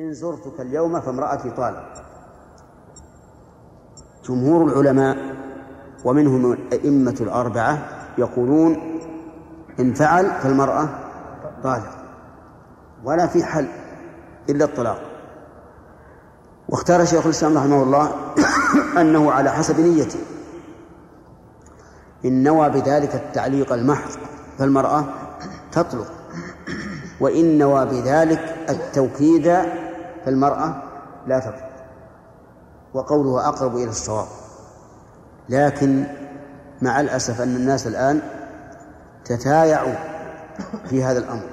إن 0.00 0.12
زرتك 0.12 0.60
اليوم 0.60 1.00
فامرأتي 1.00 1.50
طالق 1.50 2.02
جمهور 4.28 4.66
العلماء 4.66 5.16
ومنهم 6.04 6.52
الأئمة 6.52 7.16
الأربعة 7.20 7.78
يقولون 8.18 9.00
إن 9.80 9.94
فعل 9.94 10.30
فالمرأة 10.42 10.88
طالق 11.62 11.90
ولا 13.04 13.26
في 13.26 13.44
حل 13.44 13.68
إلا 14.50 14.64
الطلاق. 14.64 15.02
واختار 16.68 17.04
شيخ 17.04 17.24
الإسلام 17.24 17.58
رحمه 17.58 17.82
الله 17.82 18.12
أنه 19.00 19.32
على 19.32 19.50
حسب 19.50 19.80
نيته. 19.80 20.20
إن 22.24 22.42
نوى 22.42 22.68
بذلك 22.68 23.14
التعليق 23.14 23.72
المحض 23.72 24.10
فالمرأة 24.58 25.04
تطلق 25.72 26.12
وإن 27.20 27.58
نوى 27.58 27.86
بذلك 27.86 28.56
التوكيد 28.68 29.79
فالمرأة 30.24 30.82
لا 31.26 31.38
تطلق 31.38 31.70
وقوله 32.94 33.48
أقرب 33.48 33.76
إلى 33.76 33.90
الصواب. 33.90 34.26
لكن 35.48 36.04
مع 36.82 37.00
الأسف 37.00 37.40
أن 37.40 37.56
الناس 37.56 37.86
الآن 37.86 38.20
تتايعوا 39.24 39.94
في 40.88 41.04
هذا 41.04 41.18
الأمر 41.18 41.48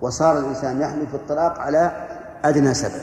وصار 0.00 0.38
الإنسان 0.38 0.80
يحلف 0.80 1.14
الطلاق 1.14 1.58
على 1.58 2.06
أدنى 2.44 2.74
سبب. 2.74 3.02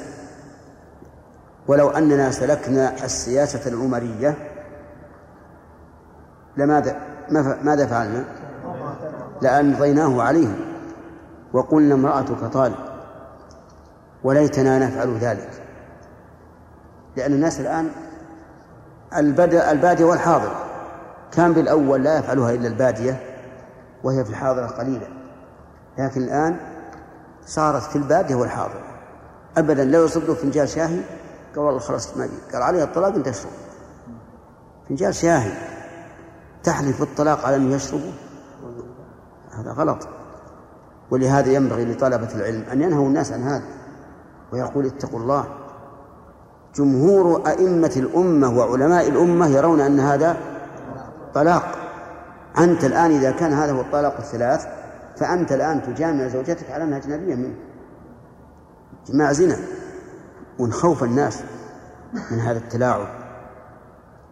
ولو 1.68 1.90
أننا 1.90 2.32
سلكنا 2.32 3.06
السياسة 3.06 3.70
العمرية 3.70 4.38
لماذا 6.58 6.96
ماذا 7.64 7.86
فعلنا؟ 7.88 8.24
لأمضيناه 9.42 10.22
عليهم 10.24 10.56
وقلنا 11.54 11.96
امرأتك 11.96 12.40
طالب 12.54 12.95
وليتنا 14.26 14.80
نفعل 14.80 15.18
ذلك. 15.18 15.50
لأن 17.16 17.34
الناس 17.34 17.60
الآن 17.60 17.90
البادية 19.18 20.06
والحاضر. 20.06 20.56
كان 21.32 21.54
بالأول 21.54 22.04
لا 22.04 22.20
يفعلها 22.20 22.52
إلا 22.52 22.68
البادية 22.68 23.20
وهي 24.04 24.24
في 24.24 24.30
الحاضرة 24.30 24.68
قليلة. 24.68 25.08
لكن 25.98 26.24
الآن 26.24 26.58
صارت 27.46 27.84
في 27.84 27.96
البادية 27.96 28.36
والحاضرة 28.36 28.84
أبدا 29.58 29.86
لو 29.86 30.06
يصب 30.06 30.34
فنجان 30.34 30.68
شاهي 30.68 31.00
قال 31.56 31.66
والله 31.66 31.80
خلاص 31.80 32.18
ما 32.18 32.30
قال 32.54 32.62
عليها 32.62 32.84
الطلاق 32.84 33.16
أنت 33.16 33.30
تشرب. 33.30 33.52
فنجان 34.90 35.12
شاهي 35.12 35.52
تحلف 36.64 37.02
الطلاق 37.02 37.46
على 37.46 37.56
أنه 37.56 37.76
يشربه 37.76 38.14
هذا 39.52 39.72
غلط. 39.72 40.08
ولهذا 41.12 41.52
ينبغي 41.52 41.86
لطلبة 41.86 42.36
العلم 42.36 42.64
أن 42.72 42.82
ينهوا 42.82 43.08
الناس 43.08 43.32
عن 43.32 43.44
هذا. 43.44 43.85
ويقول 44.54 44.86
اتقوا 44.86 45.20
الله. 45.20 45.46
جمهور 46.76 47.48
أئمة 47.48 47.92
الأمة 47.96 48.58
وعلماء 48.58 49.08
الأمة 49.08 49.48
يرون 49.48 49.82
أن 49.82 50.00
هذا 50.00 50.38
طلاق. 51.34 51.76
أنت 52.58 52.84
الآن 52.84 53.12
إذا 53.12 53.32
كان 53.32 53.54
هذا 53.54 53.72
هو 53.72 53.82
الطلاق 53.82 54.18
الثلاث 54.18 54.68
فأنت 55.18 55.52
الآن 55.52 55.82
تجامع 55.84 56.28
زوجتك 56.28 56.72
على 56.72 56.84
أنها 56.84 56.98
أجنبية 56.98 57.36
منه. 57.36 57.56
جماع 59.08 59.32
زنا. 59.32 59.58
ونخوف 60.60 61.04
الناس 61.04 61.40
من 62.32 62.40
هذا 62.40 62.58
التلاعب. 62.58 63.08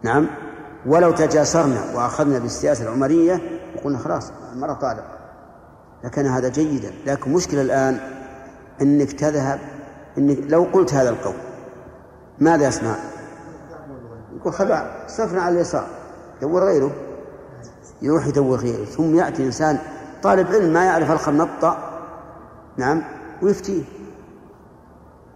نعم. 0.03 0.27
ولو 0.85 1.11
تجاسرنا 1.11 1.95
وأخذنا 1.95 2.39
بالسياسة 2.39 2.83
العمرية 2.83 3.41
وقلنا 3.75 3.97
خلاص 3.97 4.31
المرأة 4.53 4.73
طالق. 4.73 5.05
لكان 6.03 6.25
هذا 6.25 6.49
جيدا. 6.49 6.91
لكن 7.05 7.33
مشكلة 7.33 7.61
الآن 7.61 7.99
أنك 8.81 9.11
تذهب 9.11 9.59
أنك 10.17 10.37
لو 10.51 10.63
قلت 10.73 10.93
هذا 10.93 11.09
القول 11.09 11.35
ماذا 12.39 12.67
يصنع؟ 12.67 12.95
يقول 14.35 14.53
خلاص 14.53 14.87
صفنا 15.07 15.41
على 15.41 15.55
اليسار. 15.55 15.87
دور 16.41 16.63
غيره. 16.63 16.91
يروح 18.01 18.27
يدور 18.27 18.57
غيره. 18.59 18.85
ثم 18.85 19.15
يأتي 19.15 19.45
إنسان 19.45 19.77
طالب 20.23 20.47
علم 20.47 20.73
ما 20.73 20.85
يعرف 20.85 21.11
الخنطة 21.11 21.77
نعم 22.77 23.03
ويفتيه. 23.41 23.83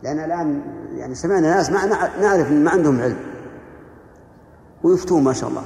لأن 0.04 0.20
الآن 0.20 0.62
يعني 0.92 1.16
سمعنا 1.16 1.56
ناس 1.56 1.70
ما 1.72 1.86
نعرف 2.22 2.52
ما 2.52 2.72
عندهم 2.72 3.02
علم. 3.02 3.18
ويفتون 4.84 5.24
ما 5.24 5.34
شاء 5.34 5.50
الله. 5.50 5.64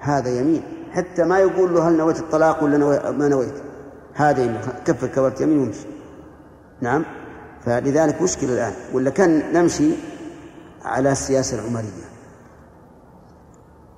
هذا 0.00 0.40
يمين. 0.40 0.62
حتى 0.92 1.24
ما 1.24 1.38
يقول 1.38 1.74
له 1.74 1.88
هل 1.88 1.96
نويت 1.96 2.18
الطلاق 2.18 2.64
ولا 2.64 3.10
ما 3.10 3.28
نويت. 3.28 3.54
هذا 4.14 4.44
يمين. 4.44 4.60
كفر 4.84 5.06
كبرت 5.06 5.40
يمين 5.40 5.58
وامشي. 5.58 5.86
نعم. 6.80 7.04
فلذلك 7.66 8.22
مشكلة 8.22 8.52
الآن. 8.52 8.72
ولا 8.92 9.10
كان 9.10 9.52
نمشي 9.52 9.90
على 10.84 11.12
السياسة 11.12 11.58
العمرية 11.60 12.06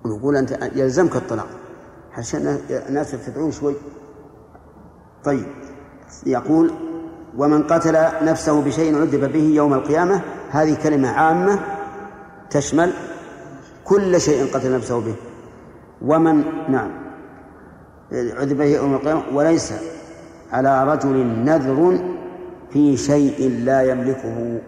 ونقول 0.04 0.36
أنت 0.36 0.58
يلزمك 0.74 1.16
الطلاق. 1.16 1.46
عشان 2.12 2.58
الناس 2.70 3.12
يرتفعون 3.12 3.52
شوي. 3.52 3.74
طيب 5.24 5.46
يقول 6.26 6.70
ومن 7.36 7.62
قتل 7.62 8.24
نفسه 8.24 8.62
بشيء 8.62 9.00
عذب 9.00 9.32
به 9.32 9.44
يوم 9.54 9.74
القيامة 9.74 10.20
هذه 10.50 10.82
كلمة 10.82 11.08
عامة 11.08 11.60
تشمل 12.50 12.92
كل 13.84 14.20
شيء 14.20 14.54
قتل 14.54 14.76
نفسه 14.76 15.00
به. 15.00 15.14
ومن 16.02 16.44
نعم. 16.68 16.90
عذب 18.12 18.56
به 18.56 18.64
يوم 18.64 18.94
القيامة 18.94 19.22
وليس 19.32 19.72
على 20.52 20.84
رجل 20.84 21.26
نذر 21.26 21.98
في 22.70 22.96
شيء 22.96 23.50
لا 23.50 23.82
يملكه 23.82 24.60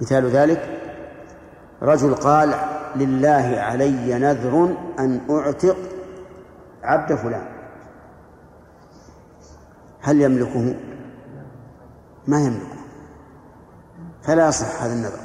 مثال 0.00 0.26
ذلك 0.30 0.80
رجل 1.82 2.14
قال 2.14 2.54
لله 2.96 3.56
علي 3.58 4.18
نذر 4.18 4.76
أن 4.98 5.20
أعتق 5.30 5.76
عبد 6.82 7.14
فلان 7.14 7.48
هل 10.00 10.20
يملكه؟ 10.20 10.74
ما 12.26 12.40
يملكه 12.40 12.78
فلا 14.22 14.48
يصح 14.48 14.82
هذا 14.82 14.92
النذر 14.92 15.20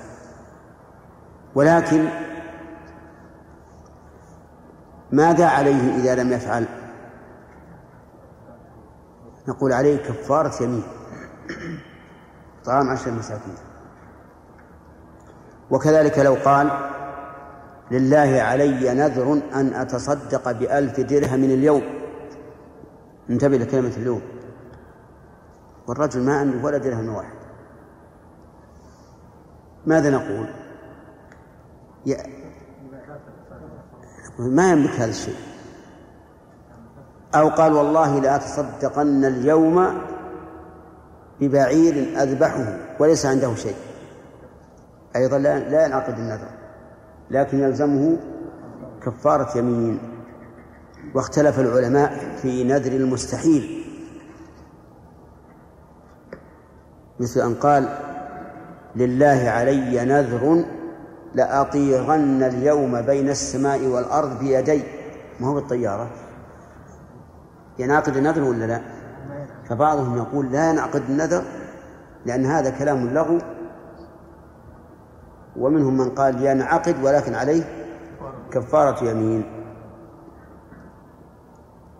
ولكن 1.56 2.10
ماذا 5.12 5.48
عليه 5.48 5.96
إذا 5.96 6.16
لم 6.24 6.34
يفعل؟ 6.34 6.66
نقول 9.48 9.74
عليه 9.74 9.98
كفارة 9.98 10.64
يمين. 10.64 10.84
طعام 12.66 12.90
عشر 12.90 13.12
مساكين. 13.12 13.56
وكذلك 15.72 16.20
لو 16.20 16.38
قال 16.46 16.90
لله 17.92 18.42
علي 18.42 18.94
نذر 18.94 19.42
أن 19.54 19.74
أتصدق 19.74 20.52
بألف 20.52 21.00
درهم 21.00 21.44
اليوم. 21.44 21.84
انتبه 23.30 23.58
لكلمة 23.58 23.94
اليوم. 23.98 24.22
والرجل 25.88 26.22
ما 26.22 26.38
عنده 26.38 26.66
ولا 26.66 26.78
درهم 26.78 27.10
واحد. 27.16 27.38
ماذا 29.86 30.10
نقول؟ 30.10 30.48
ما 34.40 34.72
يملك 34.72 34.92
هذا 34.92 35.10
الشيء. 35.10 35.53
أو 37.36 37.50
قال 37.50 37.74
والله 37.74 38.20
لأتصدقن 38.20 39.26
اليوم 39.26 40.02
ببعير 41.42 42.22
أذبحه 42.22 42.78
وليس 43.00 43.26
عنده 43.26 43.56
شيء. 43.56 43.76
أيضا 45.16 45.38
لا 45.38 45.86
ينعقد 45.86 46.14
النذر 46.14 46.50
لكن 47.32 47.60
يلزمه 47.60 48.18
كفارة 49.06 49.58
يمين. 49.58 50.00
واختلف 51.16 51.60
العلماء 51.60 52.38
في 52.42 52.64
نذر 52.64 52.92
المستحيل. 52.92 53.86
مثل 57.20 57.42
أن 57.42 57.56
قال 57.56 57.98
لله 58.96 59.50
علي 59.50 60.06
نذر 60.06 60.66
لأطيرن 61.36 62.44
اليوم 62.44 63.02
بين 63.02 63.30
السماء 63.30 63.86
والأرض 63.86 64.40
بيدي. 64.40 64.84
ما 65.40 65.48
هو 65.48 65.54
بالطيارة؟ 65.54 66.10
ينعقد 67.80 68.18
النذر 68.18 68.44
ولا 68.44 68.66
لا؟ 68.66 68.82
فبعضهم 69.70 70.18
يقول 70.18 70.52
لا 70.52 70.70
ينعقد 70.70 71.02
النذر 71.10 71.44
لأن 72.26 72.46
هذا 72.46 72.70
كلام 72.70 73.10
لغو 73.10 73.40
ومنهم 75.56 75.98
من 75.98 76.10
قال 76.10 76.46
ينعقد 76.46 77.04
ولكن 77.04 77.36
عليه 77.36 77.64
كفارة 78.52 79.04
يمين. 79.04 79.64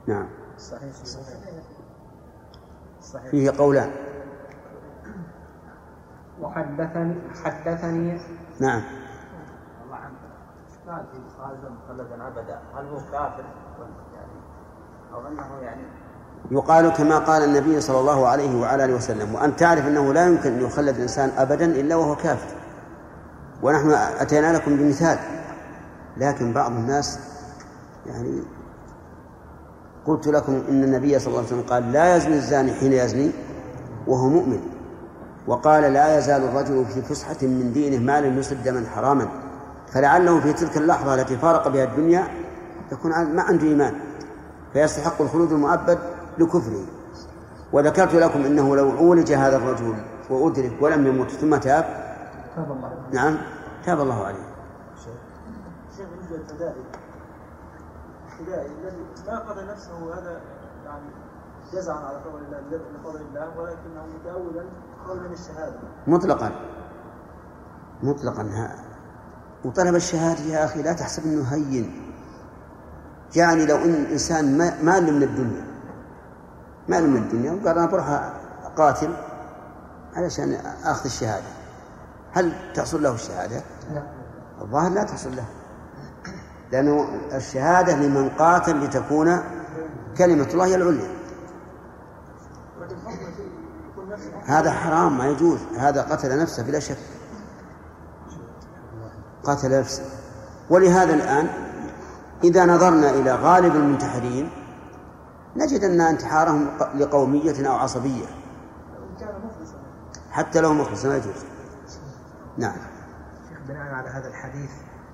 نعم. 0.08 0.28
صحيح 0.58 0.94
صحيح. 3.02 3.28
فيه 3.32 3.52
قولان. 3.52 3.92
وحدثني 6.42 7.16
حدثني 7.44 8.22
نعم. 8.60 8.82
الله 9.86 9.96
عنك 9.96 10.14
قال 10.88 11.06
في 11.12 11.38
خالدا 11.38 11.70
مخلدا 11.70 12.28
ابدا 12.28 12.60
هل 12.76 12.86
هو 12.88 12.98
كافر؟ 13.12 13.44
يقال 16.52 16.90
كما 16.90 17.18
قال 17.18 17.44
النبي 17.44 17.82
صلى 17.82 18.00
الله 18.00 18.28
عليه 18.28 18.62
وعلى 18.62 18.86
آله 18.86 18.96
وسلم 18.96 19.36
وأن 19.36 19.56
تعرف 19.56 19.88
أنه 19.88 20.14
لا 20.14 20.28
يمكن 20.28 20.52
أن 20.54 20.62
يخلد 20.62 20.96
الإنسان 20.96 21.32
ابدا 21.38 21.66
إلا 21.66 21.96
وهو 21.96 22.16
كافر. 22.16 22.56
ونحن 23.64 23.92
أتينا 24.20 24.54
لكم 24.58 24.76
بمثال 24.78 25.18
لكن 26.18 26.54
بعض 26.54 26.72
الناس 26.72 27.20
يعني 28.06 28.44
قلت 30.06 30.28
لكم 30.28 30.62
إن 30.70 30.84
النبي 30.84 31.20
صلى 31.20 31.28
الله 31.28 31.38
عليه 31.38 31.48
وسلم 31.48 31.62
قال 31.70 31.92
لا 31.92 32.16
يزني 32.16 32.36
الزاني 32.36 32.74
حين 32.74 32.94
يزني 32.94 33.32
وهو 34.08 34.28
مؤمن. 34.28 34.60
وقال 35.48 35.94
لا 35.94 36.18
يزال 36.18 36.44
الرجل 36.44 36.86
في 36.86 37.02
فسحة 37.02 37.38
من 37.42 37.72
دينه 37.74 38.06
ما 38.06 38.22
لم 38.22 38.40
يصب 38.40 38.64
دما 38.64 38.86
حراما. 38.96 39.28
فلعله 39.94 40.40
في 40.40 40.54
تلك 40.54 40.78
اللحظة 40.78 41.16
التي 41.16 41.38
فارق 41.38 41.68
بها 41.68 41.84
الدنيا 41.84 42.28
يكون 42.92 43.12
ما 43.12 43.42
عنده 43.42 43.68
إيمان. 43.68 43.94
فيستحق 44.74 45.22
الخلود 45.22 45.52
المؤبد 45.52 46.00
لكفره. 46.38 46.86
وذكرت 47.74 48.16
لكم 48.16 48.46
إنه 48.46 48.76
لو 48.76 48.92
عولج 48.92 49.34
هذا 49.34 49.58
الرجل 49.58 49.96
وأدرك 50.30 50.78
ولم 50.82 51.08
يمت 51.08 51.32
ثم 51.32 51.56
تاب. 51.56 51.84
تاب 52.56 52.72
الله 52.72 52.92
نعم 53.12 53.38
تاب 53.86 54.02
الله 54.02 54.26
عليه. 54.26 54.54
شيخ 55.98 56.08
بالنسبة 56.10 56.38
للفدائي 56.38 56.84
الفدائي 58.32 58.72
الذي 58.82 59.06
ما 59.28 59.40
قضى 59.40 59.62
نفسه 59.72 60.14
هذا 60.14 60.42
يعني 60.86 61.10
جزعا 61.74 61.96
على 61.96 62.18
قول 62.18 62.42
الله 62.44 62.60
لقول 63.00 63.22
الله 63.22 63.60
ولكنه 63.60 64.06
متأولا 64.20 64.66
قولا 65.08 65.34
الشهاده 65.34 65.80
مطلقا 66.08 66.52
مطلقا 68.04 68.76
وطلب 69.66 69.96
الشهادة 69.96 70.40
يا 70.40 70.66
أخي 70.66 70.82
لا 70.82 70.94
تحسب 70.94 71.24
إنه 71.24 71.44
هين. 71.44 72.13
يعني 73.36 73.66
لو 73.66 73.76
إن 73.76 73.94
الإنسان 73.94 74.58
ما 74.58 75.00
من 75.00 75.24
الدنيا. 75.24 75.66
ما 76.88 77.00
من 77.00 77.18
الدنيا 77.18 77.52
وقال 77.52 77.78
أنا 77.78 77.86
بروح 77.86 78.10
أقاتل 78.64 79.14
علشان 80.16 80.54
آخذ 80.84 81.06
الشهادة. 81.06 81.48
هل 82.34 82.54
تحصل 82.74 83.04
له 83.04 83.14
الشهادة؟ 83.14 83.62
لا. 83.94 84.04
الظاهر 84.62 84.92
لا 84.92 85.04
تحصل 85.04 85.36
له. 85.36 85.46
لأنه 86.72 87.08
الشهادة 87.34 87.96
لمن 87.96 88.30
قاتل 88.30 88.84
لتكون 88.84 89.40
كلمة 90.18 90.48
الله 90.54 90.66
هي 90.66 90.76
العليا. 90.76 91.12
هذا 94.46 94.72
حرام 94.72 95.18
ما 95.18 95.26
يجوز. 95.26 95.60
هذا 95.78 96.02
قتل 96.02 96.42
نفسه 96.42 96.64
بلا 96.64 96.80
شك. 96.80 96.98
قتل 99.44 99.80
نفسه. 99.80 100.04
ولهذا 100.70 101.14
الآن 101.14 101.73
إذا 102.44 102.66
نظرنا 102.66 103.10
إلى 103.10 103.36
غالب 103.36 103.76
المنتحرين 103.76 104.50
نجد 105.56 105.84
أن 105.84 106.02
انتحارهم 106.02 106.68
لقومية 106.96 107.68
أو 107.68 107.76
عصبية. 107.76 108.26
حتى 110.32 110.62
لو 110.62 110.74
مخلصا 110.74 111.08
لا 111.08 111.18
يجوز. 111.18 111.46
نعم. 112.58 112.76
شيخ 113.50 113.58
بناء 113.68 113.94
على 113.94 114.10
هذا 114.10 114.28
الحديث. 114.28 114.72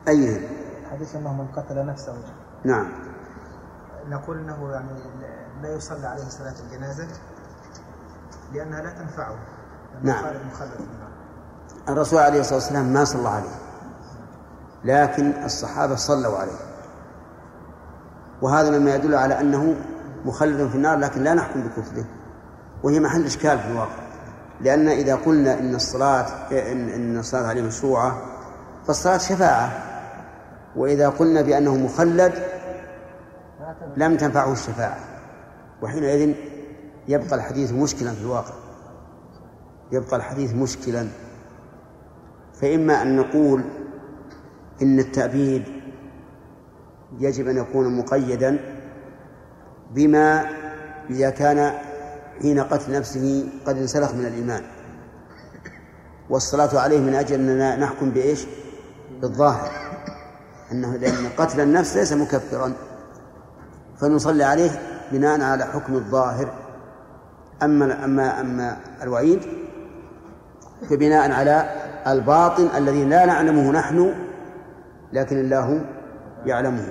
أي؟ 0.07 0.47
حديث 0.91 1.15
أنه 1.15 1.33
من 1.33 1.47
قتل 1.47 1.85
نفسه. 1.85 2.15
نعم. 2.65 2.91
نقول 4.07 4.37
أنه 4.37 4.71
يعني 4.71 4.89
لا 5.61 5.75
يصلى 5.75 6.07
عليه 6.07 6.23
صلاة 6.23 6.55
الجنازة 6.59 7.07
لأنها 8.53 8.81
لا 8.81 8.89
تنفعه. 8.89 9.35
نعم. 10.03 10.25
الرسول 11.89 12.19
عليه 12.19 12.39
الصلاة 12.39 12.55
والسلام 12.55 12.85
ما 12.85 13.05
صلى 13.05 13.29
عليه 13.29 13.55
لكن 14.83 15.43
الصحابة 15.43 15.95
صلوا 15.95 16.37
عليه. 16.37 16.68
وهذا 18.41 18.79
مما 18.79 18.95
يدل 18.95 19.15
على 19.15 19.39
أنه 19.39 19.75
مخلد 20.25 20.69
في 20.69 20.75
النار 20.75 20.97
لكن 20.97 21.23
لا 21.23 21.33
نحكم 21.33 21.61
بكفره. 21.61 22.05
وهي 22.83 22.99
محل 22.99 23.25
إشكال 23.25 23.59
في 23.59 23.67
الواقع. 23.67 24.09
لأن 24.61 24.87
إذا 24.87 25.15
قلنا 25.15 25.59
إن 25.59 25.75
الصلاة 25.75 26.25
إن, 26.51 26.89
إن 26.89 27.17
الصلاة 27.17 27.47
عليه 27.47 27.61
مشروعة 27.61 28.21
فالصلاة 28.87 29.17
شفاعة. 29.17 29.71
وإذا 30.75 31.09
قلنا 31.09 31.41
بأنه 31.41 31.77
مخلد 31.77 32.33
لم 33.97 34.17
تنفعه 34.17 34.51
الشفاعة. 34.53 34.97
وحينئذ 35.81 36.35
يبقى 37.07 37.35
الحديث 37.35 37.71
مشكلا 37.71 38.11
في 38.11 38.21
الواقع. 38.21 38.53
يبقى 39.91 40.15
الحديث 40.15 40.53
مشكلا. 40.53 41.07
فإما 42.61 43.01
أن 43.01 43.15
نقول 43.15 43.63
إن 44.81 44.99
التأبيد 44.99 45.63
يجب 47.19 47.47
أن 47.47 47.57
يكون 47.57 47.97
مقيدا 47.97 48.59
بما 49.91 50.45
إذا 51.09 51.29
كان 51.29 51.73
حين 52.41 52.59
قتل 52.59 52.91
نفسه 52.91 53.49
قد 53.65 53.77
انسلخ 53.77 54.13
من 54.13 54.25
الإيمان. 54.25 54.63
والصلاة 56.29 56.79
عليه 56.79 56.99
من 56.99 57.13
أجل 57.15 57.35
أننا 57.35 57.75
نحكم 57.75 58.09
بإيش؟ 58.09 58.45
بالظاهر. 59.21 59.71
أنه 60.71 60.97
لأن 60.97 61.29
قتل 61.37 61.61
النفس 61.61 61.97
ليس 61.97 62.13
مكفرا. 62.13 62.73
فنصلي 63.97 64.43
عليه 64.43 64.71
بناء 65.11 65.41
على 65.41 65.65
حكم 65.65 65.95
الظاهر. 65.95 66.53
أما 67.63 68.05
أما 68.05 68.41
أما 68.41 68.77
الوعيد 69.01 69.39
فبناء 70.89 71.31
على 71.31 71.69
الباطن 72.07 72.69
الذي 72.77 73.05
لا 73.05 73.25
نعلمه 73.25 73.71
نحن 73.71 74.13
لكن 75.13 75.39
الله 75.39 75.85
يعلمه. 76.45 76.87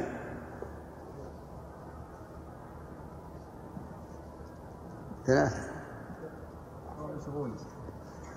ثلاثة. 5.26 5.68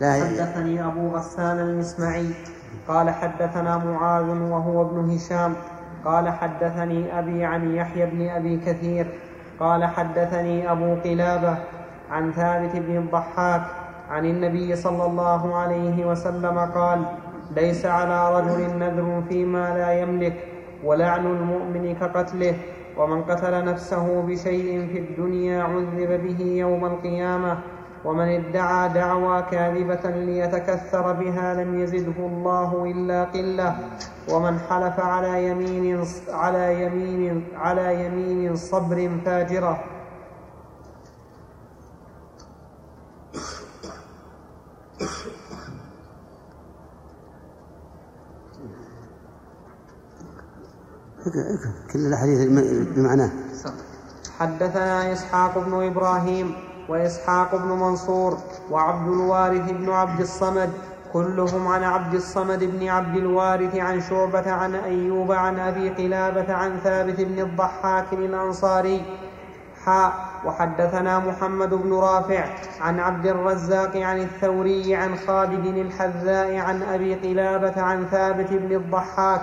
لا 0.02 0.13
حدثني 0.13 0.86
أبو 0.86 1.08
غسان 1.08 1.60
المسمعي 1.60 2.30
قال 2.88 3.10
حدثنا 3.10 3.78
معاذ 3.78 4.24
وهو 4.25 4.81
ابن 4.81 5.10
هشام 5.10 5.56
قال 6.06 6.30
حدثني 6.30 7.19
أبي 7.19 7.46
عن 7.46 7.75
يحيى 7.75 8.06
بن 8.06 8.30
أبي 8.30 8.57
كثير 8.57 9.19
قال 9.60 9.86
حدثني 9.86 10.72
أبو 10.72 10.96
قلابة 10.96 11.57
عن 12.12 12.31
ثابت 12.31 12.75
بن 12.75 12.98
الضحاك 12.98 13.62
عن 14.10 14.25
النبي 14.25 14.75
صلى 14.75 15.06
الله 15.06 15.56
عليه 15.56 16.06
وسلم 16.06 16.60
قال 16.60 17.06
ليس 17.56 17.86
على 17.86 18.40
رجل 18.40 18.80
نذر 18.80 19.24
فيما 19.30 19.78
لا 19.78 20.02
يملك 20.02 20.50
ولعن 20.83 21.25
المؤمن 21.25 21.95
كقتله 21.95 22.56
ومن 22.98 23.22
قتل 23.24 23.66
نفسه 23.66 24.22
بشيء 24.22 24.88
في 24.94 25.00
الدنيا 25.00 25.63
عذب 25.63 26.22
به 26.24 26.42
يوم 26.45 26.86
القيامة 26.86 27.57
ومن 28.06 28.28
ادعى 28.28 28.89
دعوى 28.89 29.42
كاذبة 29.51 30.10
ليتكثر 30.10 31.11
بها 31.14 31.54
لم 31.64 31.80
يزده 31.81 32.18
الله 32.19 32.83
إلا 32.92 33.23
قلة 33.23 33.76
ومن 34.33 34.59
حلف 34.59 35.00
على 35.00 35.47
يمين 35.47 36.04
على 36.30 36.83
يمين 36.85 37.44
على 37.56 38.06
يمين 38.06 38.56
صبر 38.56 39.09
فاجرة 39.26 39.83
كل 51.94 52.00
الأحاديث 52.00 52.47
بمعناه. 52.95 53.30
حدثنا 54.40 55.14
إسحاق 55.14 55.57
بن 55.57 55.85
إبراهيم 55.85 56.56
وإسحاق 56.90 57.56
بن 57.56 57.68
منصور 57.68 58.38
وعبد 58.71 59.07
الوارث 59.07 59.71
بن 59.71 59.90
عبد 59.90 60.19
الصمد 60.19 60.69
كلهم 61.14 61.68
عن 61.68 61.83
عبد 61.83 62.14
الصمد 62.14 62.64
بن 62.64 62.88
عبد 62.88 63.18
الوارث 63.18 63.76
عن 63.76 64.02
شعبة 64.02 64.52
عن 64.52 64.76
أيوب 64.76 65.31
عن 65.31 65.59
أبي 65.59 65.90
قلابة 65.90 66.54
عن 66.54 66.80
ثابت 66.83 67.21
بن 67.21 67.40
الضحاك 67.40 68.14
الأنصاري. 68.14 69.06
حاء 69.85 70.14
وحدثنا 70.45 71.19
محمد 71.19 71.69
بن 71.69 71.94
رافع 71.94 72.45
عن 72.81 73.00
عبد 73.00 73.28
الرزاق 73.28 73.97
عن 73.97 74.21
الثوري 74.21 74.95
عن 74.95 75.16
خالد 75.28 75.66
الحذاء 75.66 76.56
عن 76.56 76.83
أبي 76.83 77.16
قلابة 77.16 77.81
عن 77.81 78.06
ثابت 78.11 78.54
بن 78.54 78.76
الضحاك. 78.76 79.42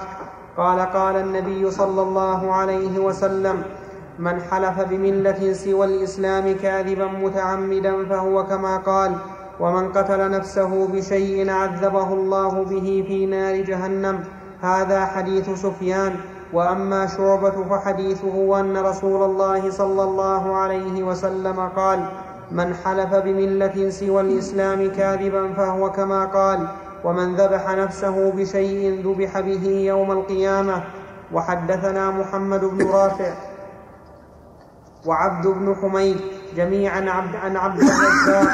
قال 0.58 0.80
قال 0.80 1.16
النبي 1.16 1.70
صلى 1.70 2.02
الله 2.02 2.52
عليه 2.52 2.98
وسلم 2.98 3.62
من 4.18 4.40
حلف 4.40 4.80
بملة 4.80 5.52
سوى 5.52 5.86
الإسلام 5.86 6.56
كاذبا 6.62 7.06
متعمدا 7.06 8.04
فهو 8.08 8.46
كما 8.46 8.76
قال 8.76 9.14
ومن 9.60 9.92
قتل 9.92 10.30
نفسه 10.30 10.88
بشيء 10.92 11.50
عذبه 11.50 12.12
الله 12.12 12.64
به 12.64 13.04
في 13.08 13.26
نار 13.26 13.56
جهنم 13.56 14.24
هذا 14.62 15.06
حديث 15.06 15.50
سفيان. 15.50 16.16
وأما 16.52 17.06
شعبة 17.06 17.64
فحديثه 17.70 18.60
أن 18.60 18.76
رسول 18.76 19.22
الله 19.22 19.70
صلى 19.70 20.02
الله 20.02 20.56
عليه 20.56 21.02
وسلم 21.02 21.60
قال 21.76 22.08
من 22.52 22.74
حلف 22.74 23.14
بملة 23.14 23.90
سوى 23.90 24.20
الإسلام 24.20 24.90
كاذبا 24.90 25.52
فهو 25.52 25.92
كما 25.92 26.24
قال 26.24 26.68
ومن 27.04 27.36
ذبح 27.36 27.70
نفسه 27.70 28.30
بشيء 28.30 29.02
ذبح 29.06 29.40
به 29.40 29.66
يوم 29.66 30.12
القيامة 30.12 30.84
وحدثنا 31.32 32.10
محمد 32.10 32.64
بن 32.64 32.86
رافع 32.90 33.32
وعبد 35.06 35.46
بن 35.46 35.76
حميد 35.82 36.20
جميعا 36.56 37.10
عبد 37.10 37.36
عن 37.36 37.56
عبد 37.56 37.80
الرزاق. 37.80 38.48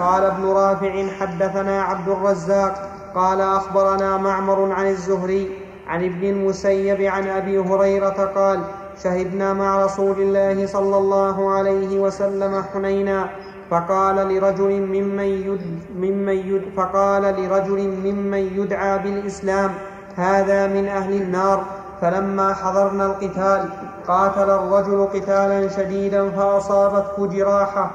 قال 0.00 0.24
ابن 0.24 0.44
رافع 0.44 1.06
حدثنا 1.20 1.82
عبد 1.82 2.08
الرزاق. 2.08 2.88
قال 3.14 3.40
أخبرنا 3.40 4.16
معمر 4.16 4.72
عن 4.72 4.86
الزهري 4.86 5.58
عن 5.86 6.04
ابن 6.04 6.24
المسيب 6.24 7.00
عن 7.00 7.28
أبي 7.28 7.58
هريرة 7.58 8.32
قال 8.34 8.60
شهدنا 9.02 9.52
مع 9.52 9.84
رسول 9.84 10.20
الله 10.20 10.66
صلى 10.66 10.96
الله 10.96 11.50
عليه 11.50 12.00
وسلم 12.00 12.62
حنينا 12.62 13.30
فقال 13.70 14.16
لرجل 14.16 14.80
ممن 14.80 15.24
يد 15.24 15.80
ممن 15.96 16.36
يد 16.36 16.62
فقال 16.76 17.22
لرجل 17.22 17.88
ممن 17.88 18.38
يدعى 18.38 18.98
بالإسلام 18.98 19.70
هذا 20.16 20.66
من 20.66 20.88
أهل 20.88 21.22
النار. 21.22 21.64
فلما 22.00 22.54
حضرنا 22.54 23.06
القتال 23.06 23.68
قاتل 24.08 24.50
الرجل 24.50 25.04
قتالا 25.14 25.68
شديدا 25.68 26.30
فأصابته 26.30 27.26
جراحة. 27.26 27.90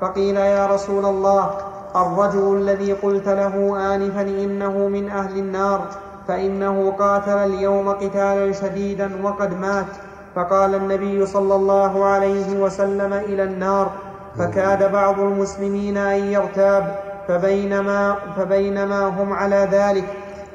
فقيل 0.00 0.36
يا 0.36 0.66
رسول 0.66 1.04
الله 1.04 1.50
الرجل 1.96 2.56
الذي 2.56 2.92
قلت 2.92 3.28
له 3.28 3.76
آنفا 3.94 4.22
إنه 4.22 4.88
من 4.88 5.10
أهل 5.10 5.38
النار 5.38 5.80
فإنه 6.28 6.94
قاتل 6.98 7.38
اليوم 7.38 7.88
قتالا 7.88 8.52
شديدا 8.52 9.10
وقد 9.22 9.60
مات. 9.60 9.86
فقال 10.36 10.74
النبي 10.74 11.26
صلى 11.26 11.54
الله 11.54 12.04
عليه 12.04 12.60
وسلم 12.60 13.12
إلى 13.12 13.42
النار 13.42 13.90
فكاد 14.38 14.92
بعض 14.92 15.20
المسلمين 15.20 15.96
أن 15.96 16.24
يرتاب 16.24 16.94
فبينما, 17.28 18.16
فبينما 18.36 19.06
هم 19.06 19.32
على 19.32 19.68
ذلك 19.72 20.04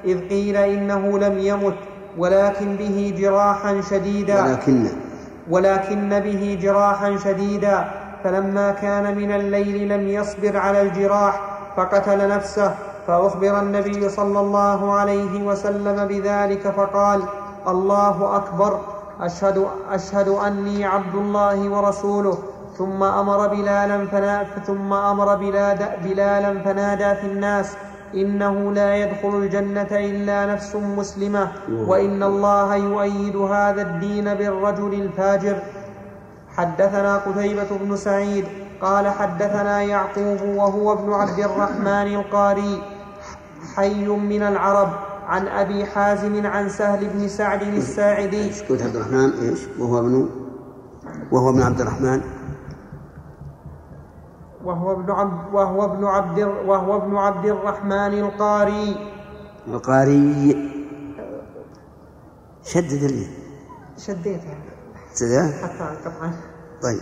إذ 0.05 0.29
قيل 0.29 0.57
إنه 0.57 1.19
لم 1.19 1.39
يمت 1.39 1.75
ولكن 2.17 2.75
به 2.75 3.15
جراحا 3.17 3.81
شديدا. 3.81 4.43
ولكن. 4.43 4.87
ولكن 5.49 6.19
به 6.19 6.59
جراحا 6.61 7.17
شديدا. 7.17 7.91
فلما 8.23 8.71
كان 8.71 9.17
من 9.17 9.31
الليل 9.31 9.89
لم 9.89 10.07
يصبر 10.07 10.57
على 10.57 10.81
الجراح 10.81 11.41
فقتل 11.77 12.27
نفسه. 12.27 12.75
فأخبر 13.07 13.59
النبي 13.59 14.09
صلى 14.09 14.39
الله 14.39 14.93
عليه 14.93 15.43
وسلم 15.43 16.07
بذلك 16.07 16.67
فقال 16.67 17.21
الله 17.67 18.35
أكبر 18.35 18.79
أشهد, 19.21 19.65
أشهد 19.91 20.27
أني 20.27 20.85
عبد 20.85 21.15
الله 21.15 21.69
ورسوله. 21.69 22.37
ثم 22.81 23.03
أمر 23.03 23.47
بلالا 23.47 24.05
فنا 24.05 24.45
ثم 24.67 24.93
أمر 24.93 25.35
بلالا 26.03 26.63
فنادى 26.63 27.15
في 27.15 27.27
الناس 27.27 27.73
إنه 28.15 28.73
لا 28.73 28.95
يدخل 28.95 29.35
الجنة 29.35 29.91
إلا 29.91 30.53
نفس 30.53 30.75
مسلمة 30.75 31.51
وإن 31.69 32.23
الله 32.23 32.75
يؤيد 32.75 33.35
هذا 33.35 33.81
الدين 33.81 34.33
بالرجل 34.33 34.93
الفاجر. 34.93 35.57
حدثنا 36.57 37.17
قتيبة 37.17 37.67
بن 37.81 37.95
سعيد 37.95 38.45
قال 38.81 39.07
حدثنا 39.09 39.81
يعقوب 39.81 40.41
وهو 40.41 40.93
ابن 40.93 41.13
عبد 41.13 41.39
الرحمن 41.39 42.15
القاري 42.15 42.81
حي 43.75 44.07
من 44.07 44.41
العرب 44.41 44.89
عن 45.27 45.47
أبي 45.47 45.85
حازم 45.85 46.45
عن 46.45 46.69
سهل 46.69 47.07
بن 47.13 47.27
سعد 47.27 47.61
الساعدي. 47.61 48.51
عبد 48.69 48.95
الرحمن؟ 48.95 49.29
إيش؟ 49.41 49.59
وهو 49.79 49.99
ابن 49.99 50.29
وهو 51.31 51.49
ابن 51.49 51.61
عبد 51.61 51.81
الرحمن؟ 51.81 52.40
وهو 54.65 54.91
ابن 54.91 55.11
عبد 55.11 55.53
وهو 55.53 55.85
ابن 55.85 56.05
عبد 56.05 56.39
وهو 56.65 56.95
ابن 56.97 57.17
عبد 57.17 57.45
الرحمن 57.45 58.19
القاري. 58.19 58.95
القاري. 59.67 60.71
شدد 62.63 63.03
لي 63.03 63.27
شديتها 63.97 64.57
شدد؟ 65.15 65.53
حتى 65.63 66.09
قطعا 66.09 66.31
طيب. 66.83 67.01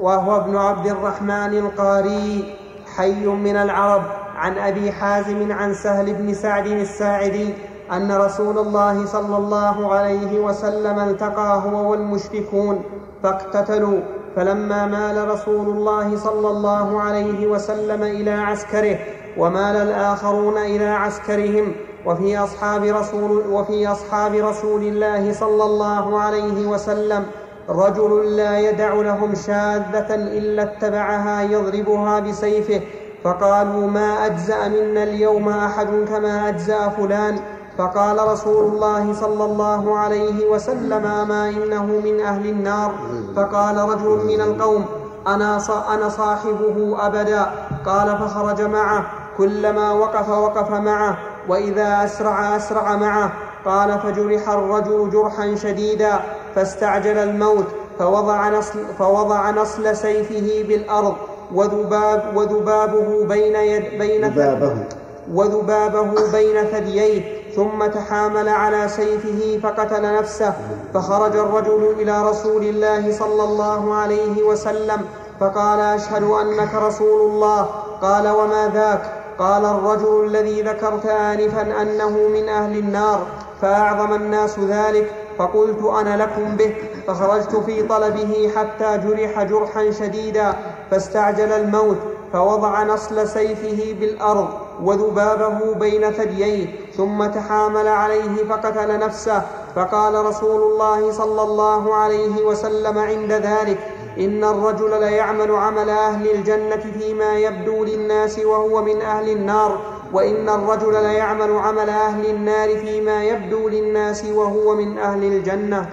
وهو 0.00 0.36
ابن 0.36 0.56
عبد 0.56 0.86
الرحمن 0.86 1.58
القاري 1.58 2.56
حي 2.96 3.26
من 3.26 3.56
العرب. 3.56 4.02
عن 4.36 4.58
أبي 4.58 4.92
حازم 4.92 5.52
عن 5.52 5.74
سهل 5.74 6.14
بن 6.14 6.34
سعد 6.34 6.66
الساعدي 6.66 7.54
أن 7.92 8.12
رسول 8.12 8.58
الله 8.58 9.06
صلى 9.06 9.36
الله 9.36 9.94
عليه 9.94 10.40
وسلم 10.40 10.98
التقى 10.98 11.62
هو 11.64 11.90
والمشركون 11.90 12.82
فاقتتلوا. 13.22 14.00
فلما 14.36 14.86
مال 14.86 15.28
رسول 15.28 15.68
الله 15.68 16.16
صلى 16.16 16.48
الله 16.48 17.00
عليه 17.00 17.46
وسلم 17.46 18.02
إلى 18.02 18.30
عسكره 18.30 18.98
ومال 19.38 19.76
الآخرون 19.76 20.58
إلى 20.58 20.86
عسكرهم 20.88 21.72
وفي 22.06 22.38
أصحاب 22.38 22.84
رسول 22.84 23.30
وفي 23.50 23.86
أصحاب 23.86 24.34
رسول 24.34 24.82
الله 24.82 25.32
صلى 25.32 25.64
الله 25.64 26.20
عليه 26.20 26.66
وسلم 26.66 27.26
رجل 27.68 28.36
لا 28.36 28.58
يدع 28.58 28.94
لهم 28.94 29.34
شاذة 29.34 30.14
إلا 30.14 30.62
اتبعها 30.62 31.42
يضربها 31.42 32.20
بسيفه 32.20 32.80
فقالوا 33.24 33.86
ما 33.86 34.26
أجزأ 34.26 34.68
منا 34.68 35.02
اليوم 35.02 35.48
أحد 35.48 35.88
كما 36.08 36.48
أجزأ 36.48 36.88
فلان؟ 36.88 37.38
فقال 37.78 38.28
رسول 38.28 38.64
الله 38.64 39.14
صلى 39.14 39.44
الله 39.44 39.98
عليه 39.98 40.46
وسلم 40.46 41.06
أما 41.06 41.48
إنه 41.48 41.84
من 41.84 42.20
أهل 42.20 42.46
النار؟ 42.46 42.94
فقال 43.36 43.76
رجل 43.76 44.24
من 44.26 44.40
القوم 44.40 44.84
أنا 45.26 45.58
أنا 45.94 46.08
صاحبه 46.08 46.96
أبدا. 47.06 47.46
قال 47.86 48.18
فخرج 48.18 48.62
معه. 48.62 49.06
كلما 49.38 49.92
وقف 49.92 50.28
وقف 50.28 50.70
معه. 50.70 51.18
وإذا 51.48 52.04
أسرع 52.04 52.56
أسرع 52.56 52.96
معه. 52.96 53.32
قال 53.64 53.98
فجرح 53.98 54.48
الرجل 54.48 55.10
جرحا 55.10 55.54
شديدا 55.54 56.20
فاستعجل 56.54 57.18
الموت. 57.18 57.66
فوضع 57.98 58.48
نصل, 58.48 58.78
فوضع 58.98 59.50
نصل 59.50 59.96
سيفه 59.96 60.64
بالأرض. 60.68 61.14
وذباب 61.54 62.36
وذبابه 62.36 63.24
بين 63.24 63.56
يد 63.56 63.98
بين 63.98 64.24
ذبابه 64.24 64.86
وذبابه. 65.32 66.32
بين 66.32 66.64
ثدييه 66.64 67.43
ثم 67.56 67.86
تحامل 67.86 68.48
على 68.48 68.88
سيفه 68.88 69.60
فقتل 69.62 70.14
نفسه 70.14 70.54
فخرج 70.94 71.36
الرجل 71.36 71.94
إلى 72.00 72.22
رسول 72.22 72.62
الله 72.64 73.12
صلى 73.12 73.44
الله 73.44 73.94
عليه 73.94 74.42
وسلم 74.42 75.00
فقال 75.40 75.80
أشهد 75.80 76.22
أنك 76.22 76.74
رسول 76.74 77.30
الله. 77.30 77.62
قال 78.02 78.28
وما 78.28 78.70
ذاك؟ 78.74 79.02
قال 79.38 79.64
الرجل 79.64 80.24
الذي 80.24 80.62
ذكرت 80.62 81.06
انفا 81.06 81.82
أنه 81.82 82.28
من 82.28 82.48
أهل 82.48 82.78
النار 82.78 83.26
فأعظم 83.62 84.14
الناس 84.14 84.58
ذلك 84.58 85.12
فقلت 85.38 85.84
أنا 85.84 86.22
لكم 86.22 86.56
به. 86.56 86.74
فخرجت 87.06 87.56
في 87.56 87.82
طلبه 87.82 88.50
حتى 88.56 88.98
جرح 88.98 89.42
جرحا 89.42 89.90
شديدا 89.90 90.54
فاستعجل 90.90 91.52
الموت 91.52 91.96
فوضع 92.32 92.82
نصل 92.82 93.28
سيفه 93.28 93.94
بالأرض 94.00 94.48
وذبابه 94.82 95.74
بين 95.74 96.10
ثدييه 96.10 96.90
ثم 96.96 97.26
تحامل 97.26 97.88
عليه 97.88 98.44
فقتل 98.44 98.98
نفسه. 98.98 99.42
فقال 99.74 100.26
رسول 100.26 100.72
الله 100.72 101.12
صلى 101.12 101.42
الله 101.42 101.94
عليه 101.94 102.44
وسلم 102.44 102.98
عند 102.98 103.32
ذلك 103.32 103.78
إن 104.18 104.44
الرجل 104.44 105.00
ليعمل 105.00 105.50
عمل 105.50 105.90
أهل 105.90 106.30
الجنة 106.30 106.76
فيما 106.98 107.38
يبدو 107.38 107.84
للناس 107.84 108.38
وهو 108.38 108.82
من 108.82 109.00
أهل 109.00 109.28
النار 109.28 109.78
وإن 110.12 110.48
الرجل 110.48 110.92
ليعمل 110.92 111.56
عمل 111.56 111.90
أهل 111.90 112.26
النار 112.30 112.78
فيما 112.78 113.24
يبدو 113.24 113.68
للناس 113.68 114.24
وهو 114.24 114.74
من 114.74 114.98
أهل 114.98 115.24
الجنة. 115.24 115.90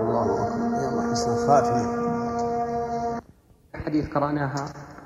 الله 0.00 1.10
حسن 1.10 1.30
الخاتمه 1.32 2.00
حديث 3.86 4.08
قرأناها. 4.14 4.64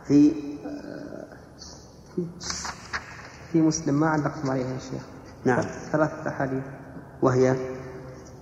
في 0.08 0.32
في 3.54 3.62
مسلم 3.62 4.00
ما 4.00 4.08
علقتم 4.08 4.50
عليها 4.50 4.74
يا 4.74 4.78
شيخ. 4.78 5.02
نعم. 5.44 5.64
ثلاثة 5.92 6.28
أحاديث. 6.28 6.62
وهي؟ 7.22 7.56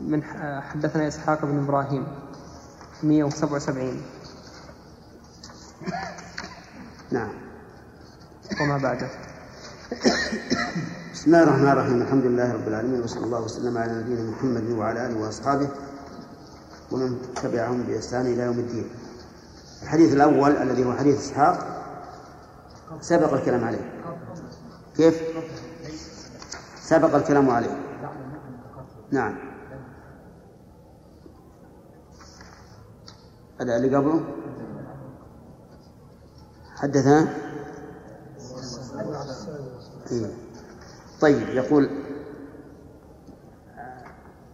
من 0.00 0.22
حدثنا 0.62 1.08
إسحاق 1.08 1.44
بن 1.44 1.58
إبراهيم. 1.64 2.06
177 3.02 4.02
نعم. 7.10 7.28
وما 8.60 8.78
بعده. 8.78 9.10
بسم 11.12 11.26
الله 11.26 11.42
الرحمن 11.42 11.68
الرحيم. 11.68 12.02
الحمد 12.02 12.24
لله 12.24 12.52
رب 12.52 12.68
العالمين 12.68 13.02
وصلى 13.02 13.24
الله 13.24 13.40
وسلم 13.40 13.78
على 13.78 13.92
نبينا 13.92 14.30
محمد 14.30 14.70
وعلى 14.70 15.06
آله 15.06 15.20
وأصحابه 15.20 15.68
ومن 16.92 17.18
تبعهم 17.42 17.82
بإحسان 17.82 18.26
إلى 18.26 18.42
يوم 18.42 18.58
الدين. 18.58 18.90
الحديث 19.82 20.12
الأول 20.12 20.56
الذي 20.56 20.84
هو 20.84 20.92
حديث 20.92 21.20
إسحاق 21.20 21.84
سبق 23.00 23.32
الكلام 23.32 23.64
عليه. 23.64 23.92
كيف؟ 24.96 25.22
سبق 26.82 27.14
الكلام 27.14 27.50
عليه. 27.50 27.76
نعم. 29.10 29.34
هذا 33.60 33.76
اللي 33.76 33.96
قبله؟ 33.96 34.20
حدثنا؟ 36.76 37.28
إيه. 40.12 40.26
طيب 41.20 41.48
يقول 41.48 41.90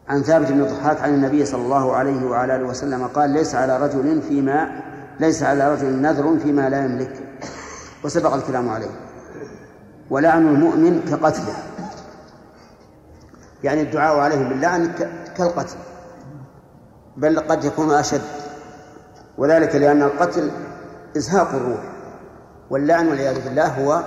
عن 0.09 0.23
ثابت 0.23 0.53
بن 0.53 0.61
الضحاك 0.61 1.01
عن 1.01 1.15
النبي 1.15 1.45
صلى 1.45 1.63
الله 1.63 1.97
عليه 1.97 2.27
وعلى 2.27 2.57
آله 2.57 2.65
وسلم 2.67 3.07
قال 3.07 3.31
ليس 3.31 3.55
على 3.55 3.79
رجل 3.79 4.23
فيما 4.23 4.83
ليس 5.21 5.43
على 5.43 5.75
رجل 5.75 6.03
نذر 6.03 6.39
فيما 6.39 6.69
لا 6.69 6.85
يملك. 6.85 7.41
وسبق 8.05 8.35
الكلام 8.35 8.69
عليه. 8.69 9.08
ولعن 10.11 10.49
المؤمن 10.49 11.03
كقتله. 11.03 11.55
يعني 13.65 13.83
الدعاء 13.83 14.19
عليه 14.19 14.49
باللعن 14.49 14.93
كالقتل. 15.37 15.77
بل 17.17 17.41
قد 17.41 17.65
يكون 17.65 17.91
أشد. 17.91 18.23
وذلك 19.39 19.75
لأن 19.75 20.03
القتل 20.03 20.51
إزهاق 21.17 21.49
الروح. 21.49 21.81
واللعن 22.71 23.09
والعياذ 23.09 23.45
بالله 23.45 23.67
هو 23.67 24.03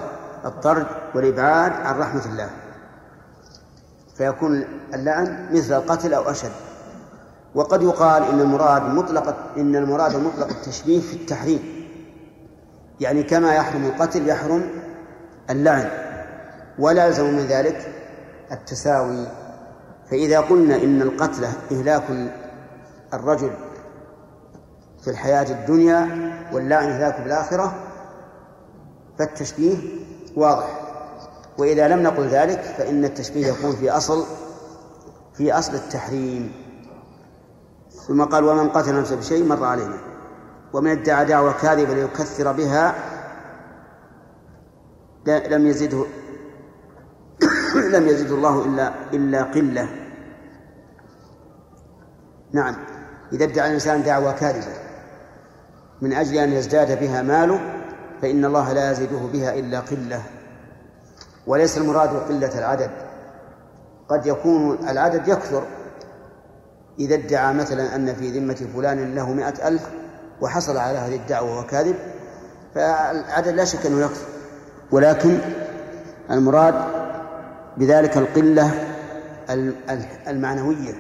الطرد 0.46 0.88
والإبعاد 1.16 1.72
عن 1.72 2.00
رحمة 2.00 2.26
الله. 2.26 2.50
فيكون 4.18 4.66
اللعن 4.94 5.50
مثل 5.52 5.74
القتل 5.74 6.14
أو 6.14 6.32
أشد. 6.32 6.52
وقد 7.56 7.84
يقال 7.84 8.24
إن 8.24 8.40
المراد 8.40 8.84
مطلق 8.84 9.36
إن 9.58 9.76
المراد 9.76 10.16
مطلق 10.16 10.48
التشبيه 10.48 11.02
في 11.02 11.14
التحريم. 11.16 11.88
يعني 13.00 13.24
كما 13.24 13.54
يحرم 13.54 13.86
القتل 13.86 14.30
يحرم 14.30 14.81
اللعن 15.52 15.90
ولا 16.80 17.08
يلزم 17.08 17.26
من 17.26 17.46
ذلك 17.46 17.96
التساوي. 18.52 19.28
فإذا 20.12 20.40
قلنا 20.40 20.76
إن 20.76 21.02
القتل 21.02 21.46
إهلاك 21.72 22.04
الرجل 23.14 23.52
في 25.04 25.10
الحياة 25.10 25.52
الدنيا 25.52 26.08
واللعن 26.54 26.90
إهلاك 26.90 27.16
في 27.16 27.26
الآخرة 27.26 27.74
فالتشبيه 29.20 29.78
واضح. 30.36 30.82
وإذا 31.58 31.88
لم 31.88 32.04
نقل 32.04 32.28
ذلك 32.28 32.62
فإن 32.62 33.06
التشبيه 33.06 33.48
يكون 33.48 33.72
في 33.76 33.92
أصل 33.92 34.26
في 35.34 35.54
أصل 35.54 35.76
التحريم. 35.76 36.52
ثم 38.08 38.24
قال 38.24 38.44
ومن 38.44 38.70
قتل 38.70 39.00
نفسه 39.00 39.16
بشيء 39.16 39.46
مر 39.46 39.66
علينا 39.66 39.98
ومن 40.74 40.92
ادعى 40.92 41.26
دعوة 41.26 41.54
كاذبة 41.62 41.94
ليكثر 41.94 42.52
بها 42.52 42.96
لم 45.26 45.68
يزده 45.68 46.06
لم 47.94 48.08
يزد 48.08 48.32
الله 48.32 48.66
إلا 48.66 48.94
إلا 49.14 49.44
قلة. 49.44 49.90
نعم. 52.54 52.76
إذا 53.34 53.44
ادعى 53.44 53.68
الإنسان 53.68 54.04
دعوة 54.04 54.32
كاذبة. 54.32 54.74
من 56.02 56.14
أجل 56.14 56.38
أن 56.38 56.54
يزداد 56.54 57.00
بها 57.00 57.22
ماله 57.22 57.60
فإن 58.22 58.46
الله 58.46 58.74
لا 58.74 58.92
يزيده 58.92 59.18
بها 59.18 59.54
إلا 59.54 59.80
قلة. 59.80 60.24
وليس 61.48 61.78
المراد 61.78 62.10
قلة 62.10 62.60
العدد. 62.60 62.92
قد 64.10 64.26
يكون 64.26 64.90
العدد 64.90 65.28
يكثر. 65.28 65.64
إذا 67.00 67.16
ادعى 67.16 67.54
مثلا 67.54 67.96
أن 67.96 68.16
في 68.16 68.40
ذمة 68.40 68.68
فلان 68.76 69.16
له 69.16 69.34
مئة 69.34 69.68
ألف 69.68 69.90
وحصل 70.42 70.78
على 70.78 70.98
هذه 70.98 71.16
الدعوة 71.16 71.60
وكاذب 71.60 71.96
فالعدد 72.76 73.48
لا 73.48 73.66
شك 73.66 73.86
أنه 73.86 74.06
يكثر. 74.06 74.31
ولكن 74.92 75.40
المراد 76.32 76.76
بذلك 77.78 78.18
القلة 78.18 78.72
المعنوية 80.28 80.94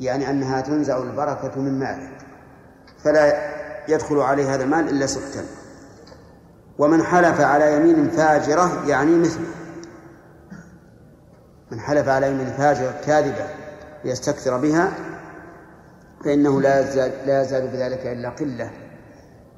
يعني 0.00 0.30
أنها 0.30 0.60
تنزع 0.60 0.98
البركة 1.02 1.60
من 1.60 1.78
ماله 1.78 2.08
فلا 3.04 3.32
يدخل 3.88 4.18
عليه 4.18 4.54
هذا 4.54 4.64
المال 4.64 4.88
إلا 4.88 5.06
سكتا 5.06 5.44
ومن 6.78 7.02
حلف 7.02 7.40
على 7.40 7.76
يمين 7.76 8.08
فاجرة 8.10 8.86
يعني 8.86 9.18
مثله. 9.18 9.46
من 11.70 11.80
حلف 11.80 12.08
على 12.08 12.30
يمين 12.30 12.46
فاجرة 12.46 12.94
كاذبة 13.06 13.46
ليستكثر 14.04 14.56
بها 14.56 14.92
فإنه 16.24 16.60
لا 16.60 16.80
يزال, 16.80 17.12
لا 17.26 17.42
يزال 17.42 17.68
بذلك 17.68 18.06
إلا 18.06 18.28
قلة. 18.28 18.70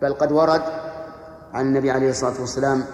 بل 0.03 0.15
قد 0.15 0.33
ورد 0.33 0.63
عن 1.53 1.67
النبي 1.67 1.91
عليه 1.91 2.11
الصلاة 2.11 2.41
والسلام 2.41 2.85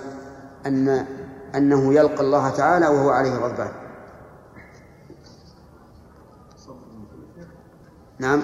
أن 0.66 1.06
أنه 1.54 1.94
يلقى 1.94 2.20
الله 2.20 2.50
تعالى 2.50 2.88
وهو 2.88 3.11
عليه 3.11 3.37
غضبان. 3.37 3.73
نعم. 8.18 8.42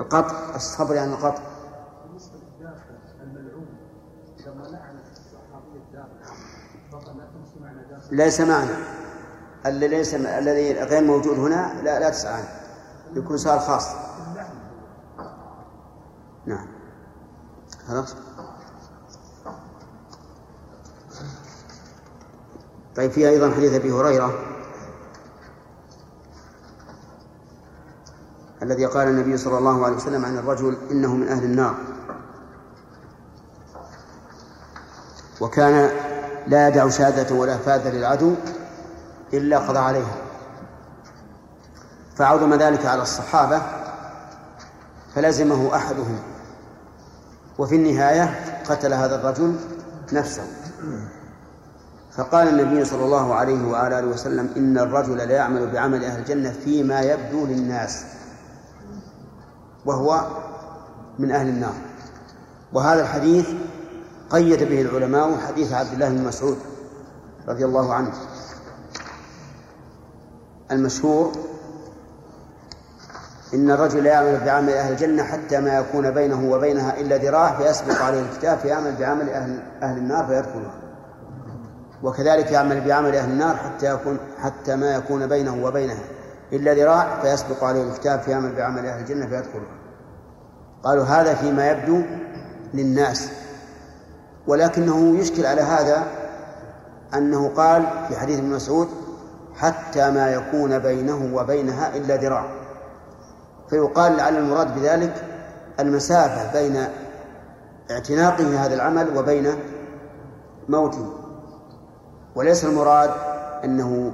القطع 0.00 0.54
الصبر 0.54 0.94
يعني 0.94 1.12
القطع. 1.12 1.42
ليس 8.10 8.40
معنى 8.40 8.70
الذي 9.66 9.88
ليس 9.88 10.14
الذي 10.14 10.72
غير 10.72 11.04
موجود 11.04 11.38
هنا 11.38 11.82
لا 11.82 12.00
لا 12.00 12.10
تسأل 12.10 12.32
عنه. 12.32 12.48
يكون 13.14 13.36
سؤال 13.36 13.60
خاص. 13.60 13.88
نعم. 16.46 16.66
خلاص؟ 17.88 18.16
طيب 22.96 23.10
في 23.10 23.28
أيضا 23.28 23.50
حديث 23.50 23.74
أبي 23.74 23.92
هريرة 23.92 24.34
الذي 28.62 28.86
قال 28.86 29.08
النبي 29.08 29.36
صلى 29.36 29.58
الله 29.58 29.84
عليه 29.84 29.96
وسلم 29.96 30.24
عن 30.24 30.38
الرجل 30.38 30.76
إنه 30.90 31.14
من 31.14 31.28
أهل 31.28 31.44
النار. 31.44 31.74
وكان 35.40 35.90
لا 36.46 36.68
يدع 36.68 36.88
شهادة 36.88 37.34
ولا 37.34 37.56
فاذة 37.56 37.90
للعدو 37.90 38.34
إلا 39.32 39.58
قضى 39.58 39.78
عليها. 39.78 40.16
فعظم 42.16 42.54
ذلك 42.54 42.86
على 42.86 43.02
الصحابة 43.02 43.62
فلزمه 45.14 45.76
أحدهم 45.76 46.18
وفي 47.58 47.76
النهاية 47.76 48.54
قتل 48.64 48.92
هذا 48.92 49.20
الرجل 49.20 49.56
نفسه. 50.12 50.42
فقال 52.16 52.48
النبي 52.48 52.84
صلى 52.84 53.04
الله 53.04 53.34
عليه 53.34 53.68
وعلى 53.68 53.98
آله 53.98 54.08
وسلم 54.08 54.50
إن 54.56 54.78
الرجل 54.78 55.16
لا 55.16 55.34
يعمل 55.34 55.70
بعمل 55.70 56.04
أهل 56.04 56.20
الجنة 56.20 56.50
فيما 56.64 57.00
يبدو 57.00 57.46
للناس 57.46 58.04
وهو 59.86 60.26
من 61.18 61.30
أهل 61.30 61.48
النار. 61.48 61.74
وهذا 62.72 63.02
الحديث 63.02 63.48
قيد 64.30 64.62
به 64.62 64.80
العلماء 64.80 65.38
حديث 65.48 65.72
عبد 65.72 65.92
الله 65.92 66.08
بن 66.08 66.24
مسعود 66.24 66.58
رضي 67.48 67.64
الله 67.64 67.94
عنه. 67.94 68.12
المشهور 70.70 71.32
إن 73.54 73.70
الرجل 73.70 74.04
لا 74.04 74.10
يعمل 74.10 74.40
بعمل 74.44 74.72
أهل 74.72 74.92
الجنة 74.92 75.22
حتى 75.22 75.60
ما 75.60 75.78
يكون 75.78 76.10
بينه 76.10 76.50
وبينها 76.50 77.00
إلا 77.00 77.16
ذراع 77.16 77.58
فيسبق 77.58 78.02
عليه 78.02 78.20
الكتاب 78.20 78.58
فيعمل 78.58 78.96
بعمل 78.96 79.30
أهل 79.30 79.62
أهل 79.82 79.98
النار 79.98 80.26
فيدخلها. 80.26 80.89
وكذلك 82.02 82.50
يعمل 82.50 82.80
بعمل 82.80 83.14
أهل 83.14 83.30
النار 83.30 83.56
حتى 83.56 83.94
يكون 83.94 84.18
حتى 84.38 84.76
ما 84.76 84.94
يكون 84.94 85.26
بينه 85.26 85.64
وبينها. 85.64 86.04
إلا 86.52 86.74
ذراع 86.74 87.20
فيسبق 87.22 87.64
عليه 87.64 87.82
الكتاب 87.82 88.20
فيعمل 88.20 88.54
بعمل 88.54 88.86
أهل 88.86 89.00
الجنة 89.00 89.26
فيدخلها 89.26 89.80
قالوا 90.84 91.04
هذا 91.04 91.34
فيما 91.34 91.70
يبدو 91.70 92.02
للناس. 92.74 93.28
ولكنه 94.46 95.18
يشكل 95.18 95.46
على 95.46 95.60
هذا 95.60 96.04
أنه 97.14 97.48
قال 97.48 97.86
في 98.08 98.16
حديث 98.16 98.38
ابن 98.38 98.48
مسعود 98.50 98.88
حتى 99.56 100.10
ما 100.10 100.32
يكون 100.32 100.78
بينه 100.78 101.30
وبينها 101.34 101.96
إلا 101.96 102.16
ذراع. 102.16 102.44
فيقال 103.70 104.16
لعل 104.16 104.36
المراد 104.36 104.74
بذلك 104.74 105.24
المسافة 105.80 106.60
بين 106.60 106.84
اعتناقه 107.90 108.66
هذا 108.66 108.74
العمل 108.74 109.18
وبين 109.18 109.54
موته. 110.68 111.19
وليس 112.40 112.64
المراد 112.64 113.10
أنه 113.64 114.12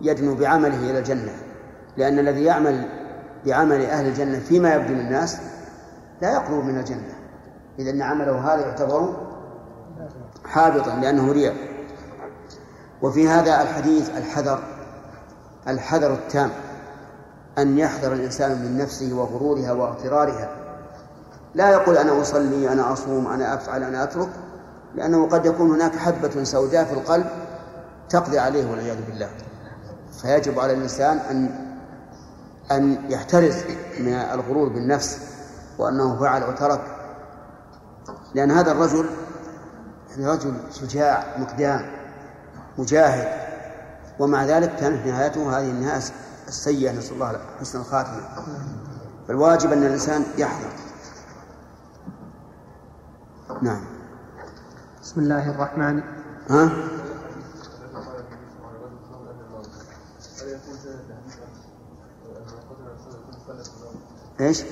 يدنو 0.00 0.34
بعمله 0.34 0.90
إلى 0.90 0.98
الجنة 0.98 1.32
لأن 1.96 2.18
الذي 2.18 2.44
يعمل 2.44 2.88
بعمل 3.46 3.84
أهل 3.84 4.06
الجنة 4.06 4.38
فيما 4.38 4.74
يبدو 4.74 4.94
للناس 4.94 5.36
لا 6.22 6.32
يقرب 6.32 6.64
من 6.64 6.78
الجنة. 6.78 7.14
إذا 7.78 8.04
عمله 8.04 8.54
هذا 8.54 8.66
يعتبر 8.66 9.16
حابطا 10.44 10.90
لأنه 10.90 11.32
رياء. 11.32 11.54
وفي 13.02 13.28
هذا 13.28 13.62
الحديث 13.62 14.10
الحذر 14.10 14.62
الحذر 15.68 16.12
التام 16.12 16.50
أن 17.58 17.78
يحذر 17.78 18.12
الإنسان 18.12 18.50
من 18.50 18.78
نفسه 18.78 19.14
وغرورها 19.14 19.72
واغترارها. 19.72 20.50
لا 21.54 21.70
يقول 21.70 21.96
أنا 21.96 22.20
أصلي 22.20 22.72
أنا 22.72 22.92
أصوم 22.92 23.26
أنا 23.26 23.54
أفعل 23.54 23.82
أنا 23.82 24.02
أترك 24.02 24.28
لأنه 24.94 25.28
قد 25.28 25.46
يكون 25.46 25.70
هناك 25.70 25.96
حبة 25.96 26.44
سوداء 26.44 26.84
في 26.84 26.92
القلب 26.92 27.41
تقضي 28.12 28.38
عليه 28.38 28.70
والعياذ 28.70 29.06
بالله. 29.06 29.30
فيجب 30.22 30.60
على 30.60 30.72
الإنسان 30.72 31.18
أن 31.18 31.72
أن 32.70 33.10
يحترز 33.10 33.56
من 34.00 34.12
الغرور 34.12 34.68
بالنفس 34.68 35.18
وأنه 35.78 36.20
فعل 36.20 36.44
وترك. 36.44 36.80
لأن 38.34 38.50
هذا 38.50 38.72
الرجل 38.72 39.06
رجل 40.18 40.54
شجاع 40.70 41.38
مقدام 41.38 41.90
مجاهد 42.78 43.42
ومع 44.18 44.44
ذلك 44.44 44.76
كانت 44.76 45.06
نهايته 45.06 45.58
هذه 45.58 45.70
النهاية 45.70 46.02
السيئة. 46.48 46.92
نسأل 46.92 47.14
الله 47.14 47.40
حسن 47.60 47.80
الخاتمة. 47.80 48.20
فالواجب 49.28 49.72
أن 49.72 49.82
الإنسان 49.82 50.24
يحذر. 50.38 50.72
نعم. 53.62 53.84
بسم 55.02 55.20
الله 55.20 55.50
الرحمن. 55.50 56.02
ها؟ 56.50 56.70
إيش؟ 64.42 64.64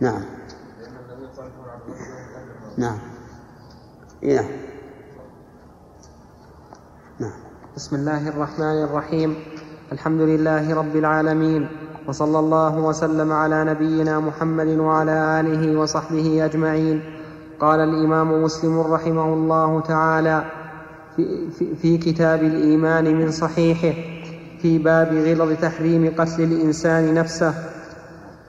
نعم. 0.00 0.22
نعم. 2.78 2.98
إيه 4.22 4.40
نعم. 4.40 4.50
نعم. 7.20 7.30
بسم 7.76 7.96
الله 7.96 8.28
الرحمن 8.28 8.82
الرحيم. 8.82 9.36
الحمد 9.92 10.20
لله 10.20 10.74
رب 10.74 10.96
العالمين 10.96 11.68
وصلى 12.08 12.38
الله 12.38 12.78
وسلم 12.78 13.32
على 13.32 13.64
نبينا 13.64 14.20
محمد 14.20 14.66
وعلى 14.66 15.40
آله 15.40 15.80
وصحبه 15.80 16.44
أجمعين. 16.44 17.02
قال 17.60 17.80
الإمام 17.80 18.42
مسلم 18.42 18.80
رحمه 18.80 19.34
الله 19.34 19.80
تعالى 19.80 20.44
في, 21.16 21.50
في, 21.50 21.74
في 21.74 21.98
كتاب 21.98 22.42
الإيمان 22.42 23.16
من 23.16 23.30
صحيحه. 23.30 24.15
في 24.62 24.78
باب 24.78 25.14
غلظ 25.14 25.52
تحريم 25.62 26.12
قتل 26.18 26.42
الإنسان 26.42 27.14
نفسه. 27.14 27.54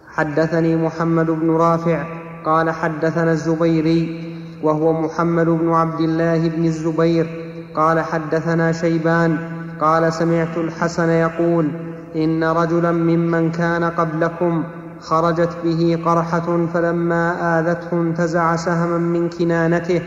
حدثني 0.07 0.75
محمد 0.75 1.25
بن 1.25 1.51
رافع 1.51 2.03
قال 2.45 2.69
حدثنا 2.69 3.31
الزبيري 3.31 4.27
وهو 4.63 5.01
محمد 5.01 5.45
بن 5.45 5.73
عبد 5.73 5.99
الله 5.99 6.49
بن 6.49 6.65
الزبير 6.65 7.27
قال 7.75 7.99
حدثنا 7.99 8.71
شيبان 8.71 9.37
قال 9.81 10.13
سمعت 10.13 10.57
الحسن 10.57 11.09
يقول 11.09 11.71
إن 12.15 12.43
رجلا 12.43 12.91
ممن 12.91 13.51
كان 13.51 13.83
قبلكم 13.83 14.63
خرجت 14.99 15.57
به 15.63 15.99
قرحة 16.05 16.67
فلما 16.73 17.59
آذته 17.59 17.93
انتزع 17.93 18.55
سهما 18.55 18.97
من 18.97 19.29
كنانته 19.29 20.01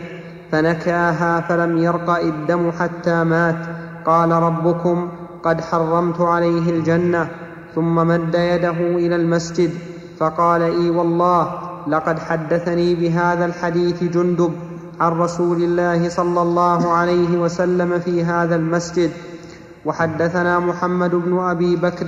فنكاها 0.51 1.41
فلم 1.41 1.77
يرقا 1.77 2.21
الدم 2.21 2.71
حتى 2.71 3.23
مات. 3.23 3.65
قال 4.05 4.31
ربكم 4.31 5.09
قد 5.43 5.61
حرمت 5.61 6.21
عليه 6.21 6.69
الجنة 6.69 7.27
ثم 7.75 7.95
مد 7.95 8.35
يده 8.35 8.79
إلى 8.79 9.15
المسجد 9.15 9.71
فقال 10.19 10.61
إي 10.61 10.89
والله 10.89 11.57
لقد 11.87 12.19
حدثني 12.19 12.95
بهذا 12.95 13.45
الحديث 13.45 14.03
جندب 14.03 14.53
عن 14.99 15.11
رسول 15.11 15.63
الله 15.63 16.09
صلى 16.09 16.41
الله 16.41 16.91
عليه 16.91 17.37
وسلم 17.37 17.99
في 17.99 18.23
هذا 18.23 18.55
المسجد. 18.55 19.11
وحدثنا 19.85 20.59
محمد 20.59 21.15
بن 21.15 21.39
أبي 21.39 21.75
بكر 21.75 22.07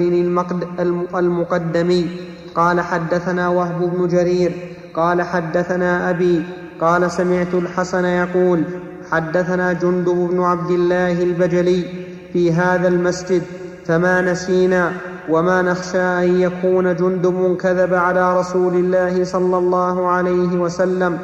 المقدمي 1.16 2.08
قال 2.56 2.82
حدثنا 2.82 3.50
وهب 3.50 3.80
بن 3.82 4.08
جرير 4.08 4.52
قال 4.96 5.22
حدثنا 5.22 6.10
أبي 6.10 6.44
قال 6.82 7.12
سمعت 7.12 7.54
الحسن 7.54 8.06
يقول 8.06 8.64
حدثنا 9.12 9.74
جندب 9.74 10.30
بن 10.32 10.44
عبد 10.44 10.72
الله 10.72 11.24
البجلي 11.24 11.86
في 12.34 12.52
هذا 12.54 12.88
المسجد 12.88 13.44
فما 13.86 14.22
نسينا 14.22 14.92
وما 15.30 15.62
نخشى 15.62 16.02
أن 16.02 16.40
يكون 16.42 16.96
جندب 16.96 17.58
كذب 17.58 17.94
على 17.94 18.40
رسول 18.40 18.74
الله 18.76 19.24
صلى 19.24 19.58
الله 19.58 20.08
عليه 20.08 20.58
وسلم. 20.58 21.20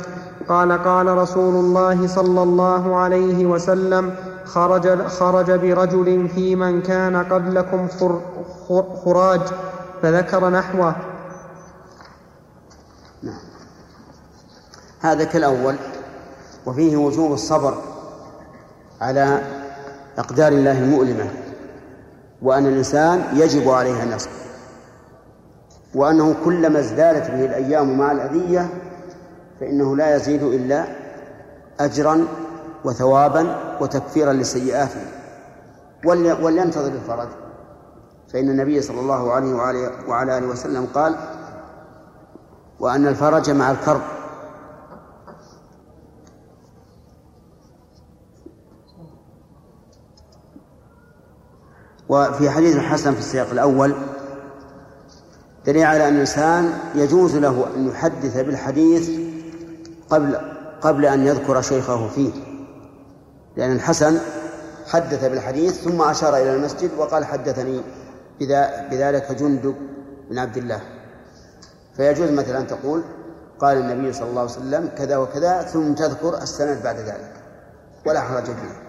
قال 0.49 0.83
قال 0.83 1.07
رسول 1.07 1.55
الله 1.55 2.07
صلى 2.07 2.43
الله 2.43 2.95
عليه 2.95 3.45
وسلم 3.45 4.13
خرج, 4.45 5.07
خرج 5.07 5.51
برجل 5.51 6.27
في 6.35 6.55
من 6.55 6.81
كان 6.81 7.15
قبلكم 7.23 7.87
خراج 9.05 9.41
فذكر 10.01 10.49
نحوه. 10.49 10.95
نعم. 13.23 13.39
هذا 14.99 15.23
كالأول 15.23 15.75
وفيه 16.65 16.97
وجوب 16.97 17.31
الصبر 17.33 17.73
على 19.01 19.41
أقدار 20.19 20.51
الله 20.51 20.79
المؤلمة 20.79 21.25
وأن 22.41 22.65
الإنسان 22.65 23.23
يجب 23.33 23.69
عليه 23.69 24.03
أن 24.03 24.11
يصبر 24.11 24.31
وأنه 25.95 26.35
كلما 26.45 26.79
ازدادت 26.79 27.31
به 27.31 27.45
الأيام 27.45 27.97
مع 27.97 28.11
الأذية 28.11 28.69
فإنه 29.59 29.95
لا 29.95 30.15
يزيد 30.15 30.43
إلا 30.43 30.85
أجرا 31.79 32.27
وثوابا 32.85 33.55
وتكفيرا 33.81 34.33
لسيئاته. 34.33 35.01
ولينتظر 36.41 36.91
الفرج. 36.91 37.27
فإن 38.33 38.49
النبي 38.49 38.81
صلى 38.81 38.99
الله 38.99 39.31
عليه 39.33 39.53
وعلى 40.07 40.37
آله 40.37 40.47
وسلم 40.47 40.87
قال 40.93 41.15
وأن 42.79 43.07
الفرج 43.07 43.49
مع 43.51 43.71
الكرب. 43.71 44.01
وفي 52.09 52.49
حديث 52.49 52.75
الحسن 52.75 53.13
في 53.13 53.19
السياق 53.19 53.47
الأول 53.51 53.95
دليل 55.65 55.83
على 55.83 56.07
أن 56.07 56.13
الإنسان 56.13 56.73
يجوز 56.95 57.35
له 57.35 57.65
أن 57.75 57.87
يحدث 57.87 58.37
بالحديث 58.37 59.09
قبل 60.09 60.37
قبل 60.81 61.05
أن 61.05 61.27
يذكر 61.27 61.61
شيخه 61.61 62.07
فيه. 62.07 62.31
لأن 63.57 63.71
الحسن 63.71 64.19
حدث 64.87 65.25
بالحديث 65.25 65.83
ثم 65.83 66.01
أشار 66.01 66.37
إلى 66.37 66.55
المسجد 66.55 66.89
وقال 66.97 67.25
حدثني 67.25 67.81
بذلك 68.91 69.31
جندب 69.31 69.75
بن 70.29 70.39
عبد 70.39 70.57
الله. 70.57 70.81
فيجوز 71.97 72.31
مثلا 72.31 72.59
أن 72.59 72.67
تقول 72.67 73.03
قال 73.59 73.77
النبي 73.77 74.13
صلى 74.13 74.29
الله 74.29 74.41
عليه 74.41 74.51
وسلم 74.51 74.89
كذا 74.97 75.17
وكذا 75.17 75.61
ثم 75.61 75.93
تذكر 75.93 76.37
السند 76.41 76.83
بعد 76.83 76.97
ذلك. 76.97 77.33
ولا 78.05 78.21
حرج 78.21 78.43
فيه. 78.43 78.81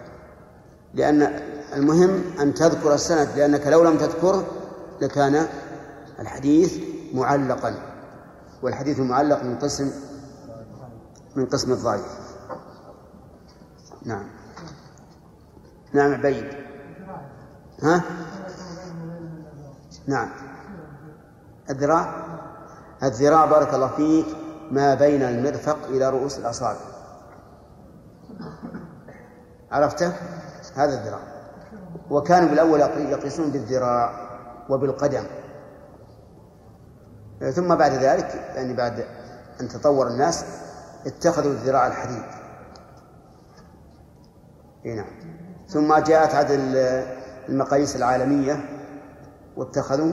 لأن 0.95 1.41
المهم 1.75 2.23
أن 2.41 2.55
تذكر 2.55 2.95
السند 2.95 3.29
لأنك 3.37 3.67
لو 3.67 3.85
لم 3.85 3.99
تذكره 3.99 4.47
لكان 5.01 5.47
الحديث 6.19 6.79
معلقا 7.15 7.75
والحديث 8.63 8.99
المعلق 8.99 9.43
من 9.43 9.59
قسم 9.59 9.91
من 11.37 11.47
قسم 11.47 11.73
الضعيف. 11.73 12.07
نعم. 14.03 14.25
نعم 15.93 16.15
عبيد. 16.15 16.45
ها؟ 17.83 18.03
نعم. 20.07 20.31
الذراع؟ 21.71 22.27
الذراع 23.03 23.45
بارك 23.45 23.75
الله 23.75 23.89
فيك 23.89 24.27
ما 24.71 24.95
بين 24.95 25.23
المرفق 25.23 25.79
إلى 25.89 26.11
رؤوس 26.11 26.39
الأصابع. 26.39 26.81
عرفته؟ 29.71 30.13
هذا 30.75 31.01
الذراع. 31.01 31.30
وكانوا 32.11 32.49
بالأول 32.49 32.81
يقيسون 32.81 33.51
بالذراع 33.51 34.31
وبالقدم. 34.69 35.25
ثم 37.55 37.75
بعد 37.75 37.93
ذلك 37.93 38.35
يعني 38.55 38.75
بعد 38.75 39.05
أن 39.61 39.69
تطور 39.69 40.09
الناس 40.09 40.45
اتخذوا 41.07 41.53
الذراع 41.53 41.87
الحديد. 41.87 42.23
نعم. 44.85 45.07
ثم 45.69 45.99
جاءت 45.99 46.35
عاد 46.35 46.47
المقاييس 47.49 47.97
العالمية 47.97 48.65
واتخذوا 49.57 50.13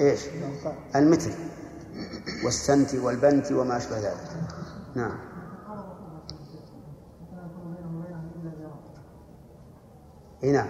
إيش؟ 0.00 0.20
المتر 0.96 1.30
والسنت 2.44 2.94
والبنت 2.94 3.52
وما 3.52 3.76
أشبه 3.76 3.98
ذلك. 3.98 4.30
نعم. 4.94 5.33
اي 10.44 10.52
نعم 10.52 10.66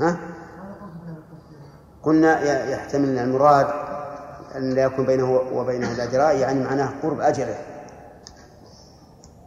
ها؟ 0.00 0.16
قلنا 2.02 2.42
يحتمل 2.70 3.18
المراد 3.18 3.66
أن 4.56 4.70
لا 4.70 4.82
يكون 4.82 5.06
بينه 5.06 5.40
وبينه 5.52 5.92
الأجراء 5.92 6.36
يعني 6.36 6.64
معناه 6.64 6.90
قرب 7.02 7.20
أجله. 7.20 7.58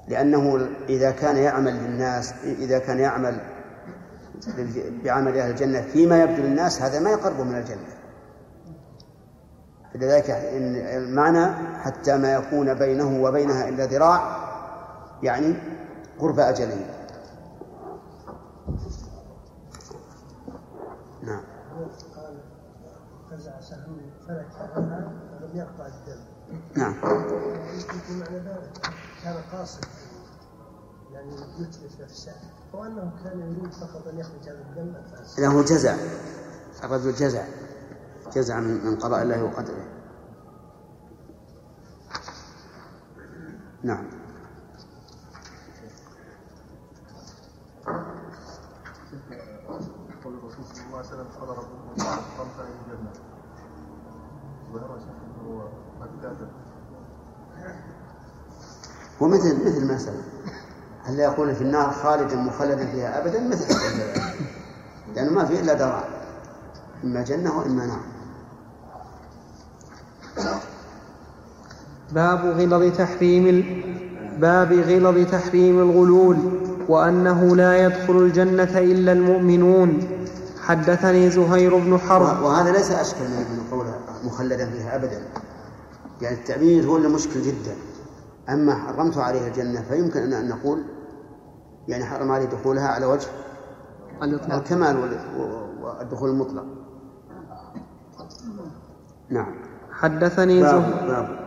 لأنه 0.07 0.69
إذا 0.89 1.11
كان 1.11 1.37
يعمل 1.37 1.73
للناس 1.73 2.33
إذا 2.43 2.79
كان 2.79 2.99
يعمل 2.99 3.39
بعمل 5.03 5.37
أهل 5.37 5.51
الجنة 5.51 5.81
فيما 5.81 6.23
يبدو 6.23 6.41
للناس 6.41 6.81
هذا 6.81 6.99
ما 6.99 7.09
يقرب 7.09 7.39
من 7.39 7.55
الجنة. 7.55 7.99
فلذلك 9.93 10.29
المعنى 10.95 11.45
حتى 11.77 12.17
ما 12.17 12.33
يكون 12.33 12.73
بينه 12.73 13.23
وبينها 13.23 13.69
إلا 13.69 13.85
ذراع 13.85 14.49
يعني 15.23 15.55
قرب 16.19 16.39
أجله 16.39 16.99
نعم 21.23 21.41
قال 22.15 23.28
فزع 23.39 23.61
سهم 23.61 23.97
فلك 24.27 24.47
عنها 24.55 25.11
ولم 25.41 25.57
يقطع 25.57 25.85
الدم. 25.85 26.21
نعم. 26.75 26.93
يمكن 26.93 28.19
معنى 28.19 28.39
ذلك. 28.39 28.93
كان 29.23 29.35
قاصد. 29.51 29.85
يعني 31.13 31.33
يتلف 31.59 32.01
نفسه 32.01 32.35
أو 32.73 32.83
أنه 32.85 33.11
كان 33.23 33.39
يريد 33.39 33.73
فقط 33.73 34.07
أن 34.07 34.19
يخرج 34.19 34.49
هذا 34.49 34.61
الدم 34.61 34.93
له 35.37 35.61
جزع. 35.63 35.95
الرجل 36.83 37.13
جزع 37.13 37.43
جزع 38.35 38.59
من 38.59 38.85
من 38.85 38.95
قضاء 38.95 39.23
الله 39.23 39.43
وقدره. 39.43 39.87
نعم. 43.83 44.05
قول 50.23 50.33
الرسول 50.33 50.65
صلى 50.65 50.85
الله 50.85 50.97
عليه 50.97 51.07
وسلم 51.07 51.27
قال 51.39 51.49
ربكم 51.49 51.95
خمسة 52.37 52.63
من 52.63 52.71
الجنة 52.85 53.11
ظهر 53.11 53.23
شيخ 53.23 53.23
هو 53.23 53.25
قد 53.25 53.27
كاتب 53.51 54.58
ومثل 59.21 59.65
مثل 59.65 59.87
ما 59.87 59.97
سبق 59.97 60.13
هل 61.03 61.19
يقول 61.19 61.55
في 61.55 61.61
النار 61.61 61.91
خالدا 61.91 62.35
مخلدا 62.35 62.85
فيها 62.85 63.21
أبدا؟ 63.21 63.47
مثل 63.47 63.75
لأنه 65.15 65.31
ما 65.31 65.45
في 65.45 65.59
إلا 65.59 65.73
داران 65.73 66.03
إما 67.03 67.23
جنة 67.23 67.57
وإما 67.57 67.85
نار. 67.85 67.99
باب 72.11 72.45
غلظ 72.45 72.97
تحريم 72.97 73.47
ال... 73.47 73.83
باب 74.39 74.73
غلظ 74.73 75.31
تحريم 75.31 75.79
الغلول 75.79 76.37
وأنه 76.87 77.55
لا 77.55 77.85
يدخل 77.85 78.17
الجنة 78.17 78.77
إلا 78.77 79.11
المؤمنون. 79.11 80.07
حدثني 80.61 81.29
زهير 81.29 81.77
بن 81.77 81.97
حرب. 81.97 82.41
وهذا 82.41 82.71
ليس 82.71 82.91
اشكل 82.91 83.23
من 83.23 83.67
قوله 83.71 83.78
مخلدا 84.25 84.69
فيها 84.69 84.95
ابدا. 84.95 85.21
يعني 86.21 86.35
التعبير 86.35 86.85
هو 86.85 86.97
اللي 86.97 87.07
مشكل 87.09 87.41
جدا. 87.41 87.75
أما 88.49 88.75
حرمت 88.75 89.17
عليه 89.17 89.47
الجنة 89.47 89.81
فيمكن 89.81 90.19
ان 90.19 90.33
أن 90.33 90.49
نقول 90.49 90.83
يعني 91.87 92.05
حرم 92.05 92.31
عليه 92.31 92.45
دخولها 92.45 92.87
على 92.87 93.05
وجه 93.05 93.27
الإطلاق 94.23 94.57
الكمال 94.57 94.97
وال- 94.97 95.19
والدخول 95.81 96.29
المطلق. 96.29 96.65
نعم. 99.29 99.55
حدثني 99.91 100.61
باب 100.61 100.83
باب. 101.07 101.39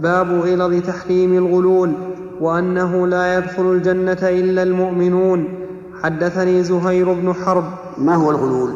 باب 0.00 0.30
غلظ 0.30 0.86
تحريم 0.86 1.32
الغلول 1.46 1.92
وأنه 2.40 3.06
لا 3.06 3.38
يدخل 3.38 3.62
الجنة 3.72 4.18
إلا 4.22 4.62
المؤمنون. 4.62 5.66
حدثني 6.02 6.62
زهير 6.64 7.12
بن 7.12 7.32
حرب. 7.34 7.64
ما 7.98 8.14
هو 8.14 8.30
الغلول؟ 8.30 8.72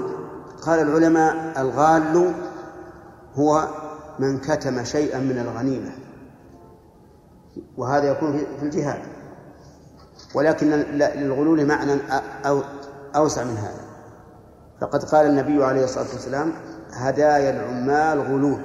قال 0.66 0.80
العلماء 0.80 1.60
الغال 1.60 2.32
هو 3.34 3.68
من 4.18 4.38
كتم 4.38 4.84
شيئا 4.84 5.18
من 5.18 5.38
الغنيمة 5.38 5.90
وهذا 7.76 8.10
يكون 8.10 8.38
في 8.60 8.66
الجهاد. 8.66 9.02
ولكن 10.34 10.66
للغلول 11.16 11.66
معنى 11.66 11.92
أوسع 13.16 13.44
من 13.44 13.56
هذا. 13.56 13.84
فقد 14.80 15.04
قال 15.04 15.26
النبي 15.26 15.64
عليه 15.64 15.84
الصلاة 15.84 16.08
والسلام 16.12 16.52
هدايا 16.92 17.50
العمال 17.50 18.20
غلول. 18.20 18.60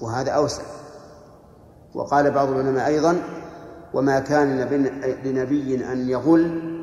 وهذا 0.00 0.30
أوسع. 0.30 0.62
وقال 1.94 2.30
بعض 2.30 2.48
العلماء 2.48 2.86
أيضا 2.86 3.22
وما 3.94 4.20
كان 4.20 4.60
لنبي 5.24 5.92
أن 5.92 6.08
يغل 6.08 6.78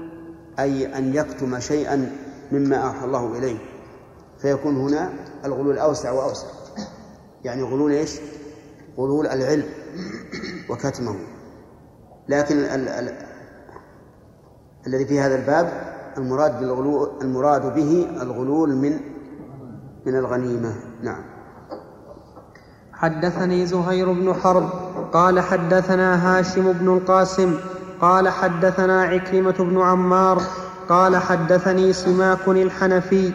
أي 0.60 0.98
أن 0.98 1.16
يكتم 1.16 1.60
شيئا 1.60 2.12
مما 2.52 2.78
أوحى 2.78 3.06
الله 3.06 3.38
إليه. 3.38 3.58
فيكون 4.42 4.78
هنا 4.78 5.10
الغلول 5.46 5.78
أوسع 5.78 6.12
وأوسع. 6.12 6.48
يعني 7.44 7.64
غلول 7.64 7.92
إيش؟ 7.92 8.20
غلول 8.98 9.28
العلم 9.28 9.66
وكتمه. 10.70 11.16
لكن 12.30 12.58
ال 12.58 12.88
ال 12.88 13.18
الذي 14.88 15.06
في 15.06 15.20
هذا 15.20 15.36
الباب 15.36 15.96
المراد 16.18 16.60
بالغلو 16.60 17.22
المراد 17.22 17.76
به 17.76 18.08
الغلول 18.22 18.76
من 18.76 19.00
من 20.06 20.16
الغنيمة. 20.16 20.76
نعم. 21.02 21.36
حدثني 22.94 23.66
زهير 23.66 24.12
بن 24.12 24.34
حرب 24.34 24.70
قال 25.14 25.40
حدثنا 25.40 26.40
هاشم 26.40 26.72
بن 26.72 26.98
القاسم 26.98 27.60
قال 28.02 28.30
حدثنا 28.30 29.04
عكرمة 29.04 29.56
بن 29.60 29.82
عمار 29.82 30.42
قال 30.90 31.18
حدثني 31.18 31.94
سماك 31.94 32.48
الحنفي 32.48 33.32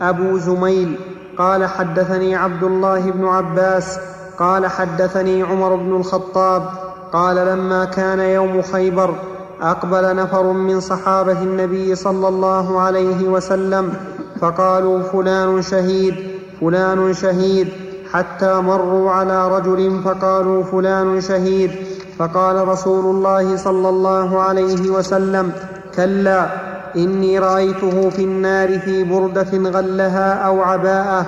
أبو 0.00 0.38
زميل 0.38 0.98
قال 1.38 1.66
حدثني 1.66 2.36
عبد 2.36 2.62
الله 2.62 3.10
بن 3.10 3.24
عباس 3.26 3.98
قال 4.38 4.66
حدثني 4.66 5.42
عمر 5.42 5.74
بن 5.76 5.96
الخطاب 5.96 6.68
قال 7.12 7.36
لما 7.36 7.84
كان 7.84 8.20
يوم 8.20 8.62
خيبر 8.62 9.14
أقبل 9.62 10.16
نفر 10.16 10.52
من 10.52 10.80
صحابة 10.80 11.42
النبي 11.42 11.94
صلى 11.94 12.28
الله 12.28 12.80
عليه 12.80 13.28
وسلم 13.28 13.94
فقالوا 14.40 15.02
فلان 15.02 15.62
شهيد 15.62 16.14
فلان 16.60 17.14
شهيد 17.14 17.68
حتى 18.12 18.54
مروا 18.54 19.10
على 19.10 19.48
رجل 19.48 20.00
فقالوا 20.04 20.62
فلان 20.64 21.20
شهيد 21.20 21.70
فقال 22.18 22.68
رسول 22.68 23.04
الله 23.04 23.56
صلى 23.56 23.88
الله 23.88 24.40
عليه 24.40 24.90
وسلم 24.90 25.52
كلا 25.96 26.73
إني 26.96 27.38
رأيته 27.38 28.10
في 28.10 28.24
النار 28.24 28.78
في 28.78 29.04
بردة 29.04 29.70
غلها 29.70 30.32
أو 30.32 30.62
عباءه. 30.62 31.26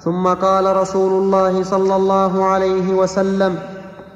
ثم 0.00 0.26
قال 0.28 0.76
رسول 0.76 1.12
الله 1.22 1.62
صلى 1.62 1.96
الله 1.96 2.44
عليه 2.44 2.94
وسلم 2.94 3.56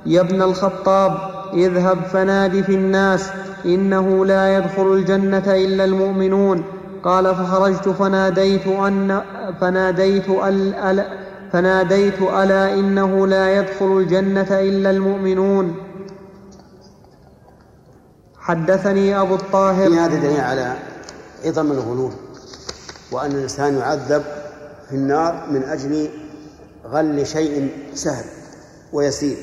يا 0.07 0.21
ابن 0.21 0.43
الخطاب 0.43 1.15
اذهب 1.55 1.99
فناد 2.13 2.61
في 2.61 2.75
الناس 2.75 3.31
إنه 3.67 4.27
لا 4.27 4.57
يدخل 4.57 4.93
الجنة 4.93 5.45
إلا 5.47 5.85
المؤمنون. 5.85 6.65
قال 7.05 7.35
فخرجت 7.35 7.89
فناديت 7.89 8.67
أن 8.67 9.21
فناديت 9.61 10.29
أل 10.29 10.75
أل 10.75 11.05
فناديت 11.53 12.23
ألا 12.23 12.75
إنه 12.75 13.27
لا 13.27 13.59
يدخل 13.59 13.87
الجنة 13.99 14.49
إلا 14.51 14.91
المؤمنون. 14.91 15.75
حدثني 18.49 19.21
أبو 19.21 19.35
الطاهر. 19.35 19.89
هذا 19.89 20.17
دليل 20.17 20.41
على 20.41 20.77
عظم 21.45 21.73
الغلول 21.73 22.13
وأن 23.13 23.31
الإنسان 23.31 23.79
يعذب 23.79 24.23
في 24.89 24.95
النار 24.95 25.47
من 25.51 25.63
أجل 25.63 26.11
غل 26.87 27.27
شيء 27.27 27.73
سهل 27.95 28.25
ويسير. 28.93 29.37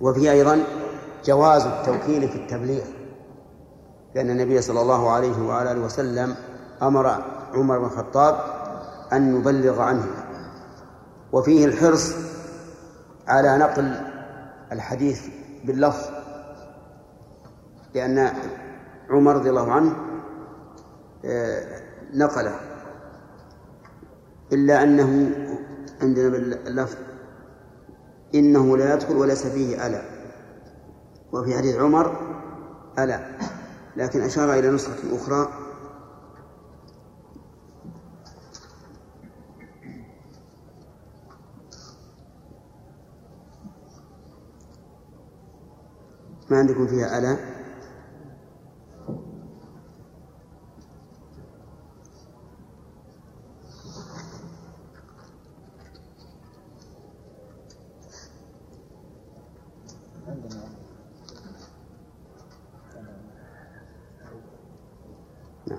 وفيه 0.00 0.30
أيضا 0.30 0.64
جواز 1.24 1.66
التوكيل 1.66 2.28
في 2.28 2.36
التبليغ 2.36 2.84
لأن 4.14 4.30
النبي 4.30 4.62
صلى 4.62 4.80
الله 4.80 5.10
عليه 5.10 5.42
وعلى 5.42 5.72
آله 5.72 5.80
وسلم 5.80 6.34
أمر 6.82 7.06
عمر 7.54 7.78
بن 7.78 7.84
الخطاب 7.84 8.40
أن 9.12 9.36
يبلغ 9.36 9.80
عنه. 9.80 10.06
وفيه 11.32 11.64
الحرص 11.64 12.12
على 13.28 13.58
نقل 13.58 14.00
الحديث 14.72 15.20
باللفظ 15.64 16.15
لأن 17.96 18.32
عمر 19.10 19.36
رضي 19.36 19.50
الله 19.50 19.72
عنه 19.72 19.96
آه، 21.24 21.82
نقله. 22.14 22.60
إلا 24.52 24.82
أنه 24.82 25.30
عندنا 26.02 26.28
باللفظ 26.28 26.96
إنه 28.34 28.76
لا 28.76 28.94
يدخل 28.94 29.16
وليس 29.16 29.46
فيه 29.46 29.86
ألا. 29.86 30.02
وفي 31.32 31.56
حديث 31.56 31.76
عمر 31.76 32.16
ألا. 32.98 33.20
لكن 33.96 34.20
أشار 34.20 34.52
إلى 34.52 34.70
نسخة 34.70 35.16
أخرى. 35.16 35.48
ما 46.50 46.58
عندكم 46.58 46.86
فيها 46.86 47.18
ألا 47.18 47.56
نعم 65.66 65.78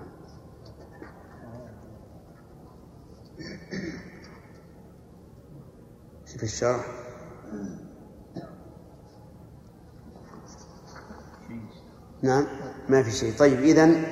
في 6.26 6.44
الشرح. 6.58 6.86
نعم 12.22 12.48
ما 12.90 13.04
في 13.04 13.12
شيء. 13.12 13.34
طيب 13.38 13.60
إذن 13.60 14.04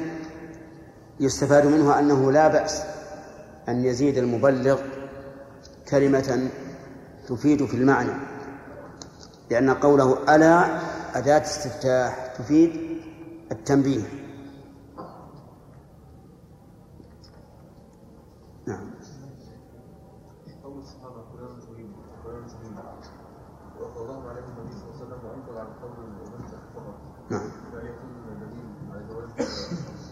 يستفاد 1.19 1.65
منه 1.65 1.99
أنه 1.99 2.31
لا 2.31 2.47
بأس 2.47 2.81
أن 3.69 3.85
يزيد 3.85 4.17
المبلغ 4.17 4.81
كلمة 5.89 6.49
تفيد 7.27 7.65
في 7.65 7.73
المعنى 7.73 8.13
لأن 9.51 9.69
قوله 9.69 10.35
ألا 10.35 10.79
أداة 11.17 11.41
استفتاح 11.41 12.33
تفيد 12.37 13.01
التنبيه 13.51 14.03
نعم 18.67 18.91
وقضاهم 23.81 24.27
عليه 24.27 24.41
النبي 24.41 24.71
صلى 24.71 24.83
الله 24.83 24.95
عليه 24.95 25.05
وسلم 25.05 25.19
وانكر 25.25 25.57
على 25.59 25.69
قول 25.81 26.05
البنت 26.05 26.49
فقط 26.49 26.95
نعم 27.29 27.49
فهل 27.71 27.85
يكون 27.85 28.39
دليل 28.39 28.91
على 28.91 29.03
جواز 29.07 29.29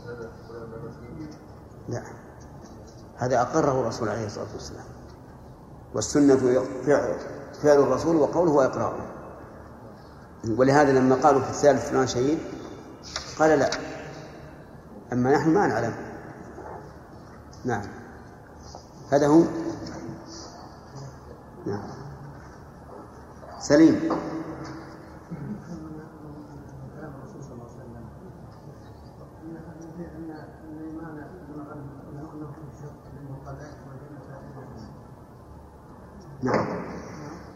هذا 0.08 0.32
ولا 0.50 0.66
ما 0.66 0.92
فيه 0.92 1.38
لا 1.88 2.04
هذا 3.16 3.42
أقره 3.42 3.83
الرسول 3.94 4.10
عليه 4.10 4.26
الصلاة 4.26 4.48
والسلام. 4.54 4.86
والسنة 5.94 6.36
فعل, 7.64 7.80
الرسول 7.80 8.16
وقوله 8.16 8.52
وإقراره. 8.52 9.06
ولهذا 10.58 10.92
لما 10.92 11.16
قالوا 11.16 11.42
في 11.42 11.50
الثالث 11.50 11.90
فلان 11.90 12.08
شهيد 12.08 12.40
قال 13.40 13.60
لا. 13.60 13.70
أما 15.14 15.32
نحن 15.32 15.50
ما 15.50 15.68
نعلم. 15.68 15.94
نعم. 17.66 17.88
هذا 19.12 19.28
هو. 19.28 19.44
نعم. 21.66 21.84
سليم. 23.60 24.10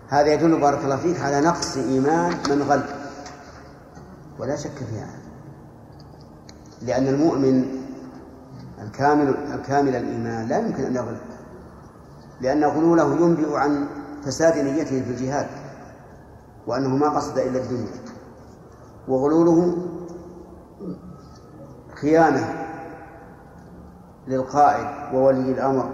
هذا 0.09 0.33
يدل 0.33 0.59
بارك 0.61 0.83
الله 0.83 0.95
فيك 0.95 1.19
على 1.21 1.41
نقص 1.41 1.77
إيمان 1.77 2.31
من 2.49 2.61
غل 2.61 2.83
ولا 4.39 4.55
شك 4.55 4.77
في 4.77 4.99
هذا. 4.99 5.19
لأن 6.81 7.07
المؤمن 7.07 7.65
الكامل 8.81 9.35
الكامل 9.53 9.95
الإيمان 9.95 10.47
لا 10.47 10.57
يمكن 10.57 10.83
أن 10.83 10.95
يغل 10.95 11.17
لأن 12.41 12.63
غلوله 12.63 13.15
ينبئ 13.15 13.55
عن 13.55 13.87
فساد 14.25 14.57
نيته 14.57 15.03
في 15.03 15.09
الجهاد 15.09 15.47
وأنه 16.67 16.89
ما 16.89 17.09
قصد 17.09 17.37
إلا 17.37 17.59
الدنيا 17.61 17.91
وغلوله 19.07 19.77
خيانة 22.01 22.65
للقائد 24.27 25.15
وولي 25.15 25.51
الأمر. 25.51 25.89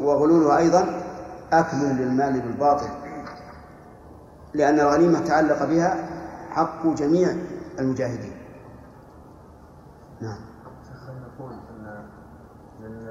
وغلوله 0.00 0.58
أيضا 0.58 1.05
أكل 1.52 1.76
للمال 1.76 2.40
بالباطل 2.40 2.88
لأن 4.54 4.80
الغنيمة 4.80 5.20
تعلق 5.20 5.64
بها 5.64 6.08
حق 6.50 6.86
جميع 6.86 7.36
المجاهدين. 7.78 8.36
نعم. 10.20 10.38
خلينا 11.06 11.26
نقول 11.38 11.52
إن 11.52 12.04
من 12.80 13.08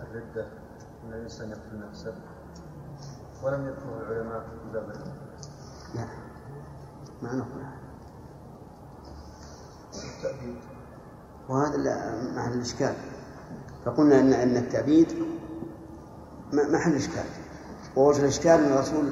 الردة 0.00 0.46
إن 1.04 1.12
الإنسان 1.12 1.50
يقتل 1.50 1.88
نفسه 1.88 2.14
ولم 3.42 3.66
يذكر 3.66 4.00
العلماء 4.06 4.40
في 4.40 4.72
باب 4.72 4.92
لا 5.94 6.06
ما 7.22 7.34
نقول. 7.34 7.62
التأبيد. 9.94 10.56
وهذا 11.48 11.76
محل 12.36 12.52
الإشكال 12.52 12.94
فقلنا 13.84 14.20
إن 14.20 14.32
أن 14.32 14.56
التأبيد 14.56 15.26
محل 16.52 16.94
إشكال. 16.94 17.41
ووجه 17.96 18.20
الإشكال 18.20 18.50
أن 18.50 18.72
الرسول 18.72 19.10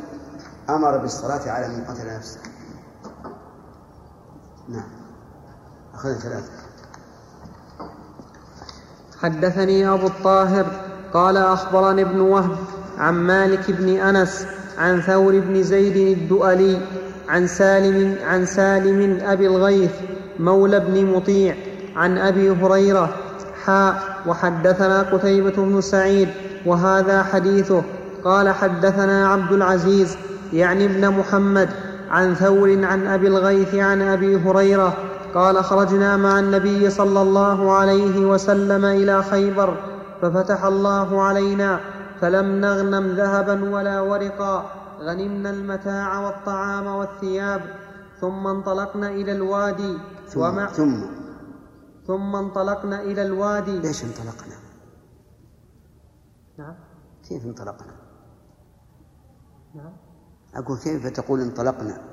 أمر 0.70 0.96
بالصلاة 0.96 1.50
على 1.50 1.68
من 1.68 1.84
قتل 1.84 2.16
نفسه. 2.16 2.40
نعم. 4.68 4.88
أخذنا 5.94 6.18
ثلاثة. 6.18 6.52
حدثني 9.22 9.88
أبو 9.88 10.06
الطاهر 10.06 10.66
قال 11.12 11.36
أخبرني 11.36 12.02
ابن 12.02 12.20
وهب 12.20 12.56
عن 12.98 13.14
مالك 13.14 13.70
بن 13.70 13.88
أنس 13.88 14.46
عن 14.78 15.00
ثور 15.00 15.40
بن 15.40 15.62
زيد 15.62 16.18
الدؤلي 16.18 16.80
عن 17.28 17.46
سالم 17.46 18.16
عن 18.24 18.46
سالم 18.46 19.18
أبي 19.22 19.46
الغيث 19.46 19.90
مولى 20.38 20.80
بن 20.80 21.06
مطيع 21.06 21.56
عن 21.96 22.18
أبي 22.18 22.50
هريرة 22.50 23.16
حاء 23.64 24.02
وحدثنا 24.26 25.02
قتيبة 25.02 25.50
بن 25.56 25.80
سعيد 25.80 26.28
وهذا 26.66 27.22
حديثه 27.22 27.82
قال 28.24 28.48
حدثنا 28.48 29.28
عبد 29.28 29.52
العزيز 29.52 30.16
يعني 30.52 30.84
ابن 30.84 31.18
محمد 31.18 31.68
عن 32.10 32.34
ثور 32.34 32.84
عن 32.84 33.06
أبي 33.06 33.28
الغيث 33.28 33.74
عن 33.74 34.02
أبي 34.02 34.36
هريرة 34.36 34.96
قال 35.34 35.64
خرجنا 35.64 36.16
مع 36.16 36.38
النبي 36.38 36.90
صلى 36.90 37.22
الله 37.22 37.72
عليه 37.72 38.26
وسلم 38.26 38.84
إلى 38.84 39.22
خيبر 39.22 39.76
ففتح 40.22 40.64
الله 40.64 41.22
علينا 41.22 41.80
فلم 42.20 42.60
نغنم 42.60 43.06
ذهبا 43.06 43.70
ولا 43.70 44.00
ورقا 44.00 44.70
غنمنا 45.00 45.50
المتاع 45.50 46.18
والطعام 46.26 46.86
والثياب 46.86 47.60
ثم 48.20 48.46
انطلقنا 48.46 49.08
إلى 49.08 49.32
الوادي 49.32 49.98
ثم 50.28 50.40
ومع 50.40 50.66
ثم 50.66 51.02
ثم 52.06 52.36
انطلقنا 52.36 53.02
إلى 53.02 53.22
الوادي 53.22 53.78
ليش 53.78 54.04
انطلقنا؟ 54.04 54.56
نعم 56.58 56.74
كيف 57.28 57.44
انطلقنا؟ 57.44 57.99
نعم. 59.74 59.92
أقول 60.54 60.78
كيف 60.78 61.06
تقول 61.06 61.40
انطلقنا؟ 61.40 62.10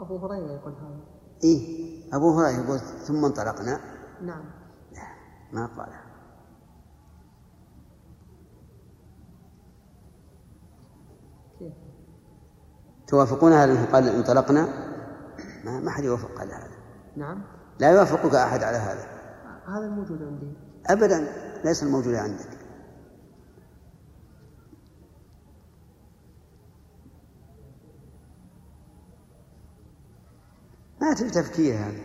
أبو 0.00 0.16
هريرة 0.16 0.52
يقول 0.52 0.72
هذا. 0.72 1.00
إيه 1.44 2.16
أبو 2.16 2.40
هريرة 2.40 2.64
يقول 2.64 2.78
ثم 2.78 3.24
انطلقنا؟ 3.24 3.80
نعم. 4.22 4.44
ما 5.52 5.66
قالها 5.66 6.10
توافقون 13.06 13.52
هذا 13.52 13.72
أنه 13.72 13.92
قال 13.92 14.08
انطلقنا؟ 14.08 14.90
ما 15.64 15.80
ما 15.80 15.90
حد 15.90 16.04
يوافق 16.04 16.40
على 16.40 16.52
هذا. 16.52 16.76
نعم. 17.16 17.42
لا 17.78 17.90
يوافقك 17.90 18.34
أحد 18.34 18.62
على 18.62 18.76
هذا. 18.76 19.06
هذا 19.66 19.86
الموجود 19.86 20.22
عندي. 20.22 20.52
أبدا 20.86 21.32
ليس 21.64 21.82
الموجود 21.82 22.14
عندك. 22.14 22.59
ما 31.00 31.14
تبي 31.14 31.30
تفكير 31.30 31.74
هذا. 31.74 32.00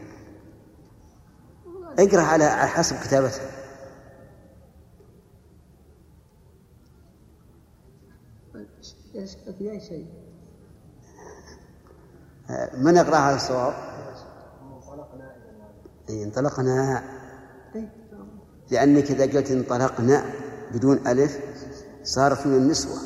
اقرأ 2.00 2.22
على 2.22 2.50
حسب 2.50 2.96
كتابتها 2.96 3.52
في 9.58 9.72
اي 9.72 9.80
شيء 9.80 10.08
من 12.78 12.96
يقرأ 12.96 13.18
على 13.18 13.36
الصواب؟ 13.36 13.74
إيه، 16.10 16.24
انطلقنا. 16.24 17.04
لأنك 18.72 19.12
إذا 19.12 19.38
قلت 19.38 19.52
انطلقنا 19.52 20.26
بدون 20.74 21.08
ألف 21.08 21.40
صارت 22.04 22.48
من 22.48 22.54
النسوة. 22.54 23.00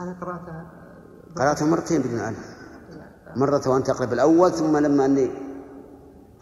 أنا 0.00 0.16
قرأتها. 0.20 0.70
قرأتها 1.36 1.66
مرتين 1.66 2.02
بدون 2.02 2.20
ألف. 2.20 2.59
مرة 3.36 3.62
وأنت 3.66 3.86
تقرأ 3.86 4.06
بالأول 4.06 4.52
ثم 4.52 4.76
لما 4.76 5.04
أني 5.04 5.30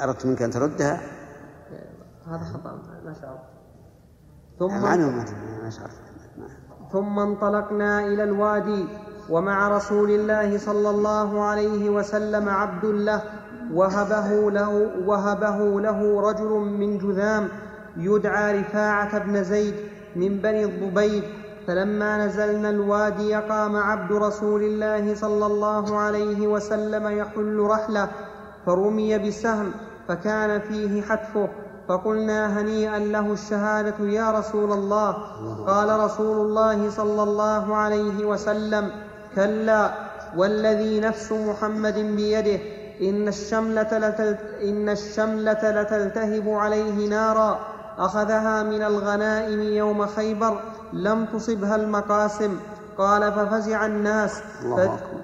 أردت 0.02 0.26
منك 0.26 0.42
أن 0.42 0.50
تردها 0.50 1.00
هذا 2.26 2.44
خطأ 2.44 2.72
ما 2.72 3.12
الله. 3.12 3.38
ثم 4.58 4.82
معلومة 4.82 5.24
ما 5.62 5.70
شعرت 5.70 5.92
ثم 6.92 7.18
انطلقنا 7.18 8.06
إلى 8.06 8.24
الوادي 8.24 8.86
ومع 9.30 9.68
رسول 9.68 10.10
الله 10.10 10.58
صلى 10.58 10.90
الله 10.90 11.44
عليه 11.44 11.90
وسلم 11.90 12.48
عبد 12.48 12.84
له 12.84 13.22
وهبه 13.72 14.50
له 14.50 14.90
وهبه 15.06 15.80
له 15.80 16.20
رجل 16.20 16.48
من 16.50 16.98
جذام 16.98 17.48
يدعى 17.96 18.60
رفاعة 18.60 19.18
بن 19.18 19.44
زيد 19.44 19.74
من 20.16 20.38
بني 20.38 20.64
الضبيب 20.64 21.24
فلما 21.68 22.26
نزلنا 22.26 22.70
الوادي 22.70 23.34
قام 23.34 23.76
عبد 23.76 24.12
رسول 24.12 24.62
الله 24.62 25.14
صلى 25.14 25.46
الله 25.46 25.98
عليه 25.98 26.46
وسلم 26.46 27.08
يحل 27.18 27.58
رحله 27.58 28.08
فرمي 28.66 29.18
بسهم 29.18 29.72
فكان 30.08 30.60
فيه 30.60 31.02
حتفه. 31.02 31.48
فقلنا 31.88 32.60
هنيئا 32.60 32.98
له 32.98 33.32
الشهادة 33.32 34.04
يا 34.04 34.30
رسول 34.30 34.72
الله. 34.72 35.12
قال 35.66 36.00
رسول 36.00 36.36
الله 36.36 36.90
صلى 36.90 37.22
الله 37.22 37.76
عليه 37.76 38.24
وسلم 38.24 38.90
كلا 39.34 39.90
والذي 40.36 41.00
نفس 41.00 41.32
محمد 41.32 41.98
بيده 41.98 42.60
إن 43.02 43.28
الشملة, 43.28 43.98
لتل 43.98 44.36
إن 44.62 44.88
الشملة 44.88 45.62
لتلتهب 45.82 46.48
عليه 46.48 47.08
نارا 47.08 47.58
أخذها 47.98 48.62
من 48.62 48.82
الغنائم 48.82 49.62
يوم 49.62 50.06
خيبر. 50.06 50.60
لم 50.92 51.24
تصبها 51.24 51.76
المقاسم. 51.76 52.56
قال 52.98 53.32
ففزع 53.32 53.86
الناس. 53.86 54.32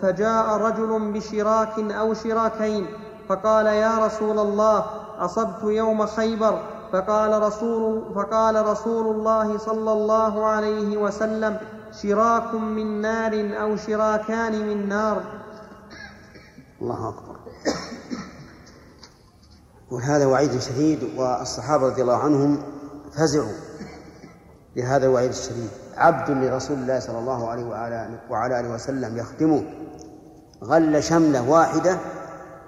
فجاء 0.02 0.56
رجل 0.56 1.12
بشراك 1.12 1.78
أو 1.78 2.14
شراكين. 2.14 2.86
فقال 3.28 3.66
يا 3.66 4.06
رسول 4.06 4.38
الله 4.38 4.84
أصبت 5.18 5.62
يوم 5.64 6.06
خيبر؟ 6.06 6.62
فقال 6.92 7.42
رسول 7.42 8.14
فقال 8.14 8.66
رسول 8.66 9.16
الله 9.16 9.58
صلى 9.58 9.92
الله 9.92 10.46
عليه 10.46 10.96
وسلم 10.96 11.56
شراك 12.02 12.54
من 12.54 13.00
نار 13.00 13.32
أو 13.62 13.76
شراكان 13.76 14.68
من 14.68 14.88
نار. 14.88 15.22
الله 16.82 17.08
أكبر. 17.08 17.36
وهذا 19.90 20.26
وعيد 20.26 20.60
شديد 20.60 21.18
والصحابة 21.18 21.86
رضي 21.86 22.02
الله 22.02 22.16
عنهم 22.16 22.62
فزعوا. 23.12 23.52
لهذا 24.76 25.06
الوعيد 25.06 25.30
الشديد. 25.30 25.70
عبد 25.96 26.30
لرسول 26.30 26.78
الله 26.78 26.98
صلى 26.98 27.18
الله 27.18 27.48
عليه 27.48 27.64
وعلى 27.64 28.18
وعلى 28.30 28.60
آله 28.60 28.74
وسلم 28.74 29.16
يخدمه. 29.16 29.64
غل 30.64 31.02
شملة 31.02 31.50
واحدة 31.50 31.98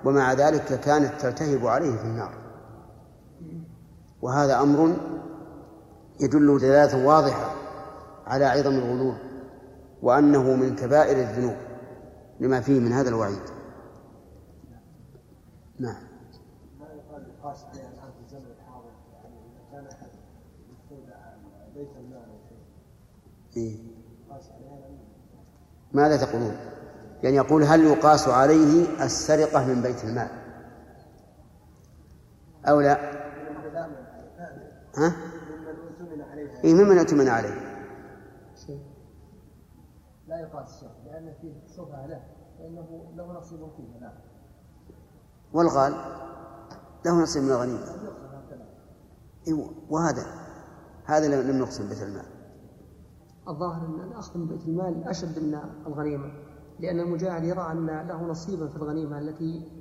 ومع 0.04 0.32
ذلك 0.32 0.80
كانت 0.80 1.20
تلتهب 1.20 1.66
عليه 1.66 1.96
في 1.96 2.04
النار. 2.04 2.32
وهذا 4.22 4.60
أمر 4.60 4.96
يدل 6.20 6.58
دلالة 6.58 7.06
واضحة 7.06 7.54
على 8.26 8.44
عظم 8.44 8.74
الغلول 8.74 9.16
وأنه 10.02 10.42
من 10.42 10.76
كبائر 10.76 11.18
الذنوب 11.18 11.56
لما 12.40 12.60
فيه 12.60 12.80
من 12.80 12.92
هذا 12.92 13.08
الوعيد. 13.08 13.42
نعم 15.78 16.02
ما 16.80 16.86
يقال 16.86 17.28
يقاس 17.28 17.64
عليها 17.64 17.88
الان 17.88 18.10
في 18.12 18.20
الزمن 18.24 18.50
الحاضر 18.60 18.90
يعني 19.12 19.34
اذا 19.36 19.62
كان 19.72 19.86
احد 19.86 20.08
يدخل 20.68 21.12
بيت 21.74 21.96
المال 21.96 22.24
أو 22.30 22.38
شيء 22.48 22.58
إيه؟ 23.56 23.76
ماذا 25.92 26.16
تقولون؟ 26.16 26.56
يعني 27.22 27.36
يقول 27.36 27.62
هل 27.62 27.84
يقاس 27.84 28.28
عليه 28.28 29.04
السرقة 29.04 29.66
من 29.66 29.82
بيت 29.82 30.04
المال 30.04 30.28
أو 32.64 32.80
لا؟ 32.80 33.16
ها؟ 34.96 35.16
إيه 36.64 36.74
ممن 36.74 36.98
اؤتمن 36.98 37.28
عليه 37.28 37.66
لا 40.26 40.40
يقاس 40.40 40.74
الشيء 40.74 40.88
لأن 41.04 41.34
فيه 41.40 41.76
شبهة 41.76 42.06
له 42.06 42.22
فإنه 42.58 43.12
له 43.16 43.32
نصيب 43.32 43.58
فيها 43.76 44.00
نعم 44.00 44.14
والغال 45.52 45.92
له 47.06 47.22
نصيب 47.22 47.42
من 47.42 47.50
الغنيمة 47.50 47.96
إيه 49.48 49.70
وهذا 49.90 50.26
هذا 51.04 51.28
لم 51.28 51.50
لم 51.50 51.58
نقسم 51.62 51.88
بيت 51.88 52.02
المال 52.02 52.35
الظاهر 53.48 53.86
أن 53.86 54.00
الأخذ 54.00 54.38
من 54.38 54.46
بيت 54.46 54.68
المال 54.68 55.04
أشد 55.04 55.38
من 55.38 55.58
الغنيمة 55.86 56.32
لأن 56.80 57.00
المجاهد 57.00 57.44
يرى 57.44 57.72
أن 57.72 57.86
له 57.86 58.22
نصيبا 58.22 58.68
في 58.68 58.76
الغنيمة 58.76 59.18
التي 59.18 59.72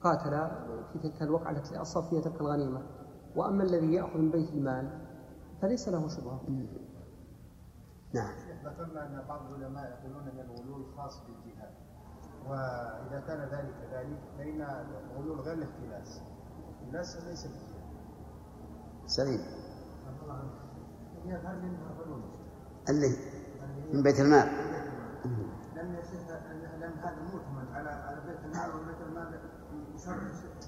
قاتل 0.00 0.50
في 0.92 0.98
تلك 0.98 1.22
الوقعة 1.22 1.50
التي 1.50 1.76
أصاب 1.76 2.04
فيها 2.04 2.20
تلك 2.20 2.40
الغنيمة. 2.40 2.82
وأما 3.36 3.62
الذي 3.62 3.92
يأخذ 3.92 4.18
من 4.18 4.30
بيت 4.30 4.50
المال 4.50 5.06
فليس 5.62 5.88
له 5.88 6.08
شبهة. 6.08 6.40
نعم. 8.14 8.34
ذكرنا 8.64 9.06
أن 9.06 9.28
بعض 9.28 9.52
العلماء 9.52 9.98
يقولون 10.00 10.28
أن 10.28 10.40
الغلول 10.40 10.86
خاص 10.96 11.22
بالجهاد 11.26 11.74
وإذا 12.46 13.20
كان 13.26 13.40
ذلك 13.40 13.74
كذلك 13.82 14.18
فإن 14.38 14.62
الغلول 14.62 15.40
غير 15.40 15.54
الاختلاس. 15.54 16.22
الاختلاس 16.90 17.24
ليس 17.26 17.46
بالجهاد. 17.46 17.68
سليم 19.06 19.40
يظهر 21.24 21.56
منها 21.56 21.92
غلول؟ 21.98 22.37
اللي 22.88 23.16
من 23.92 24.02
بيت 24.02 24.20
المال. 24.20 24.48
لم 25.76 25.94
يصح 25.94 26.28
لم 26.80 26.92
هذا 27.02 27.22
مؤتمن 27.32 27.74
على 27.74 27.88
على 27.90 28.20
بيت 28.26 28.44
المال 28.44 28.70
وبيت 28.76 29.00
المال 29.08 29.40
يشرع 29.94 30.16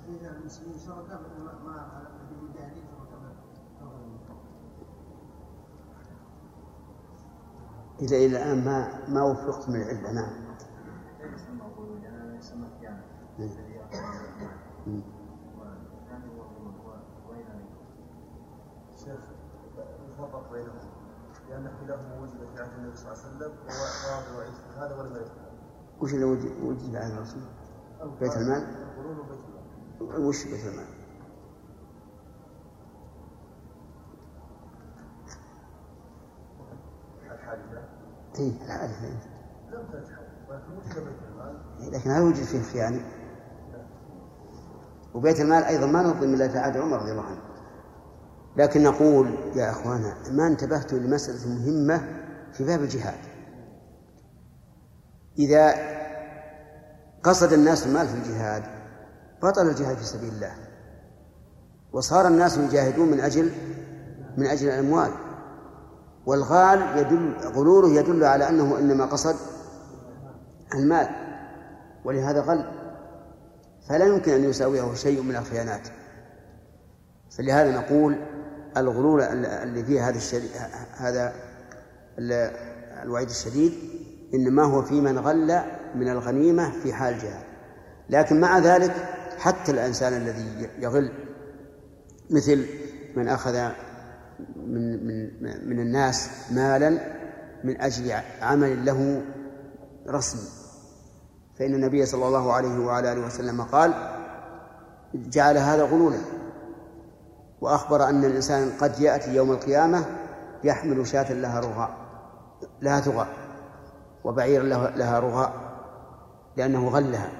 فيها 0.06 0.30
المسلمين 0.30 0.78
شركاء 0.78 1.20
ما 1.38 1.52
ما 1.64 1.80
على 1.80 2.06
المجاهدين 2.30 2.84
شركاء. 2.84 3.20
إذا 8.00 8.16
إلى 8.16 8.26
الآن 8.26 8.64
ما 8.64 9.08
ما 9.08 9.22
وفقت 9.22 9.68
من 9.68 9.82
العلة 9.82 10.12
نعم. 10.12 10.50
شيخ 18.96 19.20
الفرق 20.08 20.52
بينهم. 20.52 20.89
لأن 21.50 21.70
خلافه 21.80 22.22
وجد 22.22 22.54
في 22.54 22.62
عهد 22.62 22.72
النبي 22.78 22.96
صلى 22.96 23.12
الله 23.12 23.24
عليه 23.24 23.36
وسلم 23.36 23.52
وعيد 24.36 24.52
في 24.52 24.78
هذا 24.78 24.94
ولم 24.94 25.12
يرد 25.16 25.30
وش 26.00 26.14
اللي 26.14 26.24
وجد 26.24 26.62
وجد 26.62 26.96
على 26.96 27.14
الرسول؟ 27.14 27.42
بيت 28.20 28.36
المال؟ 28.36 28.66
وش 30.00 30.44
بيت 30.44 30.66
المال؟ 30.66 30.86
الحادثة 37.32 37.82
إيه 38.38 38.52
الحادثة 38.64 39.04
إيه. 39.04 39.20
لم 39.70 39.86
تجحد 39.92 40.24
ولكن 40.48 40.72
وجد 40.72 41.04
بيت 41.06 41.18
المال 41.30 41.92
لكن 41.92 42.10
هل 42.10 42.22
وجد 42.22 42.44
فيه 42.44 42.62
خيانة؟ 42.62 43.04
وبيت 45.14 45.40
المال 45.40 45.64
أيضا 45.64 45.86
ما 45.86 46.02
نظلم 46.02 46.34
إلا 46.34 46.48
في 46.48 46.58
عهد 46.58 46.76
عمر 46.76 46.96
رضي 47.02 47.10
الله 47.10 47.22
عنه 47.22 47.49
لكن 48.56 48.82
نقول 48.82 49.34
يا 49.56 49.70
أخوانا 49.70 50.14
ما 50.30 50.46
انتبهتوا 50.46 50.98
لمسألة 50.98 51.48
مهمة 51.48 52.22
في 52.52 52.64
باب 52.64 52.82
الجهاد. 52.82 53.18
إذا 55.38 55.74
قصد 57.22 57.52
الناس 57.52 57.86
المال 57.86 58.08
في 58.08 58.14
الجهاد 58.14 58.62
بطل 59.42 59.68
الجهاد 59.68 59.96
في 59.96 60.04
سبيل 60.04 60.34
الله. 60.34 60.52
وصار 61.92 62.26
الناس 62.26 62.58
يجاهدون 62.58 63.10
من 63.10 63.20
أجل 63.20 63.52
من 64.36 64.46
أجل 64.46 64.68
الأموال. 64.68 65.10
والغال 66.26 66.98
يدل 66.98 67.34
غلوله 67.44 67.88
يدل 67.88 68.24
على 68.24 68.48
أنه 68.48 68.78
إنما 68.78 69.04
قصد 69.04 69.36
المال. 70.74 71.08
ولهذا 72.04 72.40
غل 72.40 72.64
فلا 73.88 74.04
يمكن 74.04 74.32
أن 74.32 74.44
يساويه 74.44 74.94
شيء 74.94 75.22
من 75.22 75.36
الخيانات. 75.36 75.88
فلهذا 77.30 77.80
نقول 77.80 78.18
الغلول 78.76 79.20
اللي 79.22 79.84
فيه 79.84 80.08
هذا 80.08 80.16
الشديد 80.16 80.50
هذا 80.96 81.32
ال- 82.18 82.56
الوعيد 83.02 83.28
الشديد 83.28 83.72
إنما 84.34 84.62
هو 84.64 84.82
في 84.82 85.00
من 85.00 85.18
غل 85.18 85.60
من 85.94 86.08
الغنيمة 86.08 86.70
في 86.82 86.92
حال 86.92 87.14
الجهاد 87.14 87.44
لكن 88.10 88.40
مع 88.40 88.58
ذلك 88.58 88.92
حتى 89.38 89.72
الإنسان 89.72 90.12
الذي 90.12 90.68
يغل 90.78 91.12
مثل 92.30 92.66
من 93.16 93.28
أخذ 93.28 93.68
من 94.56 95.06
من 95.06 95.30
من 95.68 95.80
الناس 95.80 96.30
مالا 96.52 96.90
من 97.64 97.80
أجل 97.80 98.12
عمل 98.42 98.84
له 98.84 99.22
رسمي 100.08 100.48
فإن 101.58 101.74
النبي 101.74 102.06
صلى 102.06 102.26
الله 102.26 102.52
عليه 102.52 102.78
وعلى 102.78 103.12
آله 103.12 103.26
وسلم 103.26 103.62
قال 103.62 103.94
جعل 105.14 105.56
هذا 105.58 105.82
غلولا 105.82 106.18
وأخبر 107.60 108.08
أن 108.08 108.24
الإنسان 108.24 108.70
قد 108.80 109.00
يأتي 109.00 109.34
يوم 109.34 109.50
القيامة 109.52 110.04
يحمل 110.64 111.06
شاة 111.06 111.32
لها 111.32 111.60
رغاء 111.60 111.90
لها 112.82 113.00
ثغاء 113.00 113.28
وبعير 114.24 114.62
له- 114.62 114.90
لها 114.96 115.20
رغاء 115.20 115.52
لأنه 116.56 116.88
غلها 116.88 117.30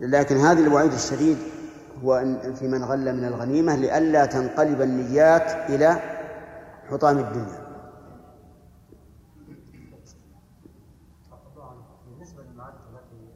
لكن 0.00 0.36
هذا 0.36 0.60
الوعيد 0.60 0.92
الشديد 0.92 1.38
هو 2.04 2.24
في 2.54 2.68
من 2.68 2.84
غل 2.84 3.16
من 3.16 3.24
الغنيمة 3.24 3.76
لئلا 3.76 4.26
تنقلب 4.26 4.80
النيات 4.82 5.70
إلى 5.70 5.96
حطام 6.90 7.18
الدنيا 7.18 7.60
طبعا 11.56 11.74
بالنسبة 12.06 12.42
للمعارك 12.42 12.74
التي 12.92 13.28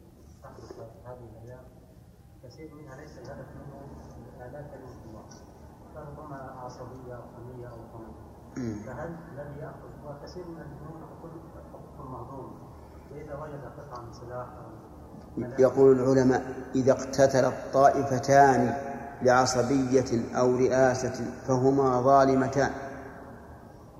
تحدث 0.42 0.72
في 0.72 0.82
هذه 1.06 1.28
الأيام 1.32 1.64
كثير 2.44 2.74
منها 2.74 2.96
ليس 2.96 3.18
الهدف 3.18 3.46
منه 3.56 3.80
لا 4.52 4.62
كلمه 4.62 5.04
الله 5.06 5.24
فربما 5.94 6.36
عصبيه 6.64 7.14
أو 7.16 7.22
قوميه 7.36 7.68
أو 7.68 7.76
قوميه 7.92 8.24
فهل 8.86 9.16
الذي 9.32 9.60
ياخذ 9.60 9.88
وكثير 10.06 10.44
من 10.48 10.60
الجنود 10.60 11.00
تقول 11.00 11.30
حقوق 11.72 12.06
المهضوم 12.06 12.58
فاذا 13.10 13.34
وجد 13.42 13.64
قطعه 13.64 14.02
من 14.04 14.12
سلاح 14.12 14.13
أو 14.13 14.13
يقول 15.58 16.00
العلماء 16.00 16.42
إذا 16.74 16.92
اقتتلت 16.92 17.54
طائفتان 17.72 18.76
لعصبية 19.22 20.36
أو 20.36 20.56
رئاسة 20.56 21.24
فهما 21.48 22.00
ظالمتان 22.00 22.70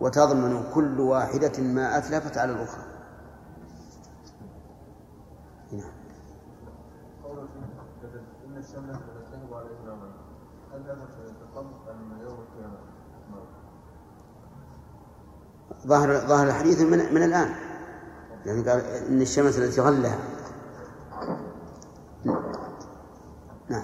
وتضمن 0.00 0.64
كل 0.74 1.00
واحدة 1.00 1.62
ما 1.62 1.98
أتلفت 1.98 2.38
على 2.38 2.52
الأخرى 2.52 2.94
القيامة 12.38 12.78
نعم. 13.30 13.44
ظاهر 15.86 16.26
ظاهر 16.28 16.46
الحديث 16.46 16.80
من, 16.80 17.14
من 17.14 17.22
الآن 17.22 17.54
يعني 18.46 18.70
قال 18.70 18.82
إن 19.08 19.22
الشمس 19.22 19.58
التي 19.58 19.80
غلها. 19.80 20.18
نعم. 23.68 23.82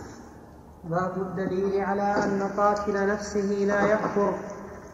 باب 0.85 1.13
الدليل 1.17 1.81
على 1.81 2.03
أن 2.03 2.51
قاتل 2.57 3.07
نفسه 3.07 3.41
لا 3.41 3.93
يكفر. 3.93 4.35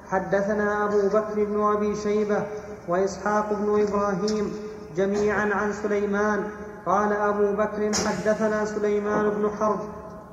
حدثنا 0.08 0.84
أبو 0.84 1.08
بكر 1.08 1.44
بن 1.44 1.62
أبي 1.62 1.96
شيبة 1.96 2.46
وإسحاق 2.88 3.52
بن 3.52 3.82
إبراهيم 3.82 4.54
جميعا 4.96 5.54
عن 5.54 5.72
سليمان. 5.72 6.44
قال 6.86 7.12
أبو 7.12 7.52
بكر 7.52 7.92
حدثنا 8.06 8.64
سليمان 8.64 9.30
بن 9.30 9.50
حرب. 9.50 9.80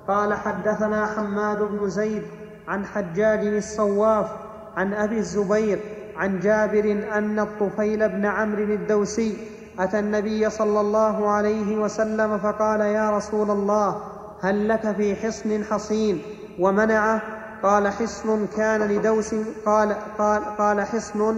قال 0.07 0.33
حدثنا 0.33 1.05
حماد 1.05 1.61
بن 1.61 1.89
زيد 1.89 2.23
عن 2.67 2.85
حجاج 2.85 3.45
الصواف 3.45 4.31
عن 4.75 4.93
أبي 4.93 5.17
الزبير 5.17 6.02
عن 6.17 6.39
جابر 6.39 7.03
أن 7.13 7.39
الطفيل 7.39 8.09
بن 8.09 8.25
عمرو 8.25 8.63
الدوسي 8.63 9.37
أتى 9.79 9.99
النبي 9.99 10.49
صلى 10.49 10.81
الله 10.81 11.29
عليه 11.29 11.77
وسلم 11.77 12.37
فقال 12.37 12.81
يا 12.81 13.17
رسول 13.17 13.51
الله 13.51 14.01
هل 14.41 14.67
لك 14.67 14.91
في 14.91 15.15
حصن 15.15 15.63
حصين؟ 15.63 16.21
ومنعه 16.59 17.21
قال 17.63 17.87
حصن 17.87 18.47
كان 18.57 18.81
لدوس 18.81 19.35
قال, 19.65 19.95
قال, 20.17 20.57
قال 20.57 20.81
حصن 20.81 21.37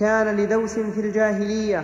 كان 0.00 0.36
لدوس 0.36 0.78
في 0.78 1.00
الجاهلية. 1.00 1.82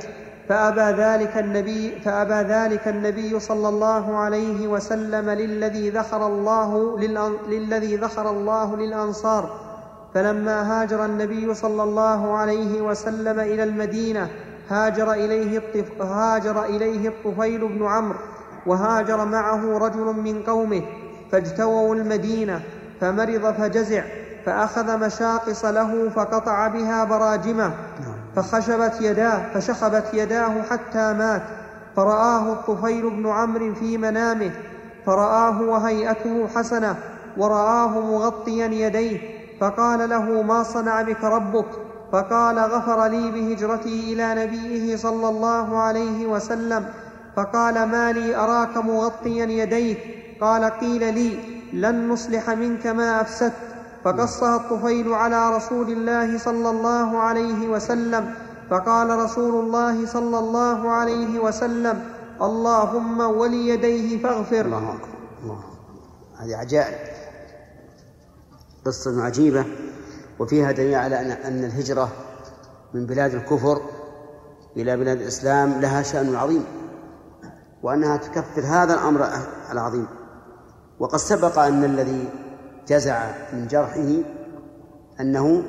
فأبى 0.49 1.03
ذلك 1.03 1.37
النبي 1.37 2.01
فأبى 2.05 2.53
ذلك 2.53 2.89
النبي 2.89 3.41
صلى 3.41 3.69
الله 3.69 4.17
عليه 4.17 4.69
وسلم 4.69 5.31
للذي 5.31 5.91
ذخر 5.91 6.27
الله 6.27 6.99
للذي 7.49 7.97
ذخر 7.97 8.31
الله 8.31 8.77
للأنصار. 8.77 9.66
فلما 10.17 10.83
هاجر 10.83 11.05
النبي 11.05 11.55
صلى 11.55 11.83
الله 11.83 12.37
عليه 12.37 12.81
وسلم 12.81 13.41
إلى 13.41 13.63
المدينة 13.63 14.29
هاجر 14.69 15.13
إليه 15.13 15.59
الطف 15.59 16.03
هاجر 16.03 16.65
إليه 16.65 17.09
الطفيل 17.09 17.69
بن 17.69 17.87
عمرو 17.87 18.19
وهاجر 18.67 19.25
معه 19.25 19.79
رجل 19.79 20.05
من 20.05 20.43
قومه 20.43 20.83
فاجتووا 21.33 21.95
المدينة 21.95 22.61
فمرض 23.01 23.55
فجزع 23.55 24.03
فأخذ 24.47 24.99
مشاقص 25.07 25.65
له 25.65 26.09
فقطع 26.09 26.69
بها 26.69 27.05
براجمه 27.05 27.73
فخشبت 28.37 29.01
يداه 29.01 29.53
فشخبت 29.55 30.15
يداه 30.15 30.63
حتى 30.71 31.13
مات 31.13 31.43
فرآه 31.97 32.53
الطفيل 32.53 33.11
بن 33.11 33.27
عمرو 33.27 33.75
في 33.75 33.99
منامه 33.99 34.51
فرآه 35.07 35.63
وهيئته 35.63 36.49
حسنة 36.55 36.97
ورآه 37.37 38.01
مغطيا 38.01 38.67
يديه 38.67 39.36
فقال 39.61 40.11
له 40.11 40.43
ما 40.43 40.63
صنع 40.63 41.03
بك 41.03 41.25
ربك؟ 41.25 41.67
فقال 42.13 42.59
غفر 42.59 43.07
لي 43.07 43.31
بهجرتي 43.31 44.13
إلى 44.13 44.47
نبيه 44.47 44.97
صلى 44.97 45.29
الله 45.29 45.79
عليه 45.79 46.27
وسلم. 46.27 46.87
فقال 47.37 47.75
ما 47.89 48.13
لي 48.13 48.37
أراك 48.37 48.77
مغطيا 48.77 49.47
يديك؟ 49.47 49.99
قال 50.41 50.65
قيل 50.65 51.15
لي 51.15 51.39
لن 51.73 52.09
نصلح 52.09 52.51
منك 52.51 52.87
ما 52.87 53.21
أفسدت. 53.21 53.53
فقصها 54.05 54.57
الطفيل 54.57 55.13
على 55.13 55.57
رسول 55.57 55.89
الله 55.91 56.39
صلى 56.39 56.71
الله 56.71 57.19
عليه 57.19 57.69
وسلم. 57.69 58.35
فقال 58.71 59.19
رسول 59.19 59.65
الله 59.65 60.07
صلى 60.07 60.39
الله 60.39 60.91
عليه 60.91 61.39
وسلم 61.39 62.05
اللهم 62.43 63.21
وليديه 63.21 64.23
فاغفر. 64.23 64.61
الله 64.61 64.95
أكبر 64.95 65.09
الله 65.43 65.61
هذه 66.41 66.57
عجائب. 66.57 67.26
قصة 68.87 69.23
عجيبة 69.23 69.65
وفيها 70.39 70.73
دليل 70.73 70.95
على 70.95 71.21
أن 71.21 71.31
أن 71.31 71.65
الهجرة 71.65 72.13
من 72.95 73.07
بلاد 73.07 73.35
الكفر 73.35 73.81
إلى 74.77 74.97
بلاد 74.97 75.21
الإسلام 75.21 75.81
لها 75.81 76.03
شأن 76.03 76.35
عظيم 76.35 76.65
وأنها 77.83 78.17
تكفر 78.17 78.63
هذا 78.63 78.95
الأمر 78.95 79.29
العظيم. 79.73 80.07
وقد 81.01 81.19
سبق 81.19 81.59
أن 81.59 81.85
الذي 81.85 82.29
جزع 82.89 83.25
من 83.53 83.67
جرحه 83.67 84.09
أنه 85.21 85.63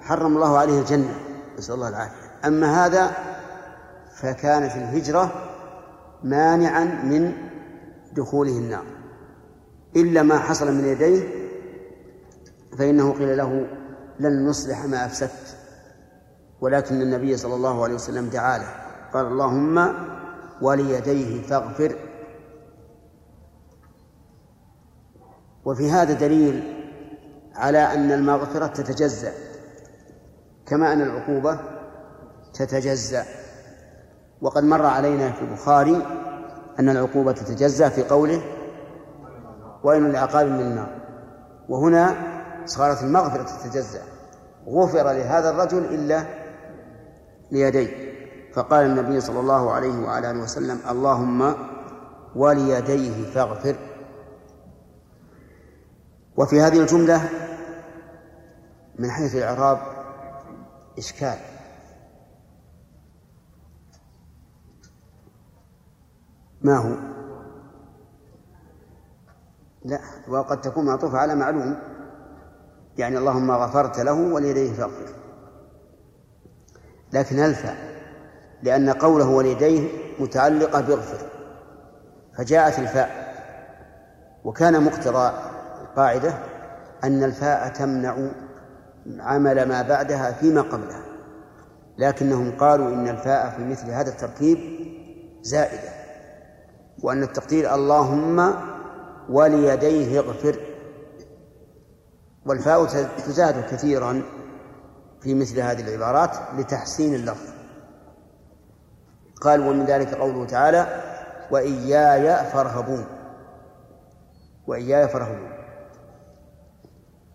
حرم 0.00 0.36
الله 0.36 0.58
عليه 0.58 0.80
الجنة 0.80 1.14
نسأل 1.58 1.74
الله 1.74 1.88
العافية. 1.88 2.46
أما 2.46 2.86
هذا 2.86 3.10
فكانت 4.16 4.72
الهجرة 4.76 5.32
مانعا 6.24 6.84
من 6.84 7.32
دخوله 8.12 8.58
النار 8.58 8.84
إلا 9.96 10.22
ما 10.22 10.38
حصل 10.38 10.72
من 10.72 10.84
يديه 10.84 11.37
فإنه 12.78 13.12
قيل 13.12 13.36
له 13.36 13.66
لن 14.20 14.46
نصلح 14.46 14.84
ما 14.84 15.06
أفسدت. 15.06 15.56
ولكن 16.60 17.02
النبي 17.02 17.36
صلى 17.36 17.54
الله 17.54 17.84
عليه 17.84 17.94
وسلم 17.94 18.28
دعا 18.28 18.58
له. 18.58 18.68
قال 19.12 19.26
اللهم 19.26 19.94
وليديه 20.62 21.42
فاغفر. 21.42 21.96
وفي 25.64 25.90
هذا 25.90 26.12
دليل 26.12 26.84
على 27.54 27.78
أن 27.78 28.12
المغفرة 28.12 28.66
تتجزأ. 28.66 29.32
كما 30.66 30.92
أن 30.92 31.00
العقوبة 31.00 31.60
تتجزأ. 32.54 33.24
وقد 34.40 34.64
مر 34.64 34.86
علينا 34.86 35.32
في 35.32 35.42
البخاري 35.42 36.06
أن 36.80 36.88
العقوبة 36.88 37.32
تتجزأ 37.32 37.88
في 37.88 38.02
قوله 38.02 38.42
وإن 39.84 40.06
العقاب 40.06 40.46
من 40.46 40.60
النار 40.60 40.88
وهنا 41.68 42.37
صارت 42.68 43.02
المغفرة 43.02 43.42
تتجزأ. 43.42 44.02
غفر 44.68 45.12
لهذا 45.12 45.50
الرجل 45.50 45.84
إلا 45.84 46.24
ليديه 47.50 48.08
فقال 48.54 48.86
النبي 48.86 49.20
صلى 49.20 49.40
الله 49.40 49.72
عليه 49.72 49.98
وعلى 50.04 50.30
آله 50.30 50.42
وسلم 50.42 50.80
اللهم 50.90 51.54
وليديه 52.36 53.30
فاغفر. 53.30 53.76
وفي 56.36 56.60
هذه 56.60 56.80
الجملة 56.80 57.28
من 58.98 59.10
حيث 59.10 59.34
الإعراب 59.34 59.78
إشكال. 60.98 61.38
ما 66.62 66.76
هو؟ 66.76 66.96
لا 69.84 70.00
وقد 70.28 70.60
تكون 70.60 70.86
معطوفة 70.86 71.18
على 71.18 71.34
معلوم. 71.34 71.87
يعني 72.98 73.18
اللهم 73.18 73.50
غفرت 73.50 74.00
له 74.00 74.12
وليديه 74.12 74.72
فاغفر. 74.72 75.14
لكن 77.12 77.38
ألفا 77.38 77.74
لأن 78.62 78.90
قوله 78.90 79.28
وليديه 79.28 79.88
متعلقة 80.18 80.80
باغفر. 80.80 81.26
فجاءت 82.38 82.78
الفاء. 82.78 83.28
وكان 84.44 84.84
مقتضى 84.84 85.32
القاعدة 85.82 86.34
أن 87.04 87.24
الفاء 87.24 87.68
تمنع 87.68 88.16
عمل 89.20 89.68
ما 89.68 89.82
بعدها 89.82 90.32
فيما 90.32 90.60
قبلها. 90.60 91.02
لكنهم 91.98 92.56
قالوا 92.58 92.88
إن 92.88 93.08
الفاء 93.08 93.50
في 93.50 93.64
مثل 93.64 93.90
هذا 93.90 94.10
التركيب 94.10 94.58
زائدة 95.42 95.90
وأن 97.02 97.22
التقدير 97.22 97.74
اللهم 97.74 98.54
وليديه 99.28 100.18
اغفر. 100.18 100.67
والفاء 102.48 102.84
تزاد 103.26 103.64
كثيرا 103.70 104.22
في 105.20 105.34
مثل 105.34 105.60
هذه 105.60 105.80
العبارات 105.80 106.36
لتحسين 106.58 107.14
اللفظ. 107.14 107.48
قال 109.40 109.68
ومن 109.68 109.84
ذلك 109.84 110.14
قوله 110.14 110.46
تعالى 110.46 111.02
وإياي 111.50 112.50
فارهبون 112.50 113.06
وإياي 114.66 115.08
فارهبون 115.08 115.50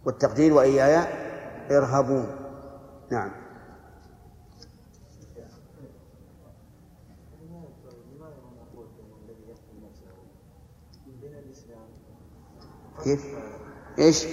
والتقدير 0.05 0.53
وإياي 0.53 1.07
ارهبون 1.71 2.27
نعم. 3.11 3.31
كيف؟ 13.03 13.25
إيش؟ 13.99 14.25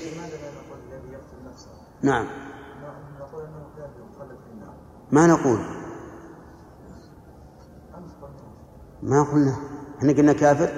نعم. 2.03 2.27
ما 5.11 5.27
نقول؟ 5.27 5.59
ما 9.03 9.23
قلنا. 9.23 9.57
إحنا 9.99 10.13
قلنا 10.13 10.33
كافر. 10.33 10.71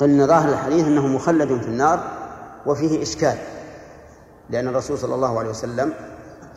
قلنا 0.00 0.26
ظاهر 0.26 0.48
الحديث 0.48 0.86
إنه 0.86 1.06
مخلد 1.06 1.60
في 1.60 1.68
النار 1.68 2.00
وفيه 2.66 3.02
إشكال. 3.02 3.38
لأن 4.50 4.68
الرسول 4.68 4.98
صلى 4.98 5.14
الله 5.14 5.38
عليه 5.38 5.50
وسلم 5.50 5.92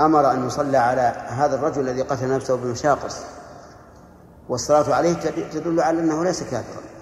أمر 0.01 0.32
أن 0.32 0.47
يصلى 0.47 0.78
على 0.78 1.01
هذا 1.28 1.55
الرجل 1.55 1.82
الذي 1.82 2.01
قتل 2.01 2.36
نفسه 2.36 2.55
بمشاقص. 2.55 3.22
والصلاة 4.49 4.95
عليه 4.95 5.13
تدل 5.53 5.82
على 5.82 5.99
أنه 5.99 6.24
ليس 6.24 6.43
كافرا. 6.43 6.95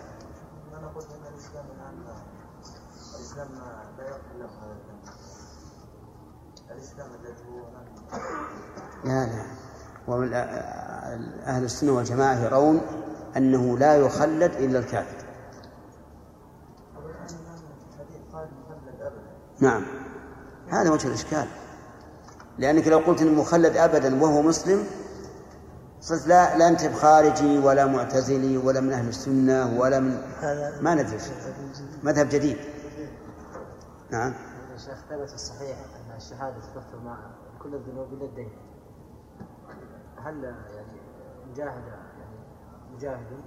لا 9.06 9.26
لا. 9.26 9.46
أهل 11.46 11.64
السنة 11.64 11.92
والجماعة 11.92 12.46
يرون 12.46 12.82
أنه 13.38 13.78
لا 13.78 13.98
يخلد 13.98 14.52
إلا 14.56 14.80
الكافر. 14.80 15.26
نعم. 19.60 19.86
هذا 20.70 20.92
وجه 20.92 21.08
الإشكال. 21.08 21.48
لأنك 22.58 22.88
لو 22.88 22.98
قلت 22.98 23.22
إنه 23.22 23.42
مخلد 23.42 23.78
أبدا 23.78 24.24
وهو 24.24 24.42
مسلم 24.42 24.84
صرت 26.02 26.28
لا 26.28 26.58
لا 26.58 26.68
أنت 26.68 26.86
بخارجي 26.86 27.60
ولا 27.60 27.86
معتزلي 27.86 28.58
ولا 28.58 28.82
من 28.82 28.94
أهل 28.94 29.08
السنة 29.08 29.80
ولا 29.80 30.00
من 30.00 30.22
ما 30.82 30.96
ندري. 30.96 31.18
مذهب 32.04 32.30
جديد. 32.30 32.58
نعم. 34.12 34.34
شيخ 34.78 34.98
ثبت 35.10 35.34
الصحيح 35.34 35.78
أن 35.78 36.18
الشهادة 36.18 36.56
تكفر 36.60 37.00
مع 37.06 37.18
كل 37.64 37.76
الذنوب 37.76 38.14
الا 38.14 38.26
الدين 38.26 38.52
هل 40.24 40.44
يعني 40.44 41.02
مجاهد 41.52 41.84
يعني 41.88 42.38
مجاهد 42.96 43.42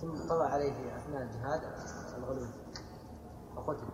ثم 0.00 0.28
طلع 0.28 0.44
عليه 0.44 0.72
في 0.72 0.96
أثناء 0.96 1.22
الجهاد؟ 1.22 1.60
الغلول 2.18 2.48
فقتل 3.56 3.86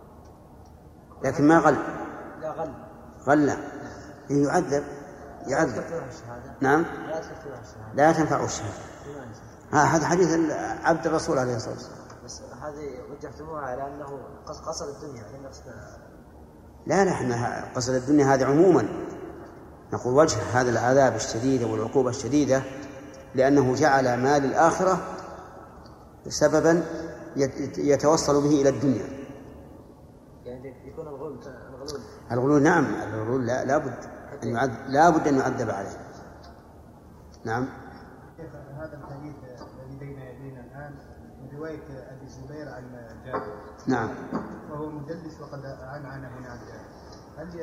لكن 1.23 1.47
ما 1.47 1.59
غل. 1.59 1.77
لا 2.41 2.51
غل. 2.51 2.73
غل. 3.27 3.45
لا 3.45 3.57
إيه، 4.31 4.43
يعذب. 4.47 4.83
يعذب. 5.47 5.83
نعم. 6.61 6.85
لا 7.93 8.11
تنفعه 8.11 8.45
الشهادة. 8.45 8.73
هذا 9.71 10.05
حديث 10.07 10.51
عبد 10.83 11.07
الرسول 11.07 11.37
عليه 11.37 11.55
الصلاة 11.55 11.73
والسلام. 11.73 11.97
بس 12.25 12.41
هذه 12.41 13.11
وجهتموها 13.11 13.61
على 13.61 13.87
أنه 13.87 14.19
قص- 14.45 14.61
قصد 14.61 14.87
الدنيا. 14.95 15.21
يعني 15.23 15.45
نفس 15.45 15.63
لا 16.87 17.05
لا 17.05 17.11
إحنا 17.11 17.65
قصد 17.75 17.93
الدنيا 17.93 18.25
هذه 18.25 18.45
عموما. 18.45 18.87
نقول 19.93 20.13
وجه 20.13 20.37
هذا 20.53 20.69
العذاب 20.69 21.15
الشديد 21.15 21.63
والعقوبة 21.63 22.09
الشديدة 22.09 22.63
لأنه 23.35 23.75
جعل 23.75 24.03
مال 24.23 24.45
الآخرة 24.45 24.97
سببا 26.27 26.83
يت- 27.35 27.77
يتوصل 27.77 28.41
به 28.43 28.61
إلى 28.61 28.69
الدنيا. 28.69 29.05
يعني 30.45 30.87
يكون 30.87 31.07
الغلول. 31.07 31.39
الغلول 32.31 32.63
نعم 32.63 32.85
الغلول 32.85 33.45
لا 33.47 33.65
لابد 33.65 33.93
أن 34.43 34.47
يعذب 34.49 34.73
لابد 34.87 35.27
أن 35.27 35.37
يعذب 35.37 35.69
عليه. 35.69 35.97
نعم. 37.45 37.67
شيخ 38.37 38.49
هذا 38.77 38.97
الحديث 38.97 39.35
الذي 39.43 39.99
بين 39.99 40.19
يدينا 40.19 40.59
الآن 40.61 40.93
من 41.41 41.57
رواية 41.57 41.83
أبي 42.11 42.25
الزبير 42.25 42.69
عن 42.69 42.83
جابر. 43.25 43.53
نعم. 43.87 44.09
وهو 44.71 44.89
مدلس 44.89 45.41
وقد 45.41 45.65
عن 45.65 46.05
عن 46.05 46.25
هناك 46.25 46.59
هل 47.37 47.59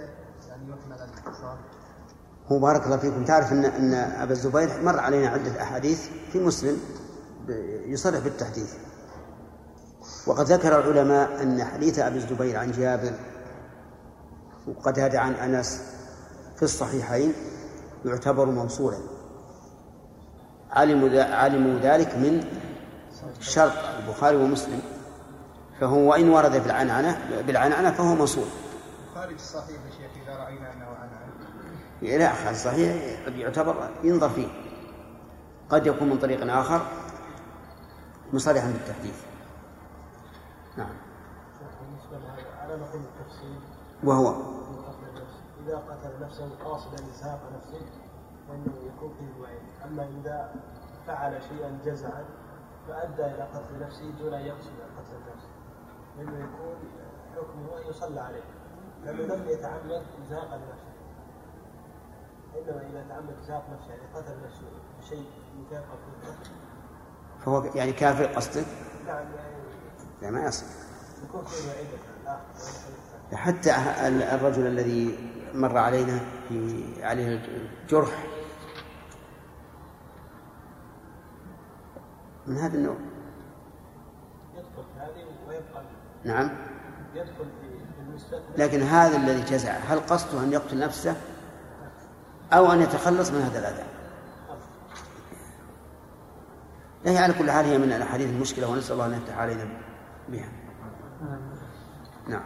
يعني 0.48 0.62
يحمل 0.70 0.92
على 0.92 1.04
الاتصال؟ 1.04 1.58
هو 2.52 2.58
بارك 2.58 2.86
الله 2.86 2.96
فيكم. 2.96 3.24
تعرف 3.24 3.52
ان 3.52 3.64
إن 3.64 3.94
أبا 3.94 4.32
الزبير 4.32 4.82
مر 4.82 5.00
علينا 5.00 5.28
عدة 5.28 5.62
أحاديث 5.62 6.08
في 6.32 6.38
مسلم 6.38 6.80
يصرح 7.86 8.18
بالتحديث. 8.18 8.74
وقد 10.26 10.46
ذكر 10.46 10.78
العلماء 10.78 11.42
أن 11.42 11.64
حديث 11.64 11.98
أبي 11.98 12.16
الزبير 12.16 12.56
عن 12.56 12.72
جابر 12.72 13.12
وقتادة 14.68 15.20
عن 15.20 15.32
أنس 15.34 15.82
في 16.56 16.62
الصحيحين 16.62 17.32
يعتبر 18.04 18.44
موصولا. 18.44 18.98
علموا 20.70 21.22
علموا 21.22 21.80
ذلك 21.80 22.14
من 22.14 22.44
شرط 23.40 23.72
البخاري 23.98 24.36
ومسلم. 24.36 24.80
فهو 25.80 26.10
وإن 26.10 26.28
ورد 26.28 26.52
في 26.52 26.66
العنعنه 26.66 27.18
بالعنعنة 27.46 27.90
فهو 27.90 28.14
موصول. 28.14 28.46
خارج 29.14 29.34
الصحيح 29.34 29.70
يا 29.70 29.90
شيخ 29.90 30.22
إذا 30.24 30.36
رأينا 30.36 30.72
أنه 30.72 30.84
عن 30.84 31.08
عن 31.08 31.39
لا 32.02 32.52
صحيح 32.52 33.18
يعتبر 33.28 33.88
ينظر 34.02 34.28
فيه. 34.28 34.48
قد 35.68 35.86
يكون 35.86 36.08
من 36.08 36.18
طريق 36.18 36.54
آخر 36.54 36.86
مصرحا 38.32 38.70
بالتحديث. 38.70 39.22
نعم. 40.76 40.90
وهو. 44.04 44.34
في 45.64 45.72
قتل 45.72 46.14
النفس 46.16 46.40
نفسه 46.40 46.64
قاصدا 46.64 46.94
ازهاق 46.94 47.40
نفسه 47.56 47.86
فانه 48.48 48.92
يكون 48.94 49.14
فيه 49.18 49.36
الوعيد 49.36 49.62
أما 49.84 50.02
إذا 50.02 50.54
فعل 51.06 51.42
شيئا 51.42 51.78
جزعا 51.84 52.24
فأدى 52.88 53.24
إلى 53.24 53.42
قتل 53.42 53.80
نفسه 53.80 54.10
دون 54.10 54.34
أن 54.34 54.46
يقصد 54.46 54.70
قتل 54.70 55.16
النفس. 55.16 55.46
لأنه 56.18 56.38
يكون 56.44 56.76
حكمه 57.36 57.78
أن 57.78 57.90
يصلى 57.90 58.20
عليه. 58.20 58.42
لأنه 59.04 59.34
لم 59.34 59.48
يتعمد 59.48 60.02
ازهاق 60.26 60.54
نفسه 60.54 60.89
انما 62.54 62.80
إذا 62.90 63.04
تعمد 63.08 63.34
نفسه 63.72 63.90
يعني 63.90 64.02
قتل 64.14 64.32
نفسه 64.46 64.62
فهو 67.44 67.64
يعني 67.64 67.92
كافر 67.92 68.24
قصدك؟ 68.24 68.64
نعم 69.06 69.16
يعني 69.16 69.60
لا 70.22 70.30
ما 70.30 70.44
يصل 70.48 70.66
الآخر 72.22 73.36
حتى 73.36 73.70
ال- 74.08 74.22
الرجل 74.22 74.66
الذي 74.66 75.18
مر 75.54 75.78
علينا 75.78 76.20
في 76.48 76.84
عليه 77.02 77.40
الجرح. 77.84 78.26
من 82.46 82.56
هذا 82.58 82.74
النوع. 82.76 82.96
يدخل 84.54 84.68
في 84.94 85.00
هذه 85.00 85.24
ويبقى 85.48 85.82
نعم. 86.24 86.50
يدخل 87.14 87.44
في 87.60 87.70
لكن 88.56 88.82
هذا 88.82 89.16
الذي 89.16 89.40
جزع 89.42 89.72
هل 89.72 90.00
قصده 90.00 90.42
أن 90.44 90.52
يقتل 90.52 90.78
نفسه؟ 90.78 91.16
أو 92.52 92.72
أن 92.72 92.82
يتخلص 92.82 93.30
من 93.30 93.40
هذا 93.40 93.58
الأذى. 93.58 93.82
هي 97.04 97.18
على 97.18 97.32
كل 97.32 97.50
حال 97.50 97.64
هي 97.64 97.78
من 97.78 97.92
الأحاديث 97.92 98.28
المشكلة 98.28 98.68
ونسأل 98.68 98.92
الله 98.92 99.06
أن 99.06 99.12
يفتح 99.12 99.38
علينا 99.38 99.68
بها. 100.28 100.48
نعم. 102.28 102.42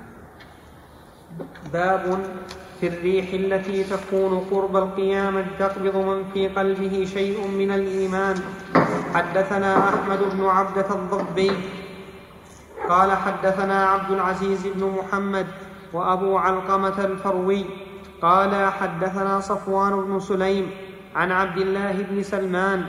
باب 1.72 2.18
في 2.80 2.86
الريح 2.86 3.32
التي 3.32 3.84
تكون 3.84 4.46
قرب 4.50 4.76
القيامة 4.76 5.46
تقبض 5.58 5.96
من 5.96 6.24
في 6.34 6.48
قلبه 6.48 7.04
شيء 7.04 7.48
من 7.48 7.70
الإيمان. 7.70 8.36
حدثنا 9.14 9.88
أحمد 9.88 10.18
بن 10.32 10.44
عبدة 10.44 10.94
الضبي 10.94 11.52
قال 12.88 13.12
حدثنا 13.12 13.86
عبد 13.86 14.10
العزيز 14.10 14.66
بن 14.66 14.84
محمد 14.84 15.46
وأبو 15.92 16.38
علقمة 16.38 17.04
الفروي 17.04 17.66
قال 18.22 18.72
حدثنا 18.72 19.40
صفوان 19.40 19.92
بن 20.04 20.20
سليم 20.20 20.70
عن 21.16 21.32
عبد 21.32 21.58
الله 21.58 22.06
بن 22.10 22.22
سلمان 22.22 22.84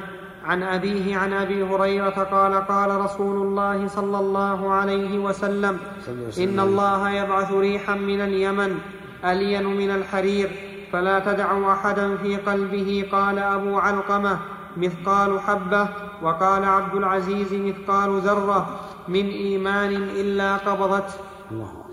عن 0.45 0.63
أبيه 0.63 1.17
عن 1.17 1.33
أبي 1.33 1.63
هريرة 1.63 2.09
قال 2.09 2.53
قال 2.67 3.01
رسول 3.01 3.47
الله 3.47 3.87
صلى 3.87 4.17
الله 4.19 4.71
عليه 4.71 5.19
وسلم 5.19 5.79
إن 6.37 6.59
الله 6.59 7.09
يبعث 7.09 7.51
ريحا 7.51 7.95
من 7.95 8.21
اليمن 8.21 8.79
ألين 9.25 9.65
من 9.65 9.91
الحرير 9.91 10.49
فلا 10.91 11.19
تدع 11.19 11.73
أحدا 11.73 12.17
في 12.17 12.37
قلبه 12.37 13.09
قال 13.11 13.39
أبو 13.39 13.79
علقمة 13.79 14.39
مثقال 14.77 15.39
حبة 15.39 15.89
وقال 16.21 16.63
عبد 16.63 16.95
العزيز 16.95 17.53
مثقال 17.53 18.19
ذرة 18.19 18.79
من 19.07 19.25
إيمان 19.25 19.91
إلا 19.93 20.57
قبضته 20.57 21.13
الله. 21.51 21.84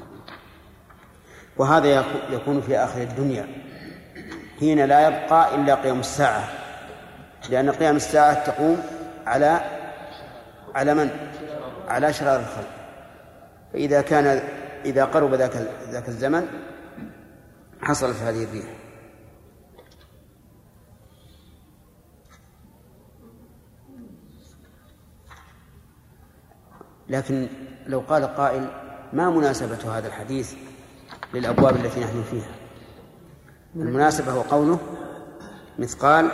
وهذا 1.56 2.02
يكو- 2.02 2.32
يكون 2.32 2.60
في 2.60 2.78
آخر 2.78 3.02
الدنيا. 3.02 3.46
حين 4.60 4.84
لا 4.84 5.08
يبقى 5.08 5.54
إلا 5.54 5.74
قيام 5.74 6.00
الساعة. 6.00 6.48
لأن 7.50 7.70
قيام 7.70 7.96
الساعة 7.96 8.44
تقوم 8.44 8.82
على 9.26 9.60
على 10.74 10.94
من؟ 10.94 11.10
على 11.88 12.12
شرار 12.12 12.40
الخلق. 12.40 12.70
فإذا 13.72 14.00
كان 14.02 14.42
إذا 14.84 15.04
قرب 15.04 15.34
ذاك 15.34 15.68
ذاك 15.90 16.08
الزمن 16.08 16.46
حصلت 17.82 18.16
هذه 18.16 18.44
الريح. 18.44 18.64
لكن 27.08 27.48
لو 27.86 28.00
قال 28.00 28.24
قائل 28.24 28.66
ما 29.12 29.30
مناسبة 29.30 29.98
هذا 29.98 30.08
الحديث؟ 30.08 30.54
للأبواب 31.34 31.76
التي 31.76 32.00
نحن 32.00 32.22
فيها. 32.22 32.50
المناسبة 33.76 34.32
هو 34.32 34.40
قوله 34.40 34.78
مثقال 35.78 36.30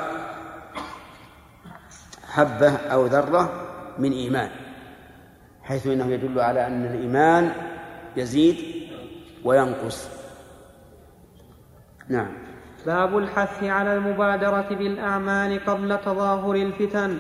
حبة 2.29 2.77
أو 2.77 3.07
ذرة 3.07 3.53
من 3.99 4.13
إيمان 4.13 4.51
حيث 5.63 5.87
إنه 5.87 6.07
يدل 6.07 6.41
على 6.41 6.67
أن 6.67 6.87
الإيمان 6.87 7.53
يزيد 8.17 8.57
وينقص. 9.45 10.09
نعم. 12.09 12.33
باب 12.87 13.19
الحث 13.19 13.65
على 13.65 13.95
المبادرة 13.95 14.69
بالأعمال 14.71 15.65
قبل 15.65 15.99
تظاهر 16.05 16.55
الفتن. 16.55 17.19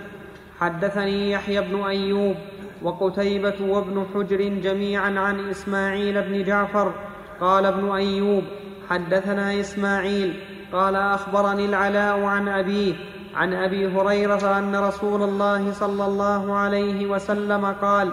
حدثني 0.60 1.30
يحيى 1.30 1.60
بن 1.60 1.82
أيوب 1.82 2.36
وقتيبة 2.82 3.54
وابن 3.60 4.06
حجر 4.14 4.48
جميعا 4.48 5.18
عن 5.18 5.50
إسماعيل 5.50 6.22
بن 6.22 6.44
جعفر 6.44 7.07
قال 7.40 7.66
ابن 7.66 7.90
أيوب 7.90 8.44
حدثنا 8.90 9.60
إسماعيل 9.60 10.34
قال 10.72 10.96
أخبرني 10.96 11.64
العلاء 11.64 12.22
عن 12.22 12.48
أبيه 12.48 12.94
عن 13.34 13.54
أبي 13.54 13.86
هريرة 13.86 14.58
أن 14.58 14.76
رسول 14.76 15.22
الله 15.22 15.72
صلى 15.72 16.04
الله 16.04 16.56
عليه 16.56 17.06
وسلم 17.06 17.64
قال 17.66 18.10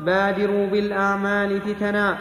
بادروا 0.00 0.66
بالأعمال 0.66 1.60
فتنا 1.60 2.18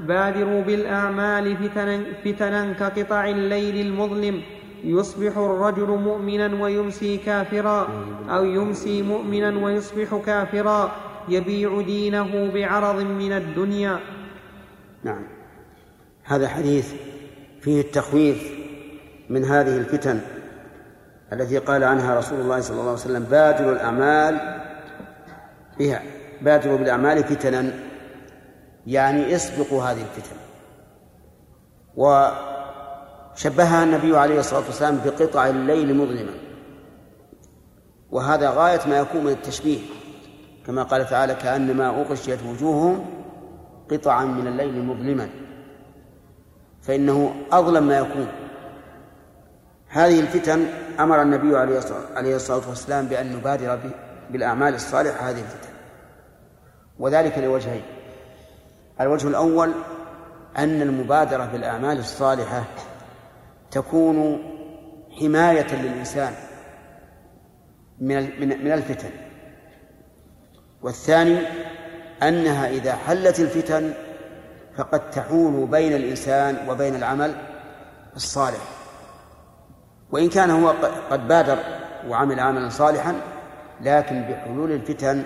بادروا 0.00 0.62
بالأعمال 0.62 1.56
فتنا, 1.56 2.02
فتنا 2.24 2.72
كقطع 2.72 3.28
الليل 3.28 3.86
المظلم 3.86 4.42
يصبح 4.84 5.36
الرجل 5.36 5.88
مؤمنا 5.88 6.62
ويمسي 6.62 7.16
كافرا 7.16 7.88
أو 8.30 8.44
يمسي 8.44 9.02
مؤمنا 9.02 9.64
ويصبح 9.64 10.20
كافرا 10.26 10.92
يبيع 11.28 11.80
دينه 11.80 12.50
بعرض 12.54 13.00
من 13.00 13.32
الدنيا. 13.32 13.98
نعم. 15.04 15.37
هذا 16.28 16.48
حديث 16.48 16.92
فيه 17.60 17.80
التخويف 17.80 18.52
من 19.28 19.44
هذه 19.44 19.76
الفتن 19.76 20.20
التي 21.32 21.58
قال 21.58 21.84
عنها 21.84 22.18
رسول 22.18 22.40
الله 22.40 22.60
صلى 22.60 22.70
الله 22.70 22.82
عليه 22.82 22.92
وسلم 22.92 23.22
بادروا 23.24 23.72
الأعمال 23.72 24.62
بها 25.78 26.02
بادروا 26.42 26.78
بالأعمال 26.78 27.24
فتنا. 27.24 27.72
يعني 28.86 29.34
اسبقوا 29.34 29.82
هذه 29.82 30.00
الفتن. 30.00 30.36
وشبهها 31.96 33.84
النبي 33.84 34.16
عليه 34.16 34.40
الصلاة 34.40 34.66
والسلام 34.66 35.00
بقطع 35.04 35.46
الليل 35.46 35.96
مظلما. 35.96 36.32
وهذا 38.10 38.50
غاية 38.50 38.80
ما 38.88 38.98
يكون 38.98 39.24
من 39.24 39.32
التشبيه 39.32 39.78
كما 40.66 40.82
قال 40.82 41.08
تعالى 41.08 41.34
كأنما 41.34 42.00
أغشيت 42.00 42.38
وجوههم 42.42 43.04
قطعا 43.90 44.24
من 44.24 44.46
الليل 44.46 44.84
مظلما. 44.84 45.28
فإنه 46.88 47.34
أظلم 47.52 47.86
ما 47.86 47.98
يكون. 47.98 48.28
هذه 49.88 50.20
الفتن 50.20 50.66
أمر 51.00 51.22
النبي 51.22 51.56
عليه 52.16 52.36
الصلاة 52.36 52.68
والسلام 52.68 53.06
بأن 53.06 53.36
نبادر 53.36 53.78
بالأعمال 54.30 54.74
الصالحة 54.74 55.30
هذه 55.30 55.40
الفتن. 55.40 55.68
وذلك 56.98 57.38
لوجهين. 57.38 57.82
الوجه 59.00 59.28
الأول 59.28 59.72
أن 60.58 60.82
المبادرة 60.82 61.44
بالأعمال 61.44 61.98
الصالحة 61.98 62.64
تكون 63.70 64.42
حماية 65.20 65.82
للإنسان 65.82 66.32
من 68.00 68.40
من 68.64 68.72
الفتن. 68.72 69.10
والثاني 70.82 71.38
أنها 72.22 72.68
إذا 72.68 72.92
حلت 72.92 73.40
الفتن 73.40 74.07
فقد 74.78 75.10
تحول 75.10 75.66
بين 75.66 75.92
الإنسان 75.92 76.68
وبين 76.68 76.94
العمل 76.94 77.34
الصالح. 78.16 78.60
وإن 80.10 80.28
كان 80.28 80.50
هو 80.50 80.74
قد 81.10 81.28
بادر 81.28 81.58
وعمل 82.08 82.40
عملا 82.40 82.68
صالحا 82.68 83.14
لكن 83.80 84.22
بحلول 84.22 84.72
الفتن 84.72 85.24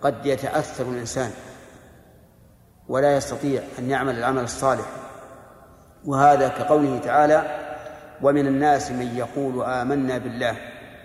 قد 0.00 0.26
يتأثر 0.26 0.84
الإنسان 0.84 1.30
ولا 2.88 3.16
يستطيع 3.16 3.62
أن 3.78 3.90
يعمل 3.90 4.18
العمل 4.18 4.42
الصالح. 4.42 4.86
وهذا 6.04 6.48
كقوله 6.48 6.98
تعالى 6.98 7.58
ومن 8.22 8.46
الناس 8.46 8.90
من 8.90 9.16
يقول 9.16 9.64
آمنا 9.64 10.18
بالله. 10.18 10.56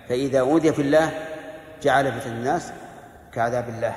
فإذا 0.10 0.40
أوذي 0.40 0.74
في 0.74 0.82
الله 0.82 1.12
جعل 1.82 2.12
فتن 2.12 2.32
الناس 2.32 2.72
كعذاب 3.34 3.70
الله. 3.70 3.96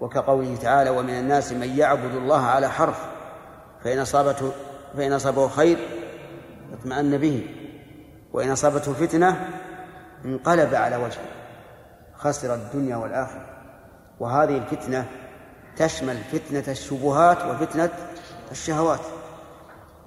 وكقوله 0.00 0.56
تعالى 0.56 0.90
ومن 0.90 1.10
الناس 1.10 1.52
من 1.52 1.78
يعبد 1.78 2.14
الله 2.14 2.46
على 2.46 2.70
حرف 2.70 3.06
فإن 3.84 3.98
أصابته 3.98 4.52
فإن 4.96 5.12
أصابه 5.12 5.48
خير 5.48 5.78
اطمأن 6.72 7.18
به 7.18 7.46
وإن 8.32 8.50
أصابته 8.50 8.92
فتنة 8.92 9.48
انقلب 10.24 10.74
على 10.74 10.96
وجهه 10.96 11.26
خسر 12.14 12.54
الدنيا 12.54 12.96
والآخرة. 12.96 13.46
وهذه 14.20 14.56
الفتنة 14.56 15.06
تشمل 15.76 16.16
فتنة 16.16 16.64
الشبهات 16.68 17.38
وفتنة 17.44 17.90
الشهوات. 18.50 19.00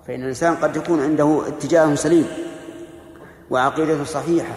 فإن 0.08 0.22
الإنسان 0.22 0.56
قد 0.56 0.76
يكون 0.76 1.04
عنده 1.04 1.42
اتجاه 1.48 1.96
سليم 1.96 2.28
وعقيدة 3.50 4.04
صحيحة 4.04 4.56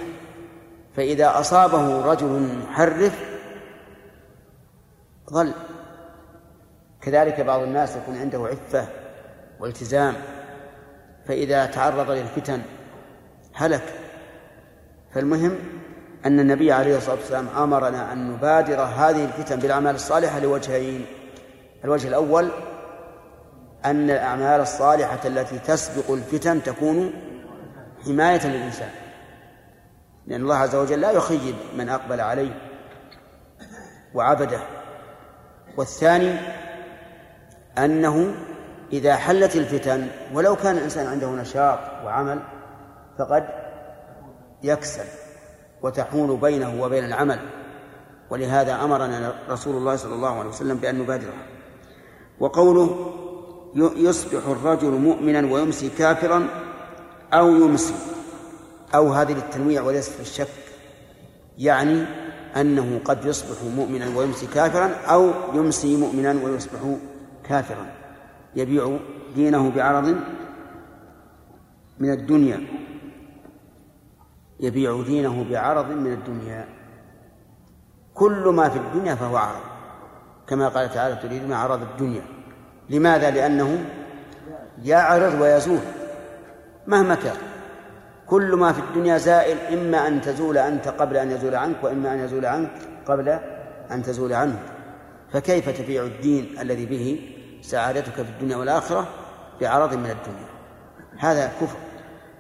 فإذا 0.97 1.41
أصابه 1.41 2.13
رجل 2.13 2.59
محرف 2.69 3.32
ظل. 5.31 5.53
كذلك 7.01 7.41
بعض 7.41 7.61
الناس 7.61 7.97
يكون 7.97 8.19
عنده 8.19 8.47
عفة 8.47 8.89
والتزام 9.61 10.15
فإذا 11.27 11.67
تعرض 11.67 12.11
للفتن 12.11 12.63
هلك. 13.55 13.95
فالمهم 15.15 15.59
أن 16.27 16.41
النبي 16.41 16.73
عليه 16.73 16.97
الصلاة 16.97 17.17
والسلام 17.17 17.49
أمرنا 17.49 18.13
أن 18.13 18.31
نبادر 18.31 18.81
هذه 18.81 19.25
الفتن 19.25 19.57
بالأعمال 19.57 19.95
الصالحة 19.95 20.39
لوجهين. 20.39 21.07
الوجه 21.85 22.09
الأول 22.09 22.49
أن 23.85 24.11
الأعمال 24.11 24.61
الصالحة 24.61 25.21
التي 25.25 25.59
تسبق 25.59 26.11
الفتن 26.11 26.63
تكون 26.63 27.13
حماية 28.05 28.47
للإنسان. 28.47 28.91
لأن 30.27 30.41
الله 30.41 30.57
عز 30.57 30.75
وجل 30.75 31.01
لا 31.01 31.11
يخيب 31.11 31.55
من 31.77 31.89
أقبل 31.89 32.21
عليه 32.21 32.55
وعبده. 34.15 34.61
والثاني 35.77 36.37
أنه 37.79 38.35
إذا 38.93 39.17
حلت 39.17 39.57
الفتن 39.57 40.07
ولو 40.35 40.57
كان 40.57 40.77
الإنسان 40.77 41.07
عنده 41.07 41.31
نشاط 41.31 41.79
وعمل 42.05 42.41
فقد 43.19 43.49
يكسل 44.63 45.05
وتحول 45.83 46.37
بينه 46.37 46.83
وبين 46.83 47.05
العمل. 47.05 47.39
ولهذا 48.31 48.85
أمرنا 48.85 49.35
رسول 49.49 49.77
الله 49.77 49.97
صلى 49.97 50.15
الله 50.15 50.39
عليه 50.39 50.49
وسلم 50.49 50.77
بأن 50.77 50.99
نبادره. 50.99 51.35
وقوله 52.41 53.13
يصبح 53.97 54.47
الرجل 54.47 54.91
مؤمنا 54.91 55.53
ويمسي 55.53 55.89
كافرا 55.99 56.49
أو 57.33 57.51
يمسي. 57.51 57.95
أو 58.95 59.13
هذه 59.13 59.33
للتنويع 59.33 59.83
وليس 59.83 60.09
في 60.09 60.21
الشك. 60.21 60.49
يعني 61.59 62.07
أنه 62.57 63.01
قد 63.05 63.25
يصبح 63.25 63.63
مؤمنا 63.77 64.19
ويمسي 64.19 64.47
كافرا 64.47 64.91
أو 65.07 65.31
يمسي 65.55 65.97
مؤمنا 65.97 66.45
ويصبح 66.45 66.81
كافرا. 67.45 67.87
يبيع 68.57 68.99
دينه 69.35 69.71
بعرض 69.71 70.17
من 71.99 72.11
الدنيا. 72.13 72.61
يبيع 74.61 75.03
دينه 75.03 75.47
بعرض 75.51 75.91
من 75.91 76.13
الدنيا. 76.13 76.69
كل 78.15 78.49
ما 78.49 78.69
في 78.69 78.79
الدنيا 78.79 79.15
فهو 79.15 79.37
عرض. 79.37 79.63
كما 80.47 80.69
قال 80.69 80.91
تعالى 80.91 81.17
تريدون 81.17 81.53
عرض 81.53 81.83
الدنيا 81.83 82.23
لماذا؟ 82.91 83.31
لأنه 83.31 83.85
يعرض 84.85 85.41
ويزول. 85.41 85.81
مهما 86.87 87.15
كان. 87.15 87.52
كل 88.33 88.57
ما 88.57 88.73
في 88.73 88.81
الدنيا 88.81 89.19
زائل 89.19 89.59
إما 89.59 90.09
أن 90.09 90.21
تزول 90.21 90.59
أنت 90.59 90.89
قبل 90.89 91.17
أن 91.17 91.31
يزول 91.31 91.55
عنك 91.55 91.85
وإما 91.85 92.13
أن 92.13 92.19
يزول 92.19 92.47
عنك 92.47 92.71
قبل 93.07 93.29
أن 93.91 94.03
تزول 94.03 94.33
عنه. 94.33 94.63
فكيف 95.33 95.69
تبيع 95.69 96.03
الدين 96.03 96.59
الذي 96.61 96.87
به 96.87 97.21
سعادتك 97.63 98.13
في 98.13 98.21
الدنيا 98.21 98.57
والآخرة 98.57 99.09
بعرض 99.61 99.95
من 99.95 100.11
الدنيا؟ 100.11 100.49
هذا 101.19 101.53
كفر. 101.61 101.77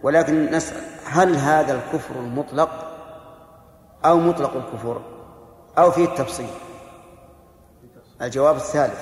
ولكن 0.03 0.51
نسأل 0.51 0.80
هل 1.05 1.36
هذا 1.36 1.74
الكفر 1.74 2.14
المطلق 2.14 2.70
أو 4.05 4.18
مطلق 4.18 4.57
الكفر 4.57 5.03
أو 5.78 5.90
فيه 5.90 6.05
التفصيل؟ 6.05 6.51
الجواب 8.22 8.57
الثالث 8.57 9.01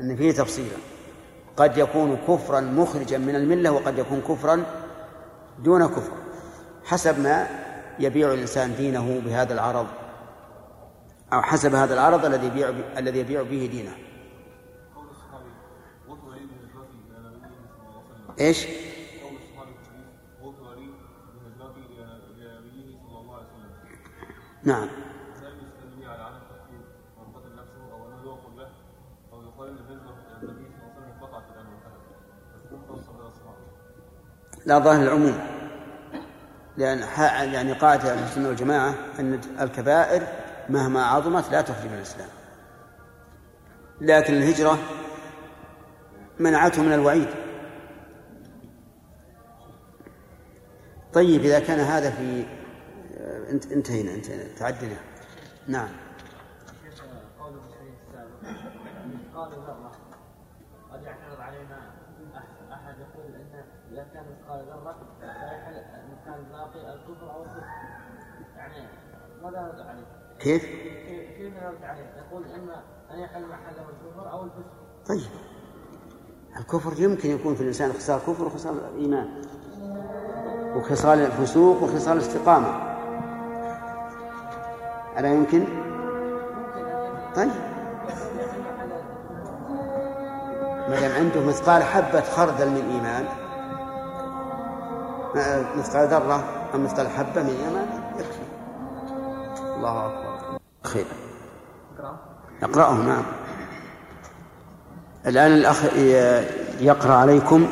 أن 0.00 0.16
فيه 0.16 0.32
تفصيلا. 0.32 0.76
قد 1.56 1.78
يكون 1.78 2.18
كفرا 2.28 2.60
مخرجا 2.60 3.18
من 3.18 3.36
الملة 3.36 3.70
وقد 3.70 3.98
يكون 3.98 4.20
كفرا 4.20 4.64
دون 5.62 5.86
كفر 5.86 6.12
حسب 6.84 7.20
ما 7.20 7.46
يبيع 7.98 8.32
الإنسان 8.32 8.74
دينه 8.76 9.20
بهذا 9.24 9.54
العرض 9.54 9.86
أو 11.32 11.42
حسب 11.42 11.74
هذا 11.74 11.94
العرض 11.94 12.24
الذي 12.24 12.46
يبيع 12.46 12.68
الذي 12.98 13.18
يبيع 13.18 13.42
به 13.42 13.68
دينه. 13.72 13.92
إيش؟ 18.40 18.66
نعم. 24.64 24.88
لا 34.66 34.78
ظاهر 34.78 35.02
العموم. 35.02 35.49
لأن 36.80 36.98
يعني 37.54 37.72
قاعدة 37.72 38.12
أهل 38.12 38.24
السنة 38.24 38.48
والجماعة 38.48 38.94
أن 39.18 39.40
الكبائر 39.60 40.26
مهما 40.68 41.04
عظمت 41.04 41.50
لا 41.50 41.60
تخرج 41.60 41.86
من 41.86 41.94
الإسلام. 41.94 42.28
لكن 44.00 44.34
الهجرة 44.34 44.78
منعته 46.38 46.82
من 46.82 46.92
الوعيد. 46.92 47.28
طيب 51.12 51.40
إذا 51.40 51.60
كان 51.60 51.80
هذا 51.80 52.10
في 52.10 52.46
انتهينا 53.72 54.14
انتهينا. 54.14 54.44
تعدنا 54.58 54.96
نعم. 55.68 55.88
قد 60.92 61.02
يعترض 61.02 61.40
علينا 61.40 61.90
أحد 62.72 62.94
يقول 62.98 63.34
إن 63.34 63.64
إذا 63.92 64.06
كان 64.14 64.24
مثقال 64.30 64.66
ذره 64.66 64.96
الباقي 66.38 66.94
الكفر 66.94 67.34
أو 67.34 67.42
الكفر 67.42 67.64
يعني 68.56 68.88
ماذا 69.42 69.60
نرد 69.60 69.80
عليه؟ 69.80 70.06
كيف؟ 70.38 70.64
كيف 71.36 71.54
نرد 71.62 71.82
عليه؟ 71.82 72.04
يقول 72.16 72.44
اما 72.44 72.82
أن 73.10 73.18
يحل 73.18 73.46
محله 73.46 73.84
الكفر 73.88 74.30
أو 74.30 74.44
الفسق 74.44 74.72
طيب 75.06 75.30
الكفر 76.60 77.02
يمكن 77.02 77.30
يكون 77.30 77.54
في 77.54 77.60
الإنسان 77.60 77.92
خصال 77.92 78.18
كفر 78.18 78.44
وخصال 78.44 78.80
إيمان 78.98 79.42
وخصال 80.76 81.18
الفسوق 81.18 81.82
وخصال 81.82 82.16
الاستقامة 82.16 82.90
ألا 85.18 85.34
يمكن؟ 85.34 85.64
طيب 87.36 87.69
ما 90.90 91.00
دام 91.00 91.12
عنده 91.12 91.40
مثقال 91.40 91.82
حبة 91.82 92.20
خردل 92.20 92.68
من 92.68 92.90
إيمان 92.90 93.24
ما- 95.34 95.76
مثقال 95.76 96.08
ذرة 96.08 96.44
أو 96.74 96.78
مثقال 96.78 97.08
حبة 97.08 97.42
من 97.42 97.56
إيمان 97.66 97.86
يكفي. 98.18 98.40
الله 99.76 100.06
أكبر. 100.06 100.58
خير 100.84 101.06
اقرأ 101.98 102.18
أقرأه 102.62 102.94
نعم. 102.94 103.22
الآن 105.26 105.52
الأخ 105.52 105.84
يقرأ 106.80 107.14
عليكم 107.14 107.66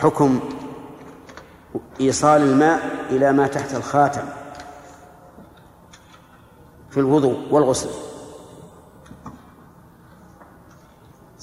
حكم 0.00 0.40
إيصال 2.00 2.42
الماء 2.42 2.80
إلى 3.10 3.32
ما 3.32 3.46
تحت 3.46 3.74
الخاتم 3.74 4.22
في 6.90 7.00
الوضوء 7.00 7.38
والغسل. 7.50 7.90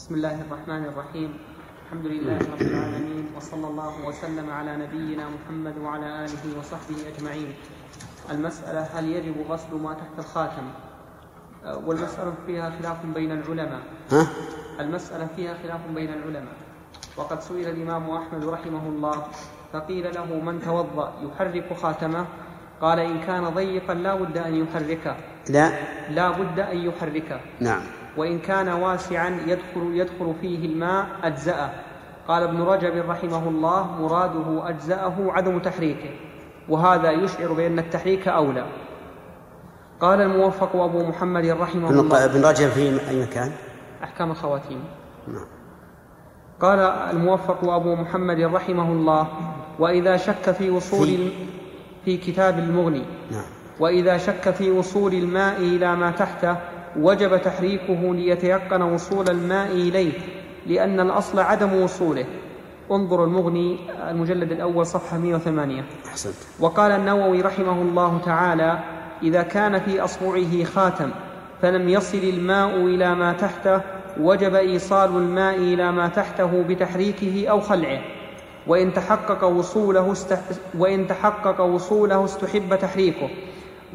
بسم 0.08 0.16
الله 0.16 0.42
الرحمن 0.48 0.84
الرحيم. 0.88 1.32
الحمد 1.84 2.06
لله 2.06 2.38
رب 2.40 2.62
العالمين 2.62 3.26
وصلى 3.36 3.68
الله 3.68 3.94
وسلم 4.08 4.48
على 4.50 4.72
نبينا 4.88 5.26
محمد 5.36 5.76
وعلى 5.84 6.08
آله 6.24 6.44
وصحبه 6.60 6.96
أجمعين. 7.12 7.52
المسألة 8.32 8.82
هل 8.96 9.06
يجب 9.12 9.36
غسل 9.52 9.76
ما 9.76 10.00
تحت 10.00 10.16
الخاتم؟ 10.20 10.68
والمسألة 11.84 12.34
فيها 12.48 12.72
خلاف 12.80 13.06
بين 13.06 13.32
العلماء. 13.32 13.84
ها؟ 14.12 14.24
المسألة 14.80 15.28
فيها 15.36 15.54
خلاف 15.64 15.82
بين 15.92 16.10
العلماء. 16.14 16.56
وقد 17.18 17.40
سئل 17.44 17.68
الإمام 17.68 18.08
أحمد 18.08 18.44
رحمه 18.48 18.84
الله 18.88 19.18
فقيل 19.74 20.16
له 20.16 20.30
من 20.40 20.64
توضأ 20.64 21.08
يحرك 21.20 21.68
خاتمه؟ 21.84 22.26
قال 22.82 23.00
إن 23.00 23.20
كان 23.28 23.44
ضيقا 23.44 23.94
لا 23.94 24.16
بد 24.16 24.38
أن 24.38 24.54
يحركه. 24.56 25.16
لا. 25.52 25.68
لا 26.16 26.28
بد 26.32 26.60
أن 26.60 26.78
يحركه. 26.78 27.40
نعم. 27.60 27.84
وإن 28.18 28.40
كان 28.40 28.70
واسعا 28.70 29.40
يدخل 29.48 29.92
يدخل 29.94 30.34
فيه 30.42 30.66
الماء 30.66 31.08
أجزأه. 31.24 31.70
قال 32.28 32.44
ابن 32.44 32.62
رجب 32.62 33.10
رحمه 33.10 33.50
الله 33.50 34.02
مراده 34.02 34.70
أجزأه 34.70 35.16
عدم 35.20 35.60
تحريكه 35.60 36.10
وهذا 36.70 37.12
يشعر 37.12 37.54
بأن 37.54 37.80
التحريك 37.80 38.28
أولى. 38.28 38.66
قال 40.00 40.22
الموفق 40.22 40.76
أبو 40.76 41.04
محمد 41.04 41.46
رحمه 41.46 41.90
الله. 41.90 42.26
ابن 42.26 42.46
رجب 42.46 42.70
في 42.70 43.10
أي 43.10 43.22
مكان؟ 43.22 43.52
أحكام 44.04 44.32
الخواتيم. 44.32 44.84
نعم. 45.28 45.46
قال 46.60 46.80
الموفق 46.80 47.70
أبو 47.70 47.96
محمد 47.96 48.40
رحمه 48.40 48.92
الله 48.92 49.28
وإذا 49.80 50.18
شك 50.18 50.52
في 50.52 50.70
وصول 50.70 51.08
في. 51.08 51.32
في 52.06 52.18
كتاب 52.18 52.60
المغني 52.60 53.04
نعم. 53.32 53.44
وإذا 53.80 54.18
شك 54.18 54.52
في 54.52 54.72
وصول 54.72 55.14
الماء 55.14 55.58
إلى 55.58 55.96
ما 55.96 56.12
تحته 56.12 56.56
وجب 56.98 57.42
تحريكه 57.42 58.14
ليتيقن 58.14 58.82
وصول 58.82 59.30
الماء 59.30 59.72
إليه 59.72 60.14
لأن 60.68 61.00
الأصل 61.00 61.40
عدم 61.40 61.74
وصوله. 61.82 62.26
انظر 62.92 63.24
المغني 63.24 63.78
المجلد 64.10 64.52
الأول 64.52 64.86
صفحة 64.86 65.18
108 65.18 65.84
أحسنت. 66.08 66.34
وقال 66.60 66.92
النووي 66.92 67.42
رحمه 67.42 67.82
الله 67.82 68.22
تعالى 68.26 68.80
إذا 69.24 69.42
كان 69.42 69.80
في 69.80 70.00
أصبعه 70.02 70.64
خاتم 70.64 71.12
فلم 71.62 71.90
يصل 71.90 72.18
الماء 72.18 72.76
إلى 72.76 73.16
ما 73.16 73.34
تحته 73.34 73.82
وجب 74.20 74.56
إيصال 74.56 75.10
الماء 75.10 75.56
إلى 75.56 75.92
ما 75.92 76.08
تحته 76.08 76.64
بتحريكه 76.64 77.48
أو 77.48 77.60
خلعه. 77.60 78.02
وإن 78.68 78.94
تحقق 78.94 79.44
وصوله 79.44 80.12
است... 80.12 80.38
وإن 80.78 81.08
تحقق 81.08 81.62
وصوله 81.62 82.26
استحب 82.26 82.76
تحريكه. 82.76 83.30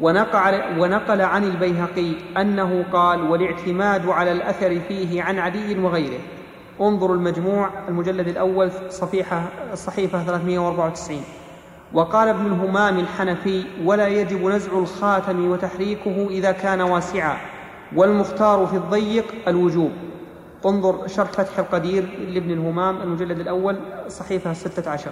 ونقل, 0.01 1.21
عن 1.21 1.43
البيهقي 1.43 2.11
أنه 2.37 2.85
قال 2.93 3.21
والاعتماد 3.21 4.07
على 4.07 4.31
الأثر 4.31 4.79
فيه 4.79 5.23
عن 5.23 5.39
علي 5.39 5.79
وغيره. 5.79 6.19
انظروا 6.81 7.15
المجموع 7.15 7.69
المجلد 7.87 8.27
الأول 8.27 8.71
صفيحة 8.89 9.43
الصحيفة 9.73 10.23
394 10.23 11.21
وقال 11.93 12.27
ابن 12.27 12.45
الهمام 12.45 12.99
الحنفي 12.99 13.63
ولا 13.85 14.07
يجب 14.07 14.45
نزع 14.45 14.71
الخاتم 14.77 15.49
وتحريكه 15.49 16.27
إذا 16.29 16.51
كان 16.51 16.81
واسعا 16.81 17.37
والمختار 17.95 18.65
في 18.65 18.75
الضيق 18.75 19.25
الوجوب. 19.47 19.91
انظر 20.65 21.07
شرح 21.07 21.31
فتح 21.31 21.59
القدير 21.59 22.03
لابن 22.27 22.51
الهمام 22.51 23.01
المجلد 23.01 23.39
الأول 23.39 23.75
صحيفة 24.07 24.51
الستة 24.51 24.91
عشر. 24.91 25.11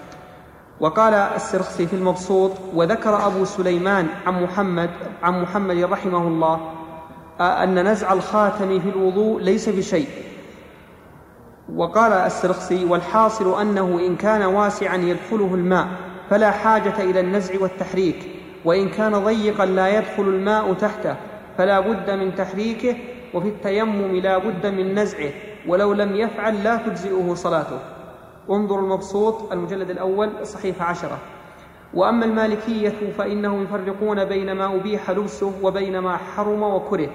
وقال 0.82 1.14
السرخسي 1.14 1.88
في 1.88 1.96
المبسوط 1.96 2.52
وذكر 2.74 3.28
أبو 3.28 3.46
سليمان 3.46 4.08
عن 4.28 4.44
محمد 4.44 4.90
عن 5.24 5.42
محمد 5.42 5.78
رحمه 5.78 6.28
الله 6.28 6.60
أن 7.42 7.88
نزع 7.88 8.14
الخاتم 8.14 8.80
في 8.80 8.90
الوضوء 8.90 9.42
ليس 9.42 9.70
بشيء. 9.70 10.08
وقال 11.76 12.12
السرخسي 12.14 12.86
والحاصل 12.86 13.62
أنه 13.62 14.00
إن 14.08 14.16
كان 14.16 14.42
واسعا 14.42 14.96
يدخله 14.98 15.56
الماء 15.56 15.88
فلا 16.30 16.52
حاجة 16.52 16.94
إلى 17.00 17.20
النزع 17.20 17.62
والتحريك 17.62 18.30
وإن 18.66 18.90
كان 18.90 19.12
ضيقا 19.24 19.66
لا 19.66 19.98
يدخل 19.98 20.24
الماء 20.24 20.74
تحته 20.74 21.16
فلا 21.58 21.80
بد 21.80 22.10
من 22.10 22.36
تحريكه 22.36 22.96
وفي 23.34 23.48
التيمم 23.48 24.16
لا 24.16 24.38
بد 24.38 24.66
من 24.66 24.96
نزعه 24.96 25.30
ولو 25.68 25.94
لم 25.94 26.16
يفعل 26.16 26.64
لا 26.64 26.76
تجزئه 26.76 27.34
صلاته. 27.34 27.80
انظر 28.50 28.80
المبسوط 28.80 29.52
المجلد 29.52 29.90
الأول 29.90 30.30
صحيفة 30.44 30.86
عشرة. 30.86 31.18
وأما 31.94 32.26
المالكية 32.26 33.14
فإنهم 33.18 33.64
يفرقون 33.64 34.26
بين 34.26 34.52
ما 34.52 34.76
أبيح 34.76 35.12
لبسه 35.12 35.54
وبين 35.64 36.00
ما 36.00 36.18
حرم 36.18 36.64
وكره. 36.64 37.10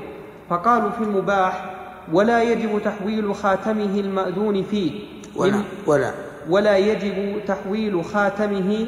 فقالوا 0.50 0.90
في 0.90 1.00
المباح 1.04 1.74
ولا 2.12 2.42
يجب 2.42 2.82
تحويل 2.84 3.34
خاتمه 3.34 4.00
المأذون 4.00 4.62
فيه. 4.62 5.00
ولا 5.36 5.62
ولا. 5.86 6.12
ولا 6.50 6.76
يجب 6.78 7.44
تحويل 7.46 8.04
خاتمه 8.04 8.86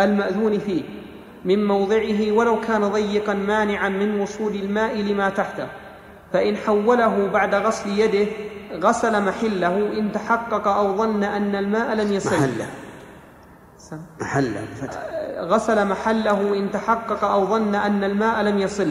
المأذون 0.00 0.58
فيه. 0.58 0.82
من 1.44 1.66
موضعه 1.66 2.32
ولو 2.32 2.60
كان 2.60 2.88
ضيقا 2.88 3.34
مانعا 3.34 3.88
من 3.88 4.20
وصول 4.20 4.54
الماء 4.54 4.96
لما 4.96 5.28
تحته. 5.28 5.66
فإن 6.36 6.56
حوله 6.56 7.28
بعد 7.32 7.54
غسل 7.54 7.90
يده 7.98 8.26
غسل 8.74 9.22
محله 9.22 9.76
إن 9.98 10.12
تحقق 10.12 10.68
أو 10.68 10.96
ظن 10.96 11.24
أن 11.24 11.54
الماء 11.56 11.94
لم 11.94 12.12
يصل 12.12 12.36
محله. 12.36 12.66
محله 14.20 14.60
بفتح. 14.72 15.00
غسل 15.40 15.86
محله 15.88 16.54
إن 16.58 16.70
تحقق 16.72 17.24
أو 17.24 17.46
ظن 17.46 17.74
أن 17.74 18.04
الماء 18.04 18.42
لم 18.42 18.58
يصل. 18.58 18.88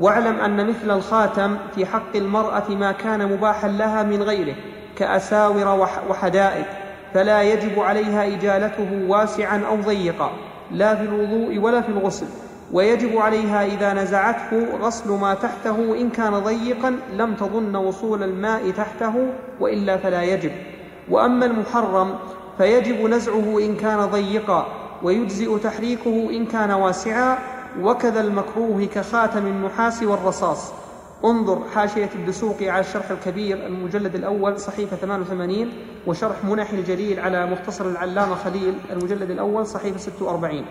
واعلم 0.00 0.36
أن 0.40 0.68
مثل 0.68 0.90
الخاتم 0.90 1.56
في 1.74 1.86
حق 1.86 2.16
المرأة 2.16 2.68
ما 2.70 2.92
كان 2.92 3.32
مباحا 3.32 3.68
لها 3.68 4.02
من 4.02 4.22
غيره 4.22 4.54
كأساور 4.96 5.80
وح- 5.80 6.10
وحدائق 6.10 6.66
فلا 7.14 7.42
يجب 7.42 7.80
عليها 7.80 8.26
إجالته 8.26 9.04
واسعا 9.08 9.62
أو 9.68 9.76
ضيقا 9.76 10.30
لا 10.70 10.94
في 10.94 11.02
الوضوء 11.02 11.58
ولا 11.58 11.80
في 11.80 11.88
الغسل. 11.88 12.26
ويجب 12.72 13.16
عليها 13.18 13.64
إذا 13.66 13.92
نزعته 13.92 14.76
غسل 14.80 15.10
ما 15.10 15.34
تحته 15.34 16.00
إن 16.00 16.10
كان 16.10 16.38
ضيقا 16.38 16.96
لم 17.16 17.34
تظن 17.34 17.76
وصول 17.76 18.22
الماء 18.22 18.70
تحته 18.70 19.14
وإلا 19.60 19.96
فلا 19.96 20.22
يجب. 20.22 20.52
وأما 21.10 21.46
المحرم 21.46 22.14
فيجب 22.58 23.06
نزعه 23.06 23.58
إن 23.58 23.76
كان 23.76 24.06
ضيقا 24.06 24.66
ويجزئ 25.02 25.58
تحريكه 25.58 26.30
إن 26.30 26.46
كان 26.46 26.70
واسعا 26.70 27.38
وكذا 27.80 28.20
المكروه 28.20 28.84
كخاتم 28.84 29.46
النحاس 29.46 30.02
والرصاص. 30.02 30.72
انظر 31.24 31.62
حاشية 31.74 32.10
الدسوقي 32.14 32.70
على 32.70 32.80
الشرح 32.80 33.10
الكبير 33.10 33.66
المجلد 33.66 34.14
الأول 34.14 34.60
صحيفة 34.60 34.96
88 34.96 35.72
وشرح 36.06 36.44
منح 36.44 36.70
الجليل 36.70 37.20
على 37.20 37.46
مختصر 37.46 37.86
العلامة 37.88 38.34
خليل 38.34 38.74
المجلد 38.90 39.30
الأول 39.30 39.66
صحيفة 39.66 39.98
46 39.98 40.64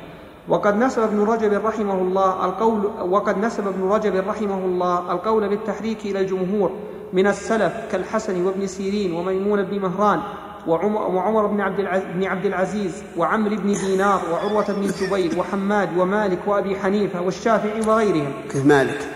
وقد 0.50 0.76
نسب 0.76 1.02
ابن 1.02 1.20
رجب 1.20 1.66
رحمه 1.66 1.94
الله 1.94 2.46
القول 2.46 2.86
وقد 2.86 3.38
نسب 3.38 3.68
ابن 3.68 3.84
رجب 3.84 4.16
رحمه 4.16 4.58
الله 4.58 5.12
القول 5.12 5.50
بالتحريك 5.50 6.06
إلى 6.06 6.20
الجمهور 6.20 6.72
من 7.14 7.28
السلف 7.28 7.74
كالحسن 7.92 8.46
وابن 8.46 8.68
سيرين 8.68 9.14
وميمون 9.14 9.64
بن 9.64 9.80
مهران 9.80 10.22
وعمر, 10.68 11.02
وعمر 11.02 11.48
بن 11.48 11.62
عبد 11.62 11.80
العز 11.80 12.02
بن 12.04 12.24
عبد 12.24 12.46
العزيز 12.46 13.04
وعمرو 13.18 13.56
بن 13.56 13.74
دينار 13.74 14.22
وعروة 14.32 14.72
بن 14.74 14.84
الزبير 14.84 15.40
وحماد 15.40 15.98
ومالك 15.98 16.40
وأبي 16.48 16.76
حنيفة 16.76 17.22
والشافعي 17.22 17.82
وغيرهم. 17.82 18.34
كيف 18.50 18.66
مالك؟ 18.66 19.08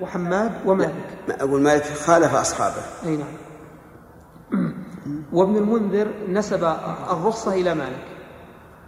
وحماد 0.00 0.52
ومالك. 0.66 1.18
ما 1.28 1.42
أقول 1.42 1.60
مالك 1.60 1.84
خالف 1.84 2.34
أصحابه. 2.34 2.82
أي 3.06 3.16
نعم. 3.16 3.34
وابن 5.32 5.56
المنذر 5.56 6.08
نسب 6.28 6.64
الرخصة 7.10 7.52
إلى 7.54 7.74
مالك. 7.74 8.06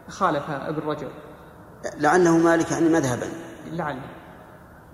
خالف 0.08 0.50
ابن 0.50 0.88
رجب. 0.88 1.08
لعله 2.00 2.36
مالك 2.36 2.70
يعني 2.70 2.88
مذهبا. 2.88 3.26
لعله 3.72 4.00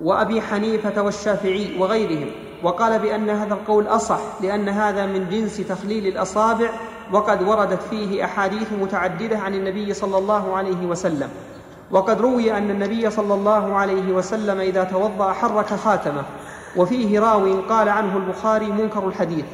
وأبي 0.00 0.40
حنيفة 0.40 1.02
والشافعي 1.02 1.78
وغيرهم. 1.78 2.30
وقال 2.62 2.98
بأن 2.98 3.30
هذا 3.30 3.54
القول 3.54 3.86
أصح 3.86 4.20
لأن 4.40 4.68
هذا 4.68 5.06
من 5.06 5.28
جنس 5.30 5.56
تخليل 5.56 6.06
الأصابع 6.06 6.70
وقد 7.12 7.42
وردت 7.42 7.82
فيه 7.90 8.24
أحاديث 8.24 8.72
متعددة 8.72 9.38
عن 9.38 9.54
النبي 9.54 9.94
صلى 9.94 10.18
الله 10.18 10.56
عليه 10.56 10.86
وسلم. 10.86 11.28
وقد 11.90 12.20
روي 12.20 12.58
أن 12.58 12.70
النبي 12.70 13.10
صلى 13.10 13.34
الله 13.34 13.74
عليه 13.74 14.12
وسلم 14.12 14.60
إذا 14.60 14.84
توضأ 14.84 15.32
حرك 15.32 15.66
خاتمه. 15.66 16.22
وفيه 16.76 17.20
راو 17.20 17.60
قال 17.68 17.88
عنه 17.88 18.16
البخاري 18.16 18.66
منكر 18.66 19.08
الحديث. 19.08 19.44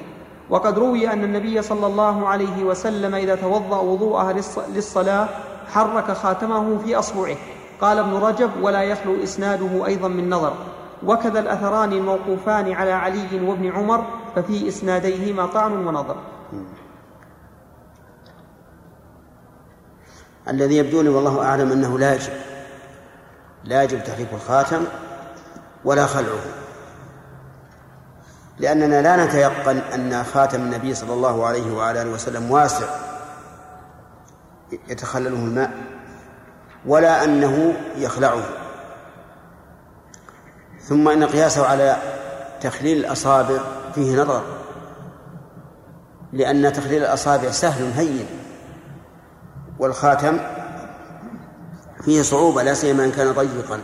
وقد 0.51 0.78
روي 0.78 1.12
أن 1.12 1.24
النبي 1.24 1.62
صلى 1.62 1.87
الله 1.87 2.28
عليه 2.28 2.64
وسلم 2.64 3.14
إذا 3.14 3.35
توضأ 3.35 3.81
وضوءها 3.81 4.33
للصلاة 4.74 5.28
حرك 5.74 6.12
خاتمه 6.12 6.78
في 6.78 6.98
أصبعه. 6.98 7.36
قال 7.80 7.98
ابن 7.98 8.14
رجب 8.14 8.50
ولا 8.62 8.82
يخلو 8.82 9.22
إسناده 9.22 9.86
أيضا 9.86 10.08
من 10.08 10.30
نظر. 10.30 10.52
وكذا 11.06 11.40
الأثران 11.40 11.92
الموقوفان 11.92 12.72
على 12.72 12.92
علي 12.92 13.40
وابن 13.48 13.72
عمر 13.72 14.04
ففي 14.36 14.68
إسناديهما 14.68 15.46
طعن 15.46 15.72
ونظر. 15.72 16.16
الذي 20.48 20.76
يبدو 20.76 21.02
لي 21.02 21.08
والله 21.08 21.42
أعلم 21.46 21.72
أنه 21.72 21.98
لا 21.98 22.14
يجب 22.14 22.32
لا 23.64 23.82
يجب 23.82 24.04
تحريك 24.04 24.28
الخاتم 24.32 24.84
ولا 25.84 26.06
خلعه. 26.06 26.40
لأننا 28.58 29.02
لا 29.02 29.24
نتيقن 29.24 29.76
أن 29.76 30.24
خاتم 30.24 30.60
النبي 30.60 30.94
صلى 30.94 31.12
الله 31.12 31.46
عليه 31.46 31.76
وعلى 31.76 32.02
آله 32.02 32.10
وسلم 32.10 32.50
واسع. 32.50 33.09
يتخلله 34.88 35.28
الماء 35.28 35.70
ولا 36.86 37.24
أنه 37.24 37.74
يخلعه. 37.96 38.42
ثم 40.80 41.08
إن 41.08 41.24
قياسه 41.24 41.66
على 41.66 41.96
تخليل 42.60 42.98
الأصابع 42.98 43.58
فيه 43.94 44.22
نظر 44.22 44.42
لأن 46.32 46.72
تخليل 46.72 47.02
الأصابع 47.02 47.50
سهل 47.50 47.92
هين 47.92 48.26
والخاتم 49.78 50.38
فيه 52.04 52.22
صعوبة 52.22 52.62
لا 52.62 52.74
سيما 52.74 53.04
إن 53.04 53.12
كان 53.12 53.32
ضيقا. 53.32 53.80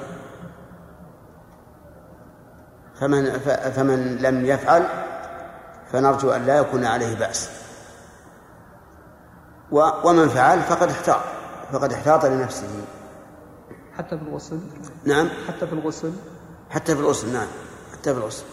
فمن 3.01 3.39
فمن 3.77 4.17
لم 4.17 4.47
يفعل 4.47 4.87
فنرجو 5.93 6.31
أن 6.31 6.47
لا 6.47 6.57
يكون 6.57 6.85
عليه 6.85 7.17
بأس. 7.17 7.56
ومن 9.71 10.29
فعل 10.29 10.63
فقد 10.63 10.91
احتاط 10.91 11.21
فقد 11.73 11.93
احتاط 11.93 12.25
لنفسه. 12.25 12.85
حتى 13.99 14.19
في 14.19 14.23
الغسل؟ 14.23 14.61
نعم. 15.05 15.29
حتى 15.49 15.67
في 15.67 15.73
الغسل؟ 15.73 16.13
حتى 16.71 16.95
في 16.95 17.01
الغسل 17.01 17.33
نعم. 17.33 17.47
حتى 17.93 18.15
في 18.15 18.21
الغسل. 18.21 18.45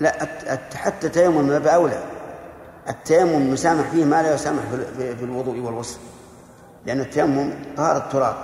لا 0.00 0.28
حتى 0.74 1.06
التيمم 1.06 1.48
ما 1.48 1.58
بأولى. 1.58 2.04
التيمم 2.88 3.52
يسامح 3.52 3.88
فيه 3.90 4.04
ما 4.04 4.22
لا 4.22 4.34
يسامح 4.34 4.62
في 4.98 5.24
الوضوء 5.24 5.58
والغسل. 5.58 5.98
لأن 6.86 7.00
التيمم 7.00 7.74
طهارة 7.76 7.98
التراب. 7.98 8.36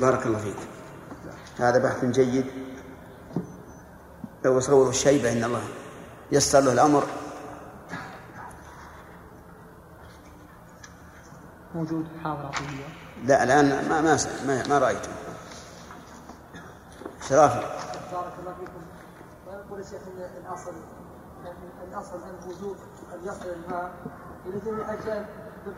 بارك 0.00 0.26
الله 0.26 0.38
فيك. 0.38 0.56
هذا 1.58 1.78
بحث 1.78 2.04
جيد. 2.04 2.46
لو 4.44 4.60
صوروا 4.60 4.90
الشيبة 4.90 5.32
إن 5.32 5.44
الله 5.44 5.62
يسر 6.32 6.60
له 6.60 6.72
الأمر. 6.72 7.04
موجود 11.74 12.06
حاضر 12.24 12.50
لا 13.24 13.44
الآن 13.44 13.88
ما 13.88 14.00
ما 14.00 14.18
ما, 14.46 14.68
ما 14.68 14.78
رأيته 14.78 15.10
شرافي 17.28 17.60
بارك 18.12 18.32
الله 18.38 18.54
فيكم. 18.54 18.82
ويقول 19.46 19.80
الشيخ 19.80 20.00
إن 20.02 20.44
الاصل 20.44 20.72
الاصل 21.88 22.14
إن 22.14 22.48
وجوب 22.48 22.76
ان 23.14 23.20
يصل 23.24 23.46
الماء 23.46 23.92
إلى 24.46 24.60
جميع 24.60 24.92
اجزاء 24.92 25.28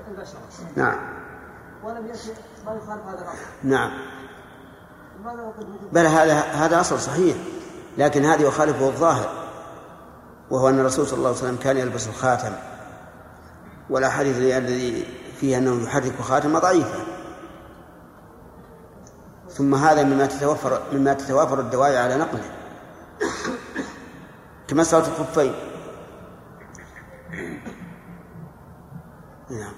البشر. 0.09 0.38
نعم. 0.76 0.98
ولم 1.84 2.07
ياتي 2.07 2.34
ما 2.66 2.72
يخالف 2.72 3.07
هذا 3.07 3.22
الأصل. 3.22 3.38
نعم. 3.62 3.90
لماذا 5.20 5.42
وجود؟ 5.42 5.92
بل 5.92 6.07
هذا 6.07 6.40
هذا 6.40 6.80
أصل 6.80 7.00
صحيح 7.00 7.36
لكن 7.98 8.24
هذا 8.24 8.42
يخالفه 8.42 8.88
الظاهر. 8.88 9.43
وهو 10.51 10.68
أن 10.68 10.78
الرسول 10.78 11.07
صلى 11.07 11.16
الله 11.16 11.28
عليه 11.28 11.38
وسلم 11.38 11.57
كان 11.57 11.76
يلبس 11.76 12.09
الخاتم 12.09 12.53
والأحاديث 13.90 14.36
الذي 14.36 15.07
فيها 15.40 15.59
أنه 15.59 15.84
يحرك 15.84 16.20
خاتم 16.20 16.59
ضعيفة. 16.59 17.05
ثم 19.49 19.74
هذا 19.74 20.05
مما 20.05 20.26
تتوفر 20.26 20.82
مما 20.92 21.12
تتوافر 21.12 21.61
الدواعي 21.61 21.99
على 21.99 22.16
نقله. 22.16 22.51
كمسألة 24.68 25.09
الخفين. 25.09 25.55
نعم. 29.51 29.74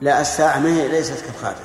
لا 0.00 0.20
الساعة 0.20 0.58
ما 0.58 0.68
هي 0.68 0.88
ليست 0.88 1.24
كالخاتم. 1.24 1.64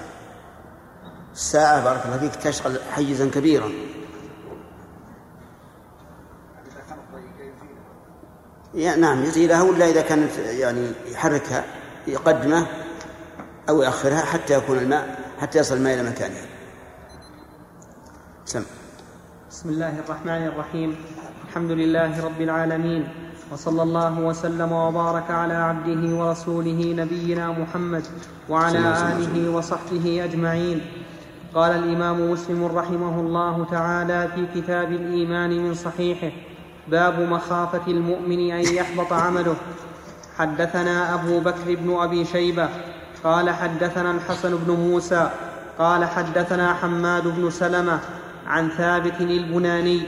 الساعة 1.34 1.84
بارك 1.84 2.06
الله 2.06 2.18
فيك 2.18 2.36
تشغل 2.36 2.80
حيزا 2.92 3.30
كبيرا. 3.30 3.70
يعني 8.80 9.02
نعم 9.02 9.24
يزيلها 9.24 9.62
ولا 9.62 9.90
إذا 9.90 10.02
كانت 10.02 10.38
يعني 10.38 10.88
يحركها 11.12 11.64
يقدمه 12.08 12.66
أو 13.70 13.84
يؤخرها 13.84 14.22
حتى 14.22 14.54
يكون 14.54 14.78
الماء 14.78 15.20
حتى 15.40 15.60
يصل 15.60 15.78
الماء 15.78 15.94
إلى 15.94 16.10
مكانه 16.10 16.36
سم. 18.46 18.64
بسم 19.52 19.70
الله 19.70 20.00
الرحمن 20.00 20.48
الرحيم. 20.48 20.96
الحمد 21.50 21.72
لله 21.72 22.26
رب 22.26 22.42
العالمين 22.42 23.08
وصلى 23.52 23.84
الله 23.84 24.20
وسلم 24.20 24.72
وبارك 24.72 25.32
على 25.32 25.54
عبده 25.54 26.16
ورسوله 26.16 26.94
نبينا 26.98 27.52
محمد 27.52 28.04
وعلى 28.50 28.80
آله 28.80 29.50
وصحبه 29.50 30.24
أجمعين. 30.24 30.82
قال 31.54 31.72
الإمام 31.72 32.32
مسلم 32.32 32.66
رحمه 32.66 33.20
الله 33.20 33.66
تعالى 33.72 34.28
في 34.36 34.62
كتاب 34.62 34.92
الإيمان 34.92 35.64
من 35.64 35.74
صحيحه 35.74 36.32
باب 36.88 37.20
مخافة 37.20 37.82
المؤمن 37.88 38.52
أن 38.52 38.76
يحبط 38.76 39.14
عمله. 39.14 39.56
حدثنا 40.38 41.14
أبو 41.14 41.40
بكر 41.40 41.76
بن 41.76 41.98
أبي 42.00 42.26
شيبة 42.26 42.70
قال 43.24 43.50
حدثنا 43.50 44.12
الحسن 44.12 44.56
بن 44.56 44.74
موسى 44.74 45.30
قال 45.80 46.06
حدثنا 46.06 46.74
حماد 46.74 47.28
بن 47.28 47.50
سلمة 47.50 48.00
عن 48.48 48.70
ثابت 48.70 49.22
البناني 49.22 50.02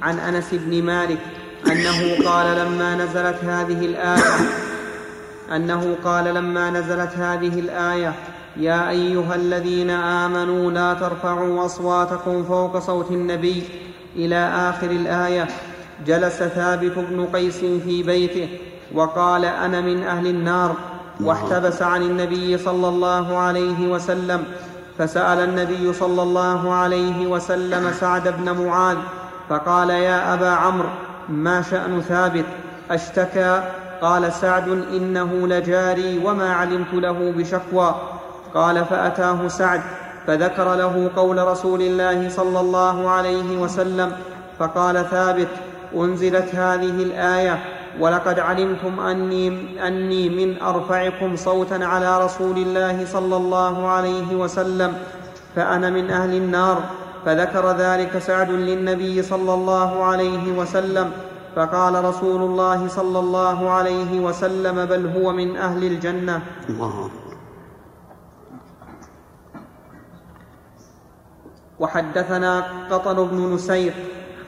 عن 0.00 0.18
أنس 0.18 0.48
بن 0.52 0.82
مالك 0.82 1.18
أنه 1.66 2.24
قال 2.24 2.56
لما 2.58 2.94
نزلت 2.94 3.44
هذه 3.44 3.86
الآية 3.86 4.34
أنه 5.56 5.96
قال 6.04 6.24
لما 6.24 6.70
نزلت 6.70 7.16
هذه 7.16 7.60
الآية 7.60 8.14
يا 8.56 8.90
أيها 8.90 9.34
الذين 9.34 9.90
آمنوا 9.90 10.70
لا 10.70 10.94
ترفعوا 10.94 11.66
أصواتكم 11.66 12.44
فوق 12.44 12.78
صوت 12.78 13.10
النبي 13.10 13.62
إلى 14.16 14.36
آخر 14.70 14.90
الآية. 14.90 15.48
جلس 16.06 16.42
ثابت 16.42 16.92
بن 16.96 17.26
قيس 17.32 17.58
في 17.58 18.02
بيته 18.02 18.48
وقال 18.94 19.44
أنا 19.44 19.80
من 19.80 20.02
أهل 20.02 20.26
النار 20.26 20.76
واحتبس 21.20 21.82
عن 21.82 22.02
النبي 22.02 22.58
صلى 22.58 22.88
الله 22.88 23.38
عليه 23.38 23.88
وسلم 23.88 24.44
فسأل 24.98 25.38
النبي 25.38 25.92
صلى 25.92 26.22
الله 26.22 26.74
عليه 26.74 27.26
وسلم 27.26 27.92
سعد 27.92 28.28
بن 28.28 28.66
معاذ 28.66 28.96
فقال 29.48 29.90
يا 29.90 30.34
أبا 30.34 30.50
عمرو 30.50 30.88
ما 31.28 31.62
شأن 31.62 32.00
ثابت؟ 32.00 32.44
أشتكى 32.90 33.62
قال 34.02 34.32
سعد 34.32 34.68
إنه 34.68 35.46
لجاري 35.46 36.18
وما 36.24 36.52
علمت 36.52 36.94
له 36.94 37.32
بشكوى 37.36 37.94
قال 38.54 38.84
فأتاه 38.84 39.48
سعد 39.48 39.80
فذكر 40.26 40.74
له 40.74 41.10
قول 41.16 41.46
رسول 41.46 41.82
الله 41.82 42.28
صلى 42.30 42.60
الله 42.60 43.10
عليه 43.10 43.58
وسلم 43.58 44.12
فقال 44.58 45.10
ثابت 45.10 45.48
أنزلت 45.94 46.54
هذه 46.54 47.02
الآية 47.02 47.64
ولقد 48.00 48.38
علمتم 48.38 49.00
أني 49.00 49.48
أني 49.88 50.28
من 50.28 50.62
أرفعكم 50.62 51.36
صوتا 51.36 51.74
على 51.74 52.24
رسول 52.24 52.56
الله 52.56 53.06
صلى 53.06 53.36
الله 53.36 53.88
عليه 53.88 54.34
وسلم 54.36 54.92
فأنا 55.56 55.90
من 55.90 56.10
أهل 56.10 56.34
النار 56.34 56.82
فذكر 57.26 57.72
ذلك 57.72 58.18
سعد 58.18 58.50
للنبي 58.50 59.22
صلى 59.22 59.54
الله 59.54 60.04
عليه 60.04 60.52
وسلم 60.52 61.10
فقال 61.56 62.04
رسول 62.04 62.42
الله 62.42 62.88
صلى 62.88 63.18
الله 63.18 63.70
عليه 63.70 64.20
وسلم 64.20 64.84
بل 64.84 65.06
هو 65.06 65.32
من 65.32 65.56
أهل 65.56 65.84
الجنة. 65.84 66.42
الله 66.68 67.10
وحدثنا 71.78 72.64
قطن 72.90 73.28
بن 73.28 73.54
نسير 73.54 73.92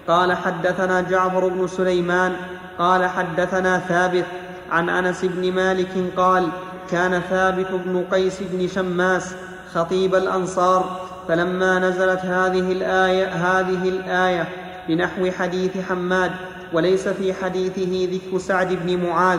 قال 0.09 0.33
حدثنا 0.33 1.01
جعفر 1.01 1.49
بن 1.49 1.67
سليمان 1.67 2.37
قال 2.79 3.07
حدثنا 3.07 3.79
ثابت 3.79 4.25
عن 4.71 4.89
أنس 4.89 5.25
بن 5.25 5.53
مالك 5.53 5.89
قال 6.17 6.49
كان 6.91 7.21
ثابت 7.31 7.67
بن 7.71 8.05
قيس 8.13 8.39
بن 8.41 8.69
شماس 8.69 9.35
خطيب 9.75 10.15
الأنصار 10.15 11.01
فلما 11.29 11.79
نزلت 11.79 12.21
هذه 12.21 12.73
الآية 12.73 13.27
هذه 13.27 13.89
الآية 13.89 14.49
بنحو 14.89 15.31
حديث 15.31 15.71
حماد 15.89 16.31
وليس 16.73 17.09
في 17.09 17.35
حديثه 17.35 18.09
ذكر 18.13 18.39
سعد 18.39 18.69
بن 18.73 19.07
معاذ 19.07 19.39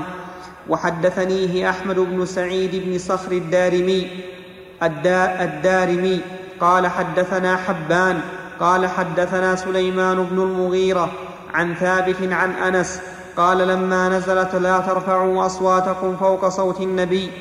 وحدثنيه 0.69 1.69
أحمد 1.69 1.95
بن 1.95 2.25
سعيد 2.25 2.75
بن 2.85 2.97
صخر 2.97 3.31
الدارمي 3.31 4.07
الدارمي 5.41 6.19
قال 6.59 6.87
حدثنا 6.87 7.57
حبان 7.57 8.21
قال 8.61 8.87
حدثنا 8.87 9.55
سليمان 9.55 10.23
بن 10.23 10.39
المغيرة 10.41 11.11
عن 11.53 11.75
ثابت 11.75 12.15
عن 12.21 12.51
أنس 12.51 13.01
قال 13.37 13.67
لما 13.67 14.09
نزلت 14.09 14.55
لا 14.55 14.79
ترفعوا 14.79 15.45
أصواتكم 15.45 16.15
فوق 16.15 16.47
صوت 16.47 16.81
النبي 16.81 17.31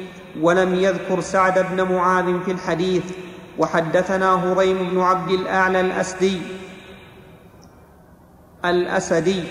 ولم 0.41 0.75
يذكر 0.75 1.21
سعد 1.21 1.66
بن 1.71 1.95
معاذ 1.95 2.41
في 2.45 2.51
الحديث 2.51 3.03
وحدثنا 3.59 4.35
هريم 4.35 4.91
بن 4.91 5.01
عبد 5.01 5.31
الأعلى 5.31 5.81
الأسدي 5.81 6.41
الأسدي 8.64 9.45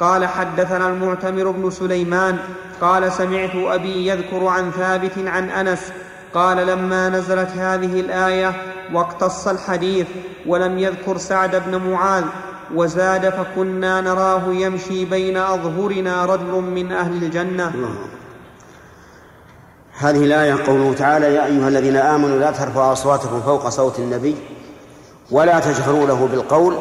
قال 0.00 0.26
حدثنا 0.26 0.88
المعتمر 0.88 1.50
بن 1.50 1.70
سليمان 1.70 2.38
قال 2.80 3.12
سمعت 3.12 3.54
أبي 3.54 4.06
يذكر 4.06 4.46
عن 4.46 4.70
ثابت 4.70 5.18
عن 5.18 5.50
أنس 5.50 5.92
قال 6.34 6.66
لما 6.66 7.08
نزلت 7.08 7.50
هذه 7.50 8.00
الآية 8.00 8.75
واقتص 8.92 9.48
الحديث 9.48 10.06
ولم 10.46 10.78
يذكر 10.78 11.18
سعد 11.18 11.56
بن 11.56 11.90
معاذ 11.90 12.24
وزاد 12.74 13.28
فكنا 13.28 14.00
نراه 14.00 14.42
يمشي 14.48 15.04
بين 15.04 15.36
أظهرنا 15.36 16.24
رجل 16.24 16.52
من 16.52 16.92
أهل 16.92 17.24
الجنة. 17.24 17.72
هذه 19.98 20.24
الآية 20.24 20.66
قوله 20.66 20.94
تعالى 20.94 21.34
يا 21.34 21.46
أيها 21.46 21.68
الذين 21.68 21.96
آمنوا 21.96 22.38
لا 22.38 22.50
ترفعوا 22.50 22.92
أصواتكم 22.92 23.40
فوق 23.40 23.68
صوت 23.68 23.98
النبي 23.98 24.36
ولا 25.30 25.60
تجهروا 25.60 26.06
له 26.06 26.26
بالقول 26.26 26.76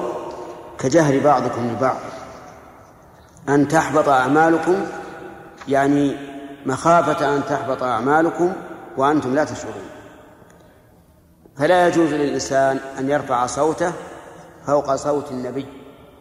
كجهر 0.80 1.20
بعضكم 1.20 1.68
لبعض. 1.68 1.98
أن 3.50 3.68
تحبط 3.68 4.10
أعمالكم 4.10 4.76
يعني 5.68 6.18
مخافة 6.66 7.36
أن 7.36 7.42
تحبط 7.50 7.84
أعمالكم 7.84 8.54
وأنتم 8.98 9.36
لا 9.36 9.44
تشعرون. 9.44 9.95
فلا 11.58 11.88
يجوز 11.88 12.14
للإنسان 12.14 12.80
أن 13.00 13.10
يرفع 13.10 13.46
صوته 13.46 13.92
فوق 14.66 14.96
صوت 14.96 15.32
النبي 15.32 15.66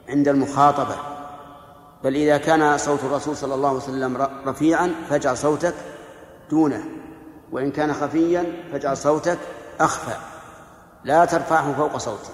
عند 0.09 0.29
المخاطبة. 0.29 0.97
بل 2.05 2.15
إذا 2.15 2.37
كان 2.37 2.79
صوت 2.79 3.05
الرسول 3.05 3.37
صلى 3.37 3.55
الله 3.55 3.69
عليه 3.69 3.79
وسلم 3.79 4.29
رفيعا 4.47 4.95
فاجعل 5.09 5.37
صوتك 5.37 5.75
دونه 6.51 6.85
وإن 7.53 7.71
كان 7.71 7.93
خفيا 7.93 8.45
فاجعل 8.73 8.97
صوتك 8.97 9.39
أخفى. 9.81 10.17
لا 11.05 11.25
ترفعه 11.25 11.75
فوق 11.75 11.97
صوته 11.97 12.31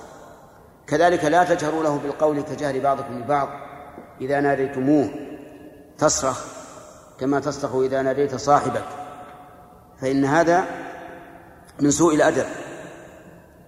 كذلك 0.86 1.24
لا 1.24 1.44
تجهروا 1.44 1.82
له 1.82 1.98
بالقول 1.98 2.40
كجهر 2.40 2.78
بعضكم 2.78 3.18
لبعض 3.18 3.48
إذا 4.20 4.40
ناديتموه. 4.40 5.10
تصرخ 5.98 6.44
كما 7.20 7.40
تصرخ 7.40 7.74
إذا 7.74 8.02
ناديت 8.02 8.34
صاحبك. 8.34 8.84
فإن 10.00 10.24
هذا 10.24 10.64
من 11.80 11.90
سوء 11.90 12.14
الأدب. 12.14 12.46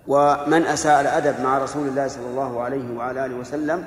ومن 0.07 0.67
أساء 0.67 1.01
الأدب 1.01 1.41
مع 1.41 1.59
رسول 1.59 1.89
الله 1.89 2.09
صلى 2.09 2.27
الله 2.27 2.61
عليه 2.61 2.97
وعلى 2.97 3.27
آله 3.27 3.35
وسلم 3.35 3.85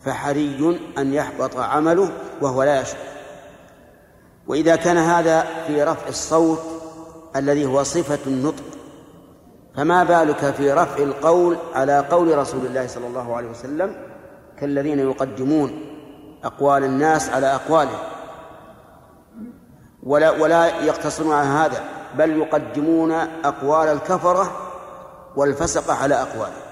فحري 0.00 0.80
أن 0.98 1.14
يحبط 1.14 1.56
عمله 1.56 2.10
وهو 2.40 2.62
لا 2.62 2.80
يشعر 2.80 3.00
وإذا 4.46 4.76
كان 4.76 4.96
هذا 4.96 5.46
في 5.66 5.82
رفع 5.82 6.08
الصوت 6.08 6.60
الذي 7.36 7.66
هو 7.66 7.82
صفة 7.82 8.18
النطق 8.26 8.64
فما 9.76 10.04
بالك 10.04 10.54
في 10.54 10.72
رفع 10.72 11.02
القول 11.02 11.56
على 11.74 11.98
قول 11.98 12.38
رسول 12.38 12.66
الله 12.66 12.86
صلى 12.86 13.06
الله 13.06 13.36
عليه 13.36 13.48
وسلم 13.48 13.96
كالذين 14.60 14.98
يقدمون 14.98 15.84
أقوال 16.44 16.84
الناس 16.84 17.30
على 17.30 17.54
أقواله 17.54 17.98
ولا 20.02 20.30
ولا 20.30 20.84
يقتصرون 20.84 21.32
على 21.34 21.48
هذا 21.48 21.84
بل 22.18 22.30
يقدمون 22.30 23.12
أقوال 23.44 23.88
الكفرة 23.88 24.67
والفسقة 25.38 25.94
على 25.94 26.14
أقواله 26.14 26.62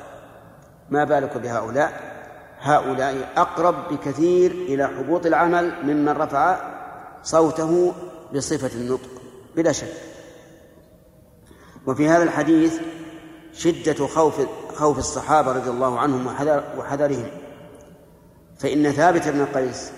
ما 0.90 1.04
بالك 1.04 1.36
بهؤلاء؟ 1.36 2.16
هؤلاء 2.60 3.32
أقرب 3.36 3.74
بكثير 3.88 4.50
إلى 4.50 4.86
حبوط 4.86 5.26
العمل 5.26 5.74
ممن 5.82 6.08
رفع 6.08 6.56
صوته 7.22 7.92
بصفة 8.34 8.70
النطق 8.74 9.10
بلا 9.56 9.72
شك. 9.72 9.92
وفي 11.86 12.08
هذا 12.08 12.22
الحديث 12.22 12.80
شدة 13.52 14.06
خوف 14.06 14.34
خوف 14.74 14.98
الصحابة 14.98 15.52
رضي 15.52 15.70
الله 15.70 15.98
عنهم 15.98 16.26
وحذر 16.26 16.64
وحذرهم. 16.78 17.30
فإن 18.58 18.92
ثابت 18.92 19.28
بن 19.28 19.46
قيس 19.46 19.90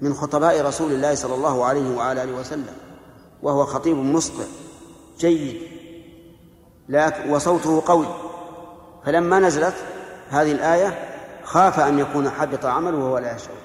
من 0.00 0.14
خطباء 0.14 0.66
رسول 0.66 0.92
الله 0.92 1.14
صلى 1.14 1.34
الله 1.34 1.64
عليه 1.64 1.96
وعلى 1.96 2.22
آله 2.22 2.32
وسلم 2.32 2.74
وهو 3.42 3.66
خطيب 3.66 3.96
مسطع 3.96 4.44
جيد 5.18 5.73
لكن 6.88 7.30
وصوته 7.30 7.82
قوي. 7.86 8.06
فلما 9.04 9.38
نزلت 9.38 9.74
هذه 10.30 10.52
الآية 10.52 10.98
خاف 11.42 11.80
أن 11.80 11.98
يكون 11.98 12.30
حبط 12.30 12.66
عمله 12.66 12.98
وهو 12.98 13.18
لا 13.18 13.36
يشعر. 13.36 13.56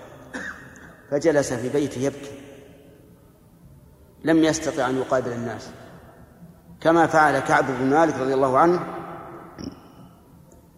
فجلس 1.12 1.54
في 1.54 1.70
بيته 1.70 2.00
يبكي. 2.00 2.42
لم 4.24 4.44
يستطع 4.44 4.90
أن 4.90 4.98
يقابل 4.98 5.32
الناس. 5.32 5.70
كما 6.82 7.08
فعل 7.08 7.40
كعب 7.40 7.66
بن 7.68 7.90
مالك 7.90 8.16
رضي 8.16 8.34
الله 8.34 8.58
عنه. 8.58 8.80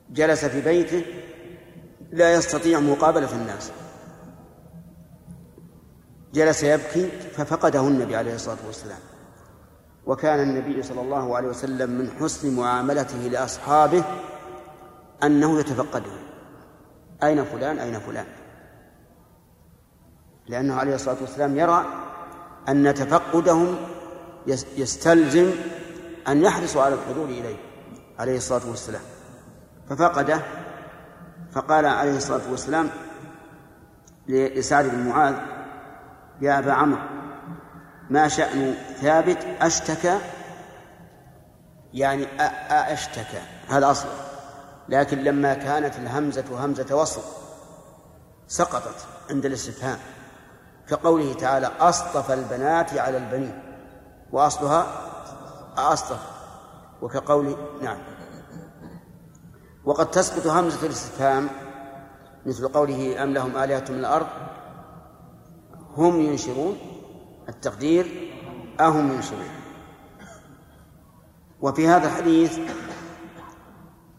جلس 0.10 0.46
في 0.46 0.62
بيته 0.62 1.06
لا 2.12 2.34
يستطيع 2.34 2.80
مقابلة 2.80 3.36
الناس. 3.36 3.72
جلس 6.34 6.64
يبكي 6.64 7.10
ففقده 7.10 7.88
النبي 7.88 8.16
عليه 8.16 8.36
الصلاة 8.36 8.58
والسلام. 8.68 9.00
وكان 10.06 10.40
النبي 10.40 10.84
صلى 10.84 11.02
الله 11.02 11.38
عليه 11.38 11.48
وسلم 11.48 11.90
من 11.90 12.12
حسن 12.20 12.56
معاملته 12.56 13.18
لأصحابه 13.18 14.04
أنه 15.24 15.60
يتفقده. 15.60 16.12
أين 17.24 17.44
فلان؟ 17.44 17.80
أين 17.80 18.00
فلان؟ 18.00 18.26
لأنه 20.48 20.76
عليه 20.76 20.96
الصلاة 20.96 21.18
والسلام 21.22 21.58
يرى 21.58 21.86
أن 22.70 22.94
تفقدهم 22.94 23.76
يستلزم 24.78 25.52
أن 26.28 26.42
يحرصوا 26.44 26.82
على 26.82 26.96
الحضور 26.96 27.26
إليه 27.26 27.58
عليه 28.20 28.38
الصلاة 28.38 28.70
والسلام. 28.70 29.02
ففقده 29.90 30.42
فقال 31.52 31.86
عليه 31.86 32.18
الصلاة 32.18 32.52
والسلام 32.52 32.90
لسعد 34.28 34.86
بن 34.86 35.10
معاذ 35.10 35.36
يا 36.42 36.60
أبا 36.60 36.74
عمرو 36.74 37.00
ما 38.12 38.28
شأن 38.28 38.76
ثابت 39.02 39.38
أشتكى 39.62 40.20
يعني 41.94 42.28
أشتكى 42.70 43.42
هذا 43.68 43.92
أصله 43.92 44.12
لكن 44.90 45.24
لما 45.24 45.54
كانت 45.54 45.96
الهمزة 45.96 46.66
همزة 46.66 46.96
وصل 46.96 47.22
سقطت 48.48 49.06
عند 49.30 49.46
الاستفهام. 49.46 49.98
كقوله 50.88 51.34
تعالى 51.34 51.72
أصطفى 51.80 52.34
البنات 52.34 52.98
على 52.98 53.18
البنين. 53.18 53.64
وأصلها 54.32 54.88
أصطفى 55.78 56.28
وكقول 57.02 57.56
نعم. 57.82 57.98
وقد 59.86 60.12
تسقط 60.12 60.48
همزة 60.48 60.86
الاستفهام 60.86 61.50
مثل 62.46 62.68
قوله 62.68 63.24
أم 63.24 63.34
لهم 63.34 63.58
آلهة 63.58 63.86
من 63.90 64.00
الأرض؟ 64.00 64.28
هم 65.98 66.22
ينشرون. 66.22 66.91
التقدير 67.50 68.34
أهم 68.80 69.12
ينشرون 69.14 69.50
وفي 71.62 71.88
هذا 71.88 72.08
الحديث 72.08 72.60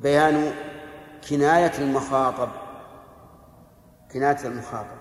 بيان 0.00 0.52
كناية 1.30 1.78
المخاطب. 1.78 2.48
كناية 4.12 4.44
المخاطب. 4.44 4.96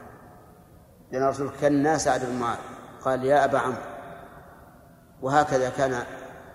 لأن 1.12 1.24
الرسول 1.24 1.52
كان 1.62 1.98
سعد 1.98 2.26
بن 2.26 2.40
معاذ. 2.40 2.58
قال 3.02 3.26
يا 3.26 3.46
أبا 3.46 3.60
عمرو 3.60 3.78
وهكذا 5.22 5.70
كان 5.70 6.04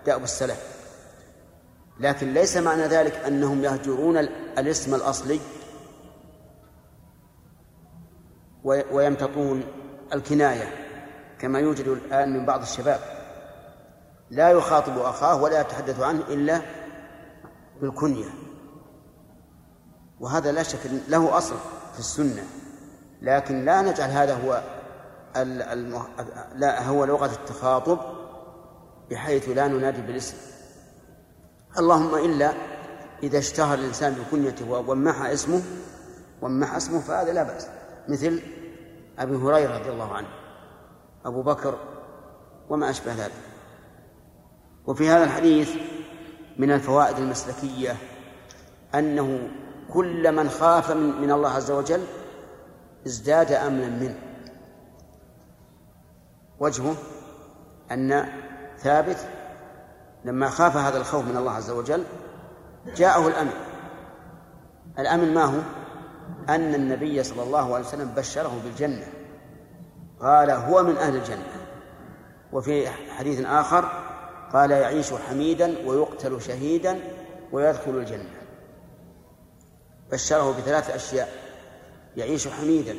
دأب 0.05 0.23
السلف. 0.23 0.77
لكن 1.99 2.33
ليس 2.33 2.57
معنى 2.57 2.81
ذلك 2.81 3.15
أنهم 3.15 3.63
يهجرون 3.63 4.17
الاسم 4.17 4.95
الأصلي 4.95 5.39
ويمتطون 8.63 9.63
الكناية. 10.13 10.86
كما 11.39 11.59
يوجد 11.59 11.87
الآن 11.87 12.33
من 12.33 12.45
بعض 12.45 12.61
الشباب. 12.61 12.99
لا 14.29 14.49
يخاطب 14.49 14.97
أخاه 14.97 15.41
ولا 15.41 15.61
يتحدث 15.61 15.99
عنه 15.99 16.23
إلا 16.29 16.61
بالكنية. 17.81 18.29
وهذا 20.19 20.51
لا 20.51 20.63
شك 20.63 20.79
له 21.07 21.37
أصل 21.37 21.55
في 21.93 21.99
السنة. 21.99 22.43
لكن 23.21 23.65
لا 23.65 23.81
نجعل 23.81 24.09
هذا 24.09 24.33
هو 24.45 24.63
الم... 25.35 26.03
لا 26.55 26.87
هو 26.87 27.05
لغة 27.05 27.31
التخاطب 27.31 27.99
بحيث 29.11 29.49
لا 29.49 29.67
ننادي 29.67 30.01
بالاسم. 30.01 30.37
اللهم 31.79 32.15
إلا 32.15 32.53
إذا 33.23 33.37
اشتهر 33.37 33.77
الإنسان 33.77 34.13
بكنيته 34.13 34.71
ومح 34.71 35.21
اسمه 35.21 35.61
ومح 36.41 36.75
اسمه 36.75 36.99
فهذا 36.99 37.33
لا 37.33 37.43
بأس. 37.43 37.67
مثل 38.07 38.41
أبي 39.19 39.35
هريرة 39.35 39.77
رضي 39.77 39.89
الله 39.89 40.13
عنه. 40.13 40.27
أبو 41.27 41.41
بكر 41.41 41.77
وما 42.69 42.89
أشبه 42.89 43.13
ذلك. 43.13 43.31
وفي 44.87 45.09
هذا 45.09 45.23
الحديث 45.23 45.75
من 46.57 46.71
الفوائد 46.71 47.17
المسلكية 47.17 47.95
أنه 48.95 49.49
كل 49.93 50.31
من 50.31 50.49
خاف 50.49 50.91
من, 50.91 51.31
الله 51.31 51.49
عز 51.49 51.71
وجل 51.71 52.03
ازداد 53.07 53.51
أمنا 53.51 53.87
منه. 53.87 54.19
وجهه 56.59 56.95
أن 57.91 58.25
ثابت 58.77 59.27
لما 60.25 60.49
خاف 60.49 60.77
هذا 60.77 60.97
الخوف 60.97 61.25
من 61.25 61.37
الله 61.37 61.51
عز 61.51 61.69
وجل 61.69 62.03
جاءه 62.95 63.27
الأمن. 63.27 63.53
الأمن 64.99 65.33
ما 65.33 65.43
هو؟ 65.43 65.59
أن 66.49 66.75
النبي 66.75 67.23
صلى 67.23 67.43
الله 67.43 67.75
عليه 67.75 67.85
وسلم 67.85 68.13
بشره 68.15 68.61
بالجنة. 68.63 69.16
قال 70.21 70.49
هو 70.49 70.83
من 70.83 70.97
أهل 70.97 71.15
الجنة. 71.15 71.67
وفي 72.53 72.89
حديث 72.89 73.45
آخر 73.45 73.85
قال 74.53 74.71
يعيش 74.71 75.13
حميدا 75.13 75.87
ويقتل 75.87 76.41
شهيدا 76.41 76.99
ويدخل 77.51 77.91
الجنة. 77.91 78.29
بشره 80.11 80.51
بثلاث 80.51 80.89
أشياء. 80.89 81.29
يعيش 82.17 82.47
حميدا 82.47 82.95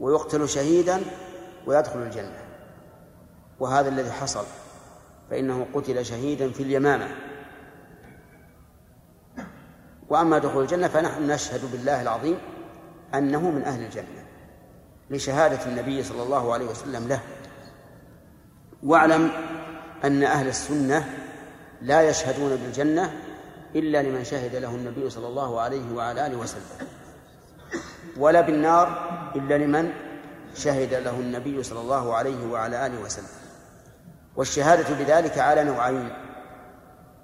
ويقتل 0.00 0.48
شهيدا 0.48 1.00
ويدخل 1.66 1.98
الجنة. 1.98 2.44
وهذا 3.60 3.88
الذي 3.88 4.12
حصل. 4.12 4.44
فإنه 5.30 5.66
قتل 5.74 6.04
شهيدا 6.04 6.50
في 6.50 6.62
اليمامة. 6.62 7.08
وأما 10.08 10.38
دخول 10.38 10.62
الجنة 10.62 10.88
فنحن 10.88 11.30
نشهد 11.30 11.72
بالله 11.72 12.02
العظيم 12.02 12.38
أنه 13.14 13.50
من 13.50 13.62
أهل 13.62 13.84
الجنة. 13.84 14.15
لشهادة 15.10 15.66
النبي 15.66 16.02
صلى 16.02 16.22
الله 16.22 16.52
عليه 16.52 16.66
وسلم 16.66 17.08
له. 17.08 17.20
واعلم 18.82 19.30
أن 20.04 20.22
أهل 20.22 20.48
السنة 20.48 21.04
لا 21.82 22.02
يشهدون 22.02 22.56
بالجنة 22.56 23.12
إلا 23.74 24.02
لمن 24.02 24.24
شهد 24.24 24.56
له 24.56 24.68
النبي 24.68 25.10
صلى 25.10 25.26
الله 25.26 25.60
عليه 25.60 25.94
وعلى 25.94 26.26
آله 26.26 26.36
وسلم 26.36 26.88
ولا 28.16 28.40
بالنار 28.40 28.86
إلا 29.36 29.58
لمن 29.58 29.92
شهد 30.54 30.94
له 30.94 31.10
النبي 31.10 31.62
صلى 31.62 31.80
الله 31.80 32.14
عليه 32.14 32.46
وعلى 32.46 32.86
آله 32.86 33.00
وسلم. 33.00 33.28
والشهادة 34.36 34.94
بذلك 34.94 35.38
على 35.38 35.64
نوعين. 35.64 36.10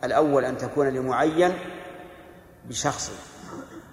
الأول 0.05 0.45
أن 0.45 0.57
تكون 0.59 0.89
لمعين 0.89 1.53
بشخصه 2.69 3.13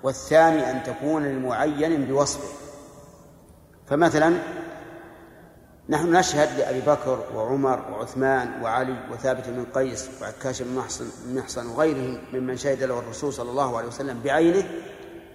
والثاني 0.04 0.72
أن 0.72 0.84
تكون 0.84 1.26
لمعين 1.26 2.06
بوصفه 2.06 2.69
فمثلا 3.90 4.34
نحن 5.90 6.16
نشهد 6.16 6.60
لأبي 6.60 6.82
بكر 6.82 7.24
وعمر 7.36 7.92
وعثمان 7.92 8.64
وعلي 8.64 8.98
وثابت 9.12 9.50
بن 9.50 9.66
قيس 9.74 10.10
وعكاش 10.22 10.62
بن 10.62 10.76
محصن, 10.76 11.06
محصن 11.36 11.68
وغيرهم 11.68 12.22
ممن 12.34 12.58
شهد 12.58 12.84
له 12.84 13.00
الرسول 13.00 13.34
صلى 13.34 13.50
الله 13.50 13.78
عليه 13.78 13.88
وسلم 13.88 14.22
بعينه 14.24 14.64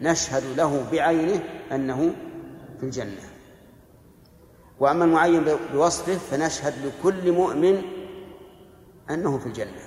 نشهد 0.00 0.42
له 0.56 0.86
بعينه 0.92 1.40
أنه 1.72 2.14
في 2.80 2.86
الجنة. 2.86 3.22
وأما 4.80 5.04
المعين 5.04 5.44
بوصفه 5.72 6.14
فنشهد 6.14 6.74
لكل 6.86 7.32
مؤمن 7.32 7.82
أنه 9.10 9.38
في 9.38 9.46
الجنة. 9.46 9.82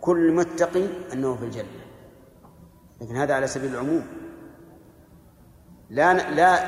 كل 0.00 0.32
متقي 0.32 0.86
أنه 1.12 1.36
في 1.36 1.44
الجنة. 1.44 1.86
لكن 3.00 3.16
هذا 3.16 3.34
على 3.34 3.46
سبيل 3.46 3.74
العموم. 3.74 4.06
لا 5.90 6.30
لا 6.34 6.66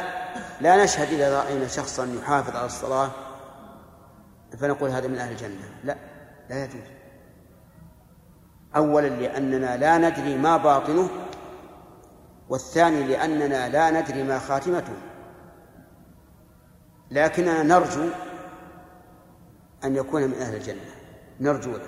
لا 0.61 0.85
نشهد 0.85 1.13
إذا 1.13 1.43
رأينا 1.43 1.67
شخصا 1.69 2.07
يحافظ 2.07 2.57
على 2.57 2.67
الصلاة 2.67 3.11
فنقول 4.59 4.91
هذا 4.91 5.09
من 5.09 5.19
أهل 5.19 5.33
الجنة. 5.33 5.69
لا 5.85 5.97
لا 6.51 6.65
يجوز. 6.65 6.83
أولا 8.77 9.09
لأننا 9.09 9.77
لا 9.77 9.99
ندري 9.99 10.39
ما 10.39 10.57
باطنه 10.57 11.09
والثاني 12.49 13.03
لأننا 13.03 13.69
لا 13.69 13.91
ندري 13.91 14.23
ما 14.23 14.39
خاتمته. 14.39 14.97
لكننا 17.11 17.63
نرجو 17.63 18.09
أن 19.85 19.97
يكون 19.97 20.23
من 20.23 20.35
أهل 20.35 20.57
الجنة. 20.57 20.91
نرجو 21.41 21.71
له. 21.71 21.87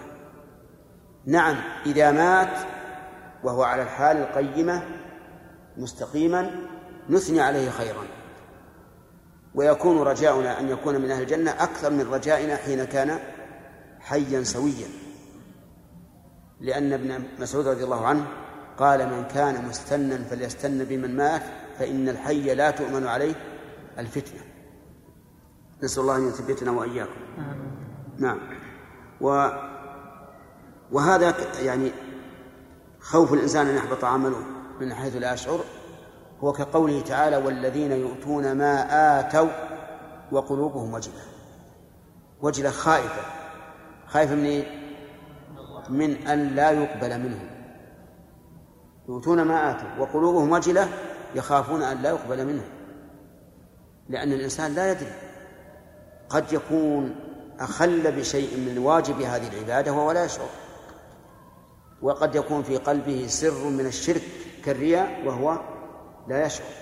نعم 1.26 1.56
إذا 1.86 2.12
مات 2.12 2.59
وهو 3.44 3.62
على 3.62 3.82
الحال 3.82 4.16
القيمة 4.16 4.82
مستقيما 5.76 6.51
نثني 7.09 7.40
عليه 7.40 7.70
خيرا. 7.70 8.19
ويكون 9.55 9.98
رجاؤنا 9.98 10.60
أن 10.60 10.68
يكون 10.68 11.01
من 11.01 11.10
أهل 11.10 11.22
الجنة 11.22 11.51
أكثر 11.51 11.90
من 11.90 12.09
رجائنا 12.12 12.56
حين 12.56 12.85
كان 12.85 13.18
حيا 14.01 14.43
سويا. 14.43 14.89
لأن 16.60 16.93
ابن 16.93 17.24
مسعود 17.39 17.68
رضي 17.68 17.85
الله 17.85 18.06
عنه 18.06 18.27
قال 18.78 19.06
من 19.10 19.24
كان 19.24 19.64
مستنا 19.68 20.24
فليستن 20.24 20.85
بمن 20.85 21.16
مات 21.16 21.43
فإن 21.78 22.09
الحي 22.09 22.55
لا 22.55 22.70
تؤمن 22.70 23.06
عليه 23.06 23.35
الفتنة. 23.98 24.40
نسأل 25.82 26.02
الله 26.02 26.16
أن 26.16 26.28
يثبتنا 26.28 26.70
وإياكم. 26.70 27.20
نعم. 28.18 28.39
و 29.20 29.48
وهذا 30.93 31.35
يعني 31.62 31.93
خوف 33.01 33.32
الإنسان 33.32 33.66
أن 33.66 33.77
يحبط 33.77 34.05
عمله 34.05 34.43
من 34.81 34.94
حيث 34.94 35.16
لا 35.16 35.35
يشعر. 35.35 35.60
هو 36.45 36.53
كقوله 36.53 37.01
تعالى 37.01 37.37
والذين 37.37 37.93
يؤتون 37.93 38.53
ما 38.53 38.87
آتوا 39.21 39.49
وقلوبهم 40.33 40.95
وجلة. 40.95 41.23
وجلة 42.43 42.71
خائفة. 42.71 43.23
خائفة 44.07 44.35
من 44.35 44.45
إيه؟ 44.45 44.81
من 45.89 46.27
أن 46.27 46.49
لا 46.49 46.71
يقبل 46.71 47.19
منهم. 47.19 47.51
يؤتون 49.09 49.43
ما 49.43 49.71
آتوا 49.71 49.99
وقلوبهم 49.99 50.53
وجلة 50.53 50.89
يخافون 51.35 51.83
أن 51.83 52.03
لا 52.03 52.11
يقبل 52.11 52.47
منهم. 52.47 52.69
لأن 54.09 54.33
الإنسان 54.33 54.75
لا 54.75 54.91
يدري. 54.91 55.12
قد 56.29 56.53
يكون 56.53 57.17
أخل 57.61 58.12
بشيء 58.12 58.57
من 58.57 58.79
واجب 58.79 59.21
هذه 59.21 59.49
العبادة 59.49 59.93
وهو 59.93 60.12
لا 60.12 60.25
يشعر. 60.25 60.49
وقد 62.03 62.35
يكون 62.35 62.62
في 62.62 62.77
قلبه 62.77 63.27
سر 63.27 63.69
من 63.69 63.87
الشرك 63.87 64.23
كالرياء 64.65 65.27
وهو 65.27 65.61
لا 66.28 66.47
يشعر. 66.47 66.72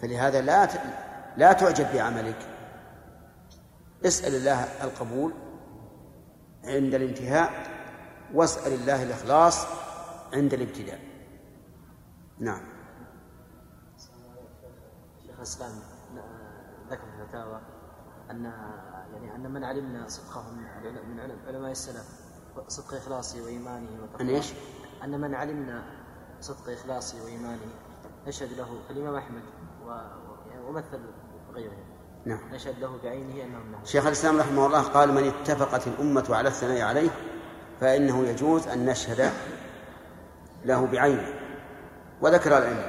فلهذا 0.00 0.40
لا 0.40 0.68
لا 1.36 1.52
تعجب 1.52 1.92
بعملك. 1.92 2.46
اسأل 4.04 4.34
الله 4.34 4.84
القبول 4.84 5.32
عند 6.64 6.94
الانتهاء 6.94 7.50
واسأل 8.34 8.72
الله 8.72 9.02
الإخلاص 9.02 9.66
عند 10.32 10.54
الابتداء. 10.54 11.00
نعم. 12.38 12.62
شيخ 15.26 15.36
الإسلام 15.36 15.72
ذكر 16.90 17.06
في 17.16 17.22
الفتاوى 17.22 17.60
أن 18.30 18.44
يعني 19.12 19.34
أن 19.34 19.50
من 19.50 19.64
علمنا 19.64 20.08
صدقهم 20.08 20.56
من 21.08 21.20
علماء 21.46 21.70
السلف 21.70 22.06
صدق 22.68 22.94
إخلاصه 22.94 23.44
وإيمانه 23.44 24.08
أن 24.20 24.28
إيش؟ 24.28 24.52
أن 25.04 25.20
من 25.20 25.34
علمنا 25.34 25.82
صدق 26.40 26.72
إخلاصه 26.72 27.24
وإيمانه 27.24 27.70
نشهد 28.28 28.52
له 28.52 28.66
الإمام 28.90 29.14
أحمد 29.14 29.42
ومثل 30.68 31.00
غيره. 31.54 31.76
نعم. 32.24 32.54
نشهد 32.54 32.78
له 32.78 32.98
بعينه 33.02 33.44
أنه 33.44 33.58
من 33.58 33.84
شيخ 33.84 34.06
الإسلام 34.06 34.38
رحمه 34.38 34.66
الله 34.66 34.82
قال 34.82 35.12
من 35.12 35.28
اتفقت 35.28 35.86
الأمة 35.86 36.24
على 36.30 36.48
الثناء 36.48 36.80
عليه 36.80 37.10
فإنه 37.80 38.26
يجوز 38.26 38.68
أن 38.68 38.86
نشهد 38.86 39.32
له 40.64 40.86
بعينه. 40.86 41.34
وذكر 42.20 42.58
الأئمة 42.58 42.86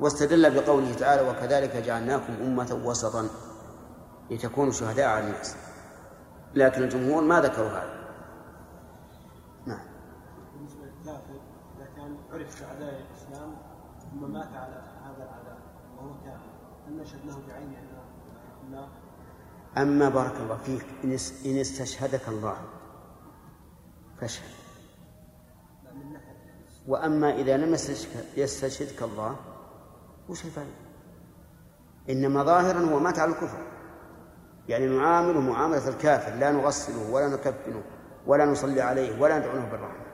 واستدل 0.00 0.60
بقوله 0.60 0.94
تعالى 0.94 1.28
وكذلك 1.28 1.76
جعلناكم 1.76 2.32
أمة 2.32 2.80
وسطا 2.84 3.28
لتكونوا 4.30 4.72
شهداء 4.72 5.08
على 5.08 5.24
الناس. 5.24 5.56
لكن 6.54 6.82
الجمهور 6.82 7.22
ما 7.22 7.40
ذكروا 7.40 7.68
هذا. 7.68 8.04
نعم. 9.66 9.86
بالنسبة 10.54 10.84
للكافر 10.84 11.40
إذا 11.76 11.88
كان 11.96 12.16
عرف 12.32 12.62
الاسلام 12.62 13.13
ثم 14.14 14.32
مات 14.32 14.48
على 14.54 14.82
هذا 15.04 15.24
العداء 15.24 15.58
وهو 15.96 16.14
كافر. 16.24 16.50
هل 16.88 16.96
نشهد 17.00 17.26
له 17.26 17.42
بعينه 17.48 17.78
النار؟ 18.66 18.88
أما 19.78 20.08
بارك 20.08 20.36
الله 20.36 20.56
فيك 20.56 20.86
إن 21.46 21.58
استشهدك 21.60 22.28
الله 22.28 22.56
فاشهد. 24.20 24.50
وأما 26.88 27.34
إذا 27.34 27.56
لم 27.56 27.74
يستشهدك 28.36 29.02
الله 29.02 29.36
وش 30.28 30.44
الفائدة؟ 30.44 30.70
إنما 32.10 32.42
ظاهرا 32.42 32.80
هو 32.80 32.98
مات 32.98 33.18
على 33.18 33.30
الكفر. 33.30 33.66
يعني 34.68 34.86
نعامله 34.86 35.40
معاملة 35.40 35.88
الكافر 35.88 36.34
لا 36.34 36.52
نغسله 36.52 37.10
ولا 37.10 37.28
نكفنه 37.28 37.82
ولا 38.26 38.44
نصلي 38.46 38.80
عليه 38.80 39.20
ولا 39.20 39.38
ندعوه 39.38 39.70
بالرحمة. 39.70 40.04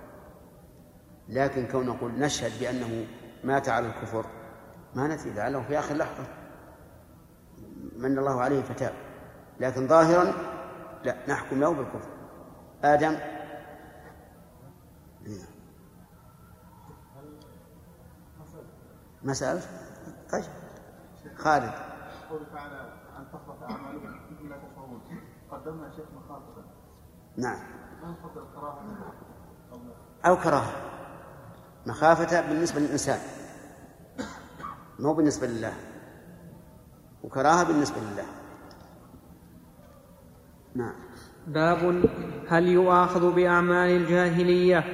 لكن 1.28 1.66
كون 1.66 1.86
نقول 1.86 2.12
نشهد 2.12 2.52
بأنه 2.60 3.06
مات 3.44 3.68
على 3.68 3.86
الكفر. 3.86 4.26
ما 4.94 5.06
ندري 5.06 5.32
لعله 5.32 5.62
في 5.62 5.78
آخر 5.78 5.94
لحظة. 5.94 6.24
من 7.96 8.18
الله 8.18 8.42
عليه 8.42 8.62
فتاب 8.62 8.92
لكن 9.60 9.88
ظاهرا 9.88 10.32
لا 11.04 11.16
نحكم 11.28 11.60
له 11.60 11.74
بالكفر. 11.74 12.10
آدم. 12.84 13.16
ما 19.22 19.32
سألت؟ 19.32 19.68
طيب. 20.32 20.44
خالد. 21.36 21.72
قول 22.30 22.46
تعالى 22.52 22.92
أن 23.16 23.26
أعمالكم 23.70 24.20
قدمنا 25.50 25.90
شيخ 25.90 26.06
مخاطبا 26.16 26.64
نعم. 27.36 27.58
الكراهة 28.36 29.12
أو 30.26 30.36
كراهة. 30.36 30.99
مخافة 31.86 32.40
بالنسبة 32.40 32.80
للإنسان. 32.80 33.18
مو 34.98 35.14
بالنسبة 35.14 35.46
لله. 35.46 35.72
وكراهة 37.24 37.64
بالنسبة 37.64 37.96
لله. 37.96 38.26
نعم. 40.74 40.94
باب 41.46 42.04
هل 42.48 42.68
يؤاخذ 42.68 43.32
بأعمال 43.32 43.90
الجاهلية؟ 43.90 44.84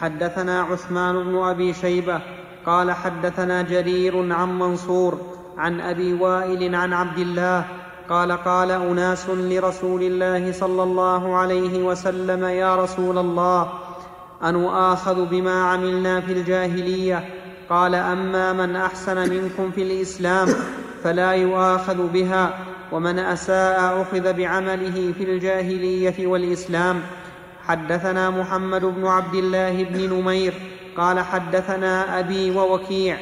حدثنا 0.00 0.62
عثمان 0.62 1.24
بن 1.24 1.38
أبي 1.38 1.74
شيبة 1.74 2.20
قال 2.66 2.92
حدثنا 2.92 3.62
جرير 3.62 4.32
عن 4.32 4.58
منصور 4.58 5.20
عن 5.56 5.80
أبي 5.80 6.14
وائل 6.14 6.74
عن 6.74 6.92
عبد 6.92 7.18
الله 7.18 7.64
قال 8.08 8.32
قال 8.32 8.70
أناس 8.70 9.28
لرسول 9.28 10.02
الله 10.02 10.52
صلى 10.52 10.82
الله 10.82 11.36
عليه 11.36 11.82
وسلم 11.82 12.44
يا 12.44 12.76
رسول 12.76 13.18
الله 13.18 13.72
أنؤاخذ 14.44 15.24
بما 15.24 15.64
عملنا 15.64 16.20
في 16.20 16.32
الجاهلية. 16.32 17.24
قال 17.70 17.94
أما 17.94 18.52
من 18.52 18.76
أحسن 18.76 19.30
منكم 19.30 19.70
في 19.70 19.82
الإسلام 19.82 20.48
فلا 21.04 21.32
يؤاخذ 21.32 22.06
بها 22.08 22.58
ومن 22.92 23.18
أساء 23.18 24.02
أخذ 24.02 24.32
بعمله 24.32 25.12
في 25.18 25.24
الجاهلية 25.24 26.26
والإسلام. 26.26 27.00
حدثنا 27.66 28.30
محمد 28.30 28.84
بن 28.84 29.06
عبد 29.06 29.34
الله 29.34 29.84
بن 29.84 30.14
نمير 30.14 30.54
قال 30.96 31.20
حدثنا 31.20 32.18
أبي 32.18 32.50
ووكيع 32.50 33.16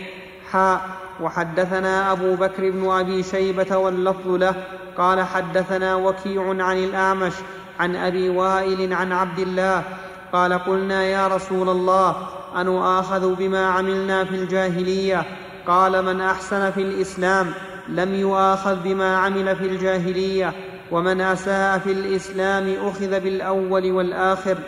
حاء 0.51 0.81
وحدثنا 1.21 2.13
أبو 2.13 2.35
بكر 2.35 2.71
بن 2.71 2.91
أبي 2.91 3.23
شيبة 3.23 3.77
واللفظ 3.77 4.29
له. 4.29 4.55
قال 4.99 5.23
حدثنا 5.23 5.95
وكيع 5.95 6.49
عن 6.49 6.79
الأعمش 6.79 7.33
عن 7.81 7.97
أبي 7.97 8.29
وائل 8.29 8.93
عن 8.93 9.13
عبد 9.13 9.39
الله 9.39 9.83
قال 10.33 10.53
قلنا 10.53 11.05
يا 11.05 11.29
رسول 11.29 11.69
الله 11.69 12.29
انؤاخذ 12.57 13.35
بما 13.35 13.67
عملنا 13.67 14.25
في 14.25 14.35
الجاهلية؟ 14.35 15.27
قال 15.67 16.05
من 16.05 16.21
أحسن 16.21 16.71
في 16.71 16.83
الإسلام 16.83 17.53
لم 17.89 18.15
يؤاخذ 18.15 18.77
بما 18.77 19.17
عمل 19.17 19.57
في 19.57 19.65
الجاهلية 19.65 20.53
ومن 20.91 21.21
أساء 21.21 21.79
في 21.79 21.93
الإسلام 21.93 22.77
أخذ 22.89 23.21
بالأول 23.21 23.93
والآخر. 23.93 24.59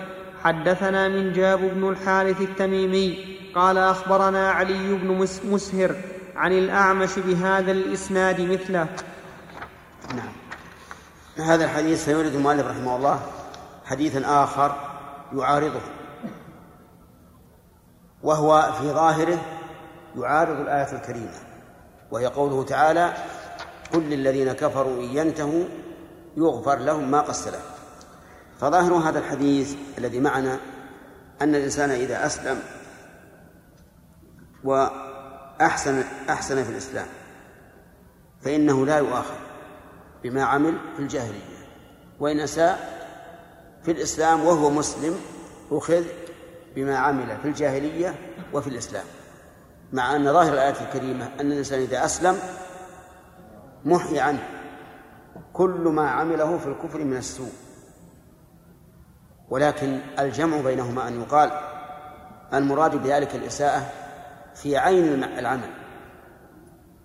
حدثنا 0.45 1.09
من 1.09 1.33
جاب 1.33 1.61
بن 1.61 1.89
الحارث 1.89 2.41
التميمي 2.41 3.39
قال 3.55 3.79
أخبرنا 3.79 4.51
علي 4.51 4.93
بن 4.93 5.27
مسهر 5.45 5.95
عن 6.37 6.53
الأعمش 6.53 7.19
بهذا 7.19 7.73
الإسناد 7.73 8.41
مثله. 8.41 8.87
نعم. 10.15 10.33
هذا 11.47 11.65
الحديث 11.65 12.05
سيورد 12.05 12.35
المؤلف 12.35 12.67
رحمه 12.67 12.97
الله 12.97 13.21
حديثا 13.85 14.45
آخر. 14.45 14.92
يعارضه. 15.35 15.81
وهو 18.23 18.73
في 18.81 18.93
ظاهره 18.93 19.39
يعارض 20.17 20.61
الآية 20.61 20.93
الكريمة 20.93 21.35
وهي 22.11 22.27
قوله 22.27 22.65
تعالى 22.65 23.13
قل 23.93 24.03
للذين 24.03 24.53
كفروا 24.53 25.03
إن 25.03 25.17
ينتهوا 25.17 25.65
يغفر 26.37 26.79
لهم 26.79 27.11
ما 27.11 27.21
قد 27.21 27.35
سلف 27.35 27.73
فظاهر 28.59 28.95
هذا 28.95 29.19
الحديث 29.19 29.75
الذي 29.99 30.21
معنا 30.21 30.59
أن 31.43 31.55
الإنسان 31.55 31.91
إذا 31.91 32.27
أسلم 32.27 32.63
وأحسن 34.65 36.05
أحسن 36.29 36.65
في 36.65 36.71
الإسلام 36.71 37.07
فإنه 38.41 38.87
لا 38.87 38.99
يؤاخذ 38.99 39.35
بما 40.23 40.45
عمل 40.45 40.79
في 40.97 41.03
الجاهلية 41.03 41.43
وإن 42.21 42.41
أساء 42.41 43.02
في 43.85 43.91
الإسلام 43.91 44.45
وهو 44.45 44.71
مسلم 44.71 45.17
أخذ 45.71 46.05
بما 46.75 46.97
عمل 46.97 47.37
في 47.43 47.49
الجاهلية 47.49 48.15
وفي 48.53 48.67
الإسلام 48.67 49.05
مع 49.93 50.17
أن 50.17 50.33
ظاهر 50.33 50.53
الآية 50.53 50.75
الكريمة 50.81 51.31
أن 51.41 51.53
الإنسان 51.53 51.81
إذا 51.81 52.05
أسلم 52.05 52.39
محي 53.85 54.21
عنه 54.21 54.49
كل 55.53 55.71
ما 55.71 56.11
عمله 56.11 56.59
في 56.59 56.67
الكفر 56.67 57.05
من 57.05 57.17
السوء. 57.17 57.53
ولكن 59.51 60.01
الجمع 60.19 60.61
بينهما 60.61 61.09
أن 61.09 61.21
يقال 61.21 61.51
المراد 62.55 62.97
بذلك 63.03 63.35
الإساءة 63.35 63.93
في 64.55 64.77
عين 64.77 65.25
العمل. 65.25 65.71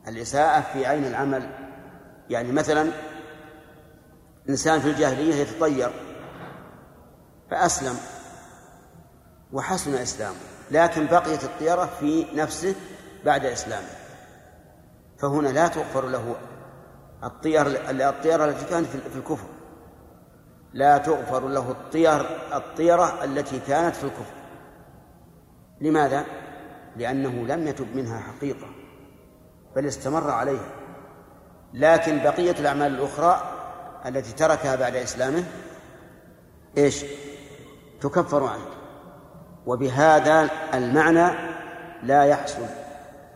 الإساءة 0.08 0.62
في 0.74 0.86
عين 0.86 1.06
العمل 1.06 1.50
يعني 2.30 2.52
مثلا 2.52 2.92
إنسان 4.50 4.80
في 4.80 4.90
الجاهلية 4.90 5.36
يتطير 5.36 5.92
فأسلم 7.52 7.98
وحسن 9.54 9.94
إسلامه 9.94 10.38
لكن 10.72 11.06
بقيت 11.06 11.44
الطيرة 11.44 11.90
في 12.00 12.26
نفسه 12.34 12.76
بعد 13.26 13.46
إسلامه 13.46 13.88
فهنا 15.18 15.48
لا 15.48 15.68
تغفر 15.68 16.06
له 16.06 16.36
الطير 17.24 17.68
الطيرة 18.10 18.46
التي 18.46 18.66
كانت 18.66 18.88
في 18.88 19.16
الكفر 19.16 19.48
لا 20.74 20.98
تغفر 20.98 21.48
له 21.48 21.72
الطير 21.72 22.22
الطيرة 22.56 23.24
التي 23.24 23.60
كانت 23.60 23.96
في 23.96 24.04
الكفر 24.04 24.34
لماذا؟ 25.82 26.26
لأنه 26.96 27.48
لم 27.48 27.68
يتب 27.68 27.96
منها 27.96 28.20
حقيقة 28.20 28.68
بل 29.76 29.88
استمر 29.88 30.32
عليها 30.32 30.70
لكن 31.74 32.18
بقية 32.18 32.52
الأعمال 32.60 32.96
الأخرى 32.96 33.42
التي 34.06 34.34
تركها 34.34 34.76
بعد 34.76 34.96
إسلامه 34.96 35.44
إيش؟ 36.78 37.06
تكفر 38.02 38.44
عنه. 38.44 38.66
وبهذا 39.66 40.50
المعنى 40.74 41.30
لا 42.04 42.24
يحصل 42.24 42.66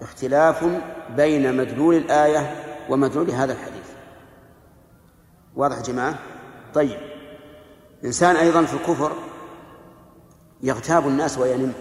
اختلاف 0.02 0.66
بين 1.16 1.58
مدلول 1.58 1.96
الآية 1.96 2.56
ومدلول 2.90 3.32
هذا 3.32 3.54
الحديث. 3.54 3.92
واضح 5.56 5.78
يا 5.78 5.82
جماعة؟ 5.82 6.20
طيب. 6.74 7.00
إنسان 8.06 8.36
أيضا 8.36 8.66
في 8.66 8.74
الكفر 8.74 9.12
يغتاب 10.64 11.08
الناس 11.08 11.38
وينم. 11.38 11.74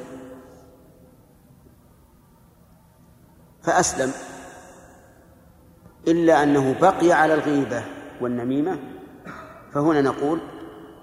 فأسلم. 3.63 4.13
إلا 6.09 6.43
أنه 6.43 6.75
بقي 6.81 7.13
على 7.13 7.35
الغيبة 7.35 7.85
والنميمة. 8.21 8.79
فهنا 9.73 10.01
نقول 10.01 10.41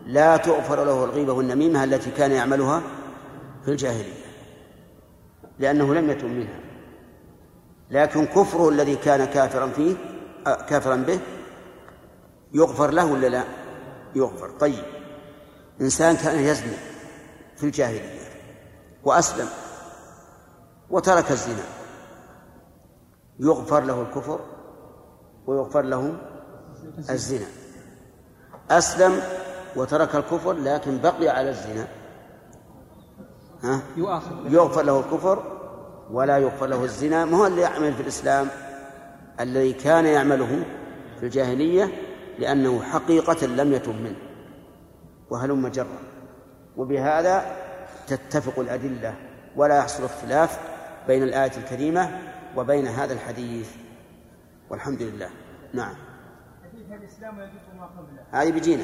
لا 0.07 0.37
تغفر 0.37 0.83
له 0.83 1.03
الغيبة 1.03 1.33
والنميمة 1.33 1.83
التي 1.83 2.11
كان 2.11 2.31
يعملها 2.31 2.81
في 3.65 3.71
الجاهلية 3.71 4.25
لأنه 5.59 5.93
لم 5.93 6.09
يتم 6.09 6.31
منها. 6.31 6.59
لكن 7.91 8.25
كفره 8.25 8.69
الذي 8.69 8.95
كان 8.95 9.25
كافرا 9.25 9.67
فيه 9.67 9.95
كافرا 10.45 10.95
به 10.95 11.19
يغفر 12.53 12.91
له 12.91 13.05
ولا 13.05 13.27
لا؟ 13.27 13.43
يغفر. 14.15 14.49
طيب 14.49 14.83
إنسان 15.81 16.15
كان 16.15 16.39
يزني 16.39 16.77
في 17.57 17.63
الجاهلية 17.63 18.19
وأسلم 19.03 19.47
وترك 20.89 21.31
الزنا 21.31 21.63
يغفر 23.39 23.83
له 23.83 24.01
الكفر 24.01 24.39
ويغفر 25.47 25.81
له 25.81 26.17
الزنا. 27.09 27.47
أسلم 28.71 29.21
وترك 29.77 30.15
الكفر 30.15 30.53
لكن 30.53 30.97
بقي 30.97 31.29
على 31.29 31.49
الزنا. 31.49 31.87
ها؟ 33.63 33.81
يغفر 34.47 34.83
له 34.83 34.99
الكفر 34.99 35.43
ولا 36.11 36.37
يغفر 36.37 36.65
له 36.65 36.83
الزنا. 36.83 37.25
ما 37.25 37.37
هو 37.37 37.47
اللي 37.47 37.61
يعمل 37.61 37.93
في 37.93 38.01
الإسلام؟ 38.01 38.47
الذي 39.39 39.73
كان 39.73 40.05
يعمله 40.05 40.63
في 41.19 41.25
الجاهلية 41.25 41.91
لأنه 42.39 42.81
حقيقة 42.81 43.45
لم 43.45 43.73
يتب 43.73 43.95
منه. 43.95 44.17
وهلم 45.29 45.67
جرا 45.67 45.99
وبهذا 46.77 47.55
تتفق 48.07 48.59
الأدلة 48.59 49.15
ولا 49.55 49.77
يحصل 49.77 50.03
اختلاف 50.03 50.59
بين 51.07 51.23
الآية 51.23 51.57
الكريمة 51.57 52.19
وبين 52.55 52.87
هذا 52.87 53.13
الحديث. 53.13 53.69
والحمد 54.69 55.01
لله. 55.01 55.29
نعم. 55.73 55.95
حديث 56.63 57.01
الإسلام 57.01 57.39
يجب 57.39 57.79
ما 57.79 57.85
قبله. 57.85 58.41
هذه 58.41 58.51
بيجينا. 58.51 58.83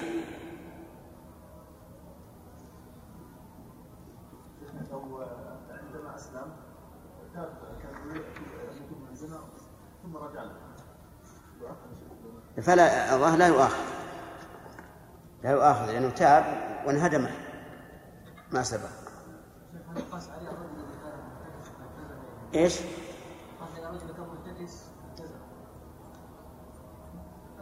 عندما 4.92 6.16
أسلم 6.16 6.52
تاب 7.34 7.50
كان 7.82 8.22
ثم 10.04 10.18
رجع 10.18 10.44
له. 10.44 10.56
فلا 12.62 13.16
الله 13.16 13.36
لا 13.36 13.48
يؤاخذ. 13.48 13.84
لا 15.44 15.52
يؤاخذ 15.52 15.92
لأنه 15.92 16.10
تاب 16.10 16.44
وانهدم. 16.88 17.28
ما 18.52 18.64
سبق. 18.64 18.90
إيش؟ 22.54 22.82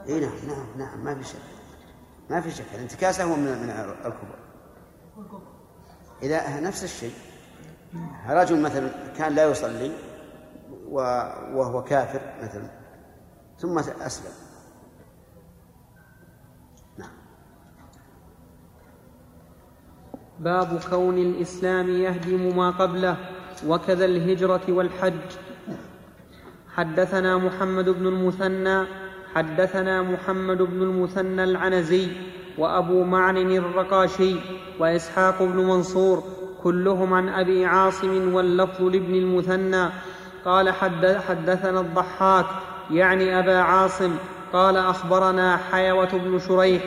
إي 0.08 0.20
نعم 0.20 0.32
نعم 0.48 0.78
نعم 0.78 1.04
ما 1.04 1.16
في 1.16 1.24
شك. 1.24 1.40
ما 2.30 2.42
في 2.42 2.52
شك. 2.52 2.66
الانتكاسة 2.74 3.24
هو 3.24 3.36
من 3.36 3.44
من 3.44 3.70
الكبر. 4.06 4.40
إذا 6.24 6.60
نفس 6.60 6.84
الشيء. 6.84 7.14
رجل 8.30 8.62
مثلا 8.62 8.90
كان 9.18 9.36
لا 9.36 9.46
يصلي 9.52 9.92
وهو 11.54 11.84
كافر 11.84 12.22
مثلا 12.44 12.68
ثم 13.58 13.80
أسلم. 13.80 14.32
نعم. 16.98 17.10
باب 20.40 20.80
كون 20.90 21.18
الإسلام 21.18 21.90
يهدم 21.90 22.58
ما 22.58 22.70
قبله 22.70 23.18
وكذا 23.68 24.06
الهجرة 24.06 24.62
والحج. 24.70 25.30
حدثنا 26.76 27.38
محمد 27.38 27.90
بن 27.90 28.08
المثنى 28.08 28.86
حدثنا 29.34 30.02
محمد 30.02 30.58
بن 30.58 30.82
المثنى 30.82 31.44
العنزي. 31.44 32.32
وأبو 32.62 33.04
معن 33.04 33.38
الرقاشي 33.38 34.36
وإسحاق 34.80 35.44
بن 35.44 35.58
منصور 35.58 36.24
كلهم 36.64 37.14
عن 37.14 37.30
أبي 37.30 37.66
عاصم 37.66 38.34
واللفظ 38.34 38.82
لابن 38.82 39.16
المثنى. 39.16 39.90
قال 40.46 40.70
حد 40.70 41.18
حدثنا 41.28 41.80
الضحاك 41.80 42.46
يعني 42.92 43.40
أبا 43.40 43.58
عاصم. 43.58 44.16
قال 44.54 44.78
أخبرنا 44.78 45.58
حيوة 45.58 46.10
بن 46.14 46.40
شريح 46.40 46.82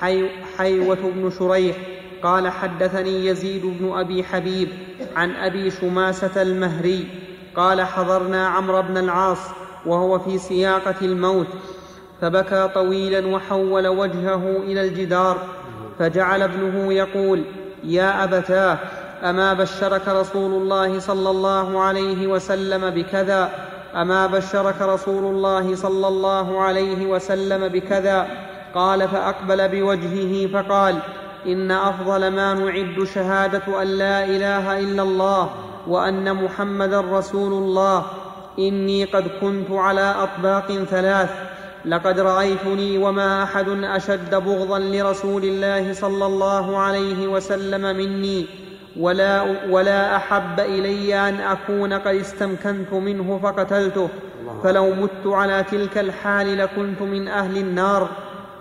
حي 0.00 0.28
حيوة 0.58 1.12
بن 1.14 1.30
شريح. 1.38 1.76
قال 2.22 2.48
حدثني 2.48 3.26
يزيد 3.26 3.62
بن 3.64 3.92
أبي 3.98 4.24
حبيب 4.24 4.68
عن 5.16 5.30
أبي 5.30 5.70
شماسة 5.70 6.42
المهري. 6.42 7.06
قال 7.56 7.82
حضرنا 7.82 8.48
عمرو 8.48 8.82
بن 8.82 8.96
العاص 8.96 9.38
وهو 9.86 10.18
في 10.18 10.38
سياقة 10.38 10.94
الموت. 11.02 11.46
فبكى 12.24 12.68
طويلا 12.74 13.26
وحول 13.26 13.86
وجهه 13.86 14.56
إلى 14.56 14.80
الجدار 14.80 15.38
فجعل 15.98 16.42
ابنه 16.42 16.92
يقول 16.92 17.42
يا 17.84 18.24
أبتاه 18.24 18.78
أما 19.24 19.54
بشرك 19.54 20.08
رسول 20.08 20.62
الله 20.62 21.00
صلى 21.00 21.30
الله 21.30 21.80
عليه 21.80 22.26
وسلم 22.26 22.90
بكذا؟ 22.90 23.50
أما 23.96 24.26
بشرك 24.26 24.82
رسول 24.82 25.24
الله 25.24 25.76
صلى 25.76 26.08
الله 26.08 26.60
عليه 26.60 27.06
وسلم 27.06 27.68
بكذا؟ 27.68 28.26
قال 28.74 29.08
فأقبل 29.08 29.68
بوجهه 29.68 30.46
فقال 30.46 30.98
إن 31.46 31.70
أفضل 31.70 32.28
ما 32.28 32.54
نعد 32.54 33.04
شهادة 33.14 33.82
أن 33.82 33.86
لا 33.86 34.24
إله 34.24 34.78
إلا 34.78 35.02
الله 35.02 35.50
وأن 35.86 36.44
محمدا 36.44 37.00
رسول 37.00 37.52
الله 37.52 38.04
إني 38.58 39.04
قد 39.04 39.24
كنت 39.40 39.70
على 39.70 40.14
أطباق 40.18 40.72
ثلاث 40.90 41.53
لقد 41.86 42.20
رأيتني 42.20 42.98
وما 42.98 43.42
أحد 43.42 43.68
أشد 43.68 44.34
بغضا 44.34 44.78
لرسول 44.78 45.44
الله 45.44 45.92
صلى 45.92 46.26
الله 46.26 46.78
عليه 46.78 47.28
وسلم 47.28 47.96
مني 47.96 48.46
ولا, 49.00 49.42
ولا 49.70 50.16
أحب 50.16 50.60
إلي 50.60 51.28
أن 51.28 51.40
أكون 51.40 51.92
قد 51.92 52.14
استمكنت 52.14 52.92
منه 52.92 53.40
فقتلته. 53.42 54.08
فلو 54.62 54.94
مت 54.94 55.26
على 55.26 55.64
تلك 55.70 55.98
الحال 55.98 56.58
لكنت 56.58 57.02
من 57.02 57.28
أهل 57.28 57.58
النار. 57.58 58.08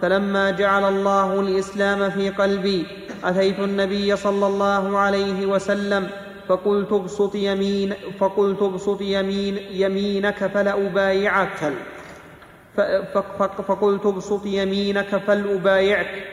فلما 0.01 0.51
جعل 0.51 0.83
الله 0.83 1.39
الإسلام 1.39 2.09
في 2.09 2.29
قلبي 2.29 2.85
أتيت 3.23 3.59
النبي 3.59 4.15
صلى 4.15 4.47
الله 4.47 4.97
عليه 4.97 5.45
وسلم 5.45 6.07
فقلت 6.47 6.91
ابسط 6.91 7.35
يمين 7.35 7.93
فقلت 8.19 8.61
ابسط 8.61 9.01
يمين 9.01 9.57
يمينك 9.71 10.47
فلأبايعك. 10.47 11.73
فقلت 13.67 14.05
ابسط 14.05 14.45
يمينك 14.45 15.17
فلأبايعك. 15.27 16.27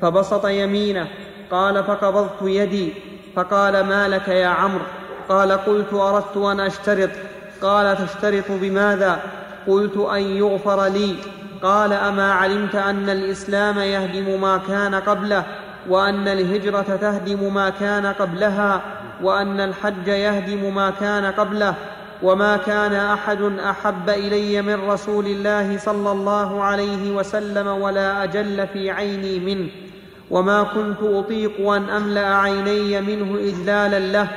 فبسط 0.00 0.46
يمينه 0.46 1.08
قال 1.50 1.84
فقبضت 1.84 2.42
يدي 2.42 2.92
فقال 3.36 3.80
ما 3.80 4.08
لك 4.08 4.28
يا 4.28 4.46
عمرو؟ 4.46 4.84
قال 5.28 5.52
قلت 5.52 5.94
أردت 5.94 6.36
أن 6.36 6.60
أشترط. 6.60 7.10
قال 7.62 7.96
تشترط 7.96 8.44
بماذا؟ 8.50 9.20
قلت 9.66 9.96
أن 9.96 10.20
يغفر 10.20 10.86
لي. 10.86 11.16
قال 11.62 11.92
أما 11.92 12.32
علمت 12.32 12.74
أن 12.74 13.10
الإسلام 13.10 13.78
يهدم 13.78 14.40
ما 14.40 14.60
كان 14.68 14.94
قبله 14.94 15.44
وأن 15.88 16.28
الهجرة 16.28 16.96
تهدم 17.00 17.54
ما 17.54 17.70
كان 17.70 18.06
قبلها 18.06 18.80
وأن 19.22 19.60
الحج 19.60 20.08
يهدم 20.08 20.74
ما 20.74 20.90
كان 21.00 21.24
قبله. 21.24 21.74
وما 22.22 22.56
كان 22.56 22.92
احد 22.92 23.42
احب 23.42 24.10
الي 24.10 24.62
من 24.62 24.88
رسول 24.88 25.26
الله 25.26 25.78
صلى 25.78 26.12
الله 26.12 26.62
عليه 26.62 27.10
وسلم 27.16 27.66
ولا 27.66 28.24
أجل 28.24 28.66
في 28.72 28.90
عيني 28.90 29.38
منه 29.40 29.68
وما 30.30 30.62
كنت 30.62 31.02
اطيق 31.02 31.70
ان 31.70 31.90
املا 31.90 32.36
عيني 32.36 33.00
منه 33.00 33.38
اجلالا 33.38 33.98
له 33.98 34.28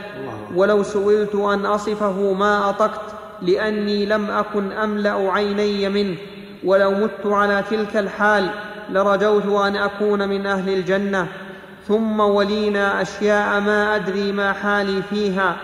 ولو 0.56 0.84
سئلت 0.84 1.36
ان 1.36 1.66
اصفه 1.66 2.34
ما 2.34 2.70
اطقت 2.70 3.02
لاني 3.42 4.06
لم 4.06 4.32
اكن 4.32 4.72
املا 4.72 5.32
عيني 5.32 5.90
منه 5.90 6.18
ولو 6.64 6.92
مت 6.92 7.26
على 7.26 7.64
تلك 7.70 7.98
الحال 7.98 8.50
لرجوت 8.90 9.46
ان 9.46 9.76
اكون 9.76 10.30
من 10.30 10.46
أهل 10.46 10.74
الجنه 10.74 11.28
ثم 11.88 12.20
ولينا 12.20 13.02
اشياء 13.02 13.60
ما 13.60 13.96
ادري 13.96 14.32
ما 14.32 14.54
حالي 14.54 15.02
فيها 15.10 15.56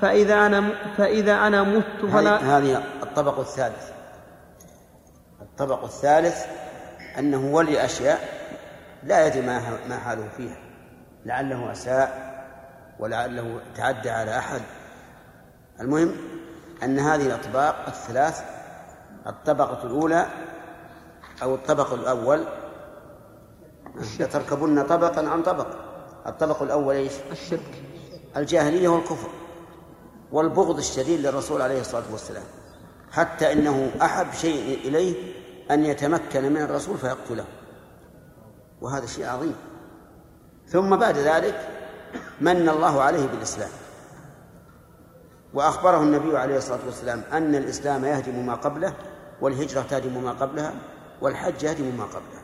فإذا 0.00 0.46
أنا 0.46 0.70
فإذا 0.96 1.34
أنا 1.34 1.62
مت 1.62 2.10
فلا 2.12 2.36
هذه 2.36 2.58
هذه 2.58 2.82
الطبق 3.02 3.38
الثالث. 3.40 3.90
الطبق 5.42 5.84
الثالث 5.84 6.46
أنه 7.18 7.54
ولي 7.54 7.84
أشياء 7.84 8.28
لا 9.02 9.26
يدري 9.26 9.40
ما 9.40 9.62
ما 9.88 9.98
حاله 9.98 10.28
فيها. 10.36 10.56
لعله 11.26 11.72
أساء 11.72 12.28
ولعله 12.98 13.60
تعدى 13.76 14.10
على 14.10 14.38
أحد. 14.38 14.60
المهم 15.80 16.16
أن 16.82 16.98
هذه 16.98 17.26
الأطباق 17.26 17.84
الثلاث 17.86 18.44
الطبقة 19.26 19.86
الأولى 19.86 20.26
أو 21.42 21.54
الطبق 21.54 21.92
الأول. 21.92 22.44
لتركبن 24.20 24.82
طبقا 24.82 25.28
عن 25.28 25.42
طبق. 25.42 25.66
الطبق 26.26 26.62
الأول 26.62 26.94
إيش؟ 26.94 27.12
الشرك. 27.32 27.82
الجاهلية 28.36 28.88
والكفر. 28.88 29.28
والبغض 30.32 30.78
الشديد 30.78 31.20
للرسول 31.20 31.62
عليه 31.62 31.80
الصلاة 31.80 32.04
والسلام. 32.12 32.44
حتى 33.12 33.52
إنه 33.52 33.90
أحب 34.02 34.32
شيء 34.32 34.88
إليه 34.88 35.32
أن 35.70 35.84
يتمكن 35.84 36.52
من 36.52 36.62
الرسول 36.62 36.98
فيقتله. 36.98 37.44
وهذا 38.80 39.06
شيء 39.06 39.26
عظيم. 39.26 39.56
ثم 40.66 40.96
بعد 40.96 41.16
ذلك 41.16 41.68
من 42.40 42.68
الله 42.68 43.02
عليه 43.02 43.26
بالإسلام. 43.26 43.70
وأخبره 45.54 46.02
النبي 46.02 46.38
عليه 46.38 46.56
الصلاة 46.56 46.78
والسلام 46.86 47.22
أن 47.32 47.54
الإسلام 47.54 48.04
يهدم 48.04 48.46
ما 48.46 48.54
قبله 48.54 48.94
والهجرة 49.40 49.82
تهدم 49.82 50.24
ما 50.24 50.32
قبلها 50.32 50.74
والحج 51.20 51.62
يهدم 51.62 51.84
ما 51.84 52.04
قبله 52.04 52.42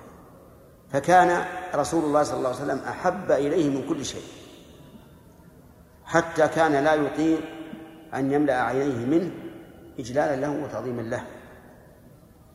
فكان 0.93 1.45
رسول 1.75 2.05
الله 2.05 2.23
صلى 2.23 2.37
الله 2.37 2.49
عليه 2.49 2.59
وسلم 2.59 2.81
أحب 2.89 3.33
إليه 3.33 3.71
من 3.71 3.89
كل 3.89 4.05
شيء. 4.05 4.23
حتى 6.05 6.49
كان 6.49 6.85
لا 6.85 6.95
يطيق 6.95 7.41
أن 8.15 8.33
يملأ 8.33 8.63
عينيه 8.63 9.07
منه 9.07 9.31
إجلالا 9.99 10.41
له 10.41 10.65
وتعظيما 10.65 11.03
له. 11.03 11.27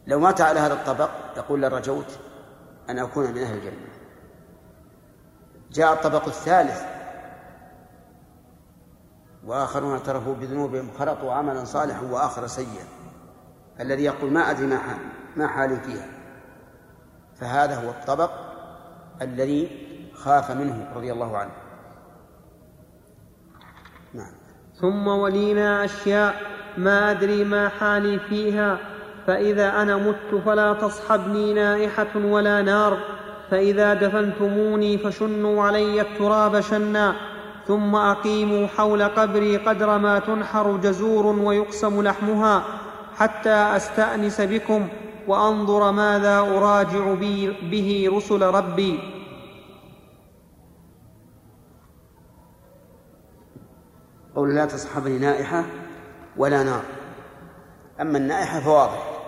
لو 0.07 0.19
مات 0.19 0.41
على 0.41 0.59
هذا 0.59 0.73
الطبق 0.73 1.09
يقول 1.37 1.61
لرجوت 1.61 2.19
أن 2.89 2.99
أكون 2.99 3.31
من 3.31 3.37
أهل 3.37 3.57
الجنة. 3.57 3.89
جاء 5.71 5.93
الطبق 5.93 6.25
الثالث. 6.25 6.83
وآخرون 9.45 9.91
اعترفوا 9.91 10.35
بذنوبهم 10.35 10.91
خلطوا 10.99 11.33
عملا 11.33 11.63
صالحا 11.63 12.01
وآخر 12.01 12.47
سيئا. 12.47 12.85
الذي 13.79 14.03
يقول 14.03 14.31
ما 14.31 14.51
أدري 14.51 14.67
ما 14.67 14.77
حال 14.77 14.97
ما 15.35 15.47
حالي 15.47 15.79
فيها. 15.79 16.07
فهذا 17.35 17.75
هو 17.75 17.89
الطبق 17.89 18.31
الذي 19.21 19.89
خاف 20.13 20.51
منه 20.51 20.91
رضي 20.95 21.11
الله 21.13 21.37
عنه 21.37 21.51
نعم 24.13 24.31
ثم 24.81 25.07
ولينا 25.07 25.85
أشياء 25.85 26.41
ما 26.77 27.11
أدري 27.11 27.43
ما 27.43 27.69
حالي 27.69 28.19
فيها 28.19 28.77
فإذا 29.27 29.81
أنا 29.81 29.95
مت 29.95 30.41
فلا 30.45 30.73
تصحبني 30.73 31.53
نائحة 31.53 32.15
ولا 32.15 32.61
نار 32.61 32.97
فإذا 33.51 33.93
دفنتموني 33.93 34.97
فشنوا 34.97 35.63
علي 35.63 36.01
التراب 36.01 36.59
شنا 36.59 37.15
ثم 37.67 37.95
أقيموا 37.95 38.67
حول 38.67 39.03
قبري 39.03 39.57
قدر 39.57 39.97
ما 39.97 40.19
تنحر 40.19 40.77
جزور 40.77 41.25
ويقسم 41.25 42.01
لحمها 42.01 42.63
حتى 43.17 43.49
أستأنس 43.75 44.41
بكم 44.41 44.87
وأنظر 45.27 45.91
ماذا 45.91 46.39
أراجع 46.39 47.13
به 47.71 48.09
رسل 48.13 48.41
ربي. 48.41 49.18
قول 54.39 54.55
لا 54.55 54.65
تصحبني 54.65 55.19
نائحة 55.19 55.65
ولا 56.37 56.63
نار. 56.63 56.83
أما 58.01 58.17
النائحة 58.17 58.59
فواضح. 58.59 59.21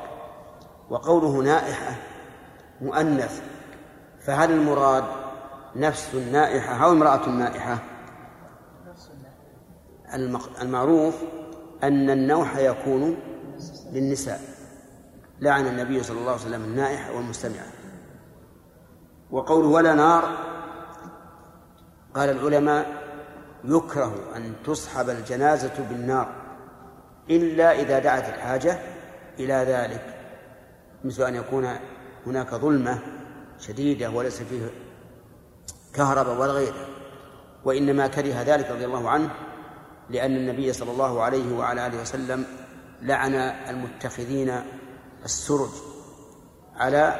وقوله 0.89 1.43
نائحة 1.43 1.95
مؤنث. 2.81 3.41
فهل 4.25 4.51
المراد 4.51 5.03
نفس 5.75 6.13
النائحة 6.13 6.85
أو 6.85 6.91
امرأة 6.91 7.29
نائحة؟ 7.29 7.77
المعروف 10.61 11.15
أن 11.83 12.09
النوح 12.09 12.57
يكون 12.57 13.17
للنساء. 13.91 14.41
لعن 15.39 15.67
النبي 15.67 16.03
صلى 16.03 16.19
الله 16.19 16.31
عليه 16.31 16.41
وسلم 16.41 16.63
النائحة 16.63 17.15
والمستمعة. 17.15 17.67
وقوله 19.31 19.67
ولا 19.67 19.93
نار 19.93 20.23
قال 22.15 22.29
العلماء 22.29 23.00
يكره 23.63 24.13
أن 24.35 24.53
تصحب 24.65 25.09
الجنازة 25.09 25.85
بالنار 25.89 26.35
إلا 27.29 27.79
إذا 27.81 27.99
دعت 27.99 28.29
الحاجة 28.29 28.79
إلى 29.39 29.53
ذلك 29.53 30.15
مثل 31.03 31.23
أن 31.23 31.35
يكون 31.35 31.69
هناك 32.25 32.55
ظلمة 32.55 32.99
شديدة 33.59 34.09
وليس 34.09 34.41
فيه 34.41 34.69
كهرباء 35.93 36.37
ولا 36.37 36.51
غيره 36.51 36.87
وإنما 37.65 38.07
كره 38.07 38.41
ذلك 38.41 38.71
رضي 38.71 38.85
الله 38.85 39.09
عنه 39.09 39.29
لأن 40.09 40.35
النبي 40.35 40.73
صلى 40.73 40.91
الله 40.91 41.21
عليه 41.21 41.57
وعلى 41.57 41.87
آله 41.87 42.01
وسلم 42.01 42.45
لعن 43.01 43.33
المتخذين 43.69 44.61
السرج 45.25 45.69
على 46.75 47.15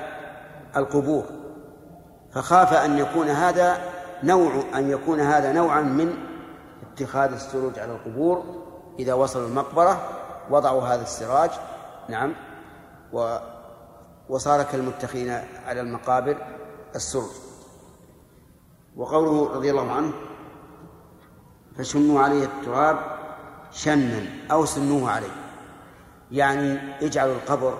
القبور 0.77 1.23
فخاف 2.33 2.73
أن 2.73 2.97
يكون 2.97 3.27
هذا 3.27 3.81
نوع 4.23 4.63
أن 4.75 4.89
يكون 4.89 5.19
هذا 5.19 5.51
نوعا 5.51 5.81
من 5.81 6.30
اتخاذ 6.93 7.33
السروج 7.33 7.79
على 7.79 7.91
القبور 7.91 8.43
إذا 8.99 9.13
وصلوا 9.13 9.47
المقبرة 9.47 10.09
وضعوا 10.49 10.81
هذا 10.81 11.01
السراج 11.01 11.51
نعم 12.09 12.33
و 13.13 13.37
وصار 14.29 14.63
كالمتخذين 14.63 15.29
على 15.65 15.81
المقابر 15.81 16.37
السرج 16.95 17.29
وقوله 18.95 19.55
رضي 19.55 19.71
الله 19.71 19.91
عنه 19.91 20.13
فشنوا 21.77 22.21
عليه 22.21 22.45
التراب 22.45 22.97
شنا 23.71 24.25
أو 24.51 24.65
سنوه 24.65 25.11
عليه. 25.11 25.35
يعني 26.31 26.79
اجعلوا 27.05 27.35
القبر 27.35 27.77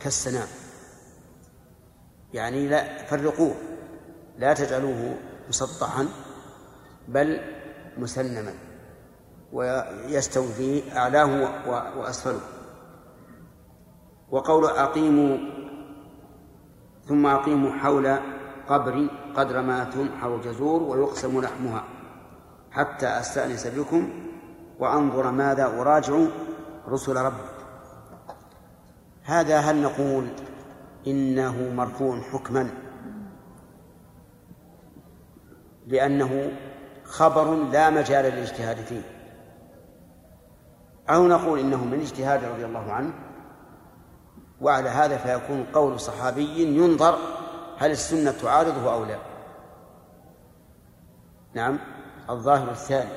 كالسنام. 0.00 0.48
يعني 2.32 2.68
لا 2.68 3.04
فرقوه 3.04 3.54
لا 4.38 4.54
تجعلوه 4.54 5.14
مسطحا 5.48 6.08
بل 7.08 7.40
مسنما 7.98 8.54
ويستوي 9.52 10.48
فيه 10.48 10.98
أعلاه 10.98 11.50
وأسفله. 11.98 12.40
وقول 14.30 14.64
أقيموا 14.64 15.38
ثم 17.04 17.26
أقيموا 17.26 17.72
حول 17.72 18.18
قبري 18.68 19.10
قدر 19.36 19.62
ما 19.62 19.84
تنحر 19.84 20.36
جزور 20.36 20.82
ويقسم 20.82 21.40
لحمها. 21.40 21.84
حتى 22.70 23.06
أستأنس 23.06 23.66
بكم 23.66 24.10
وأنظر 24.78 25.30
ماذا 25.30 25.66
أراجع 25.66 26.18
رسل 26.88 27.16
ربي. 27.16 27.48
هذا 29.24 29.58
هل 29.58 29.82
نقول 29.82 30.26
إنه 31.06 31.74
مرفوع 31.74 32.20
حكما؟ 32.20 32.70
لأنه 35.86 36.52
خبر 37.12 37.54
لا 37.54 37.90
مجال 37.90 38.24
للاجتهاد 38.24 38.76
فيه. 38.76 39.02
أو 41.10 41.28
نقول 41.28 41.58
إنه 41.58 41.84
من 41.84 42.00
اجتهاد 42.00 42.44
رضي 42.44 42.64
الله 42.64 42.92
عنه 42.92 43.12
وعلى 44.60 44.88
هذا 44.88 45.16
فيكون 45.16 45.66
قول 45.72 46.00
صحابي 46.00 46.76
ينظر 46.76 47.18
هل 47.78 47.90
السنة 47.90 48.30
تعارضه 48.30 48.92
أو 48.92 49.04
لا. 49.04 49.18
نعم 51.54 51.78
الظاهر 52.30 52.70
الثاني 52.70 53.10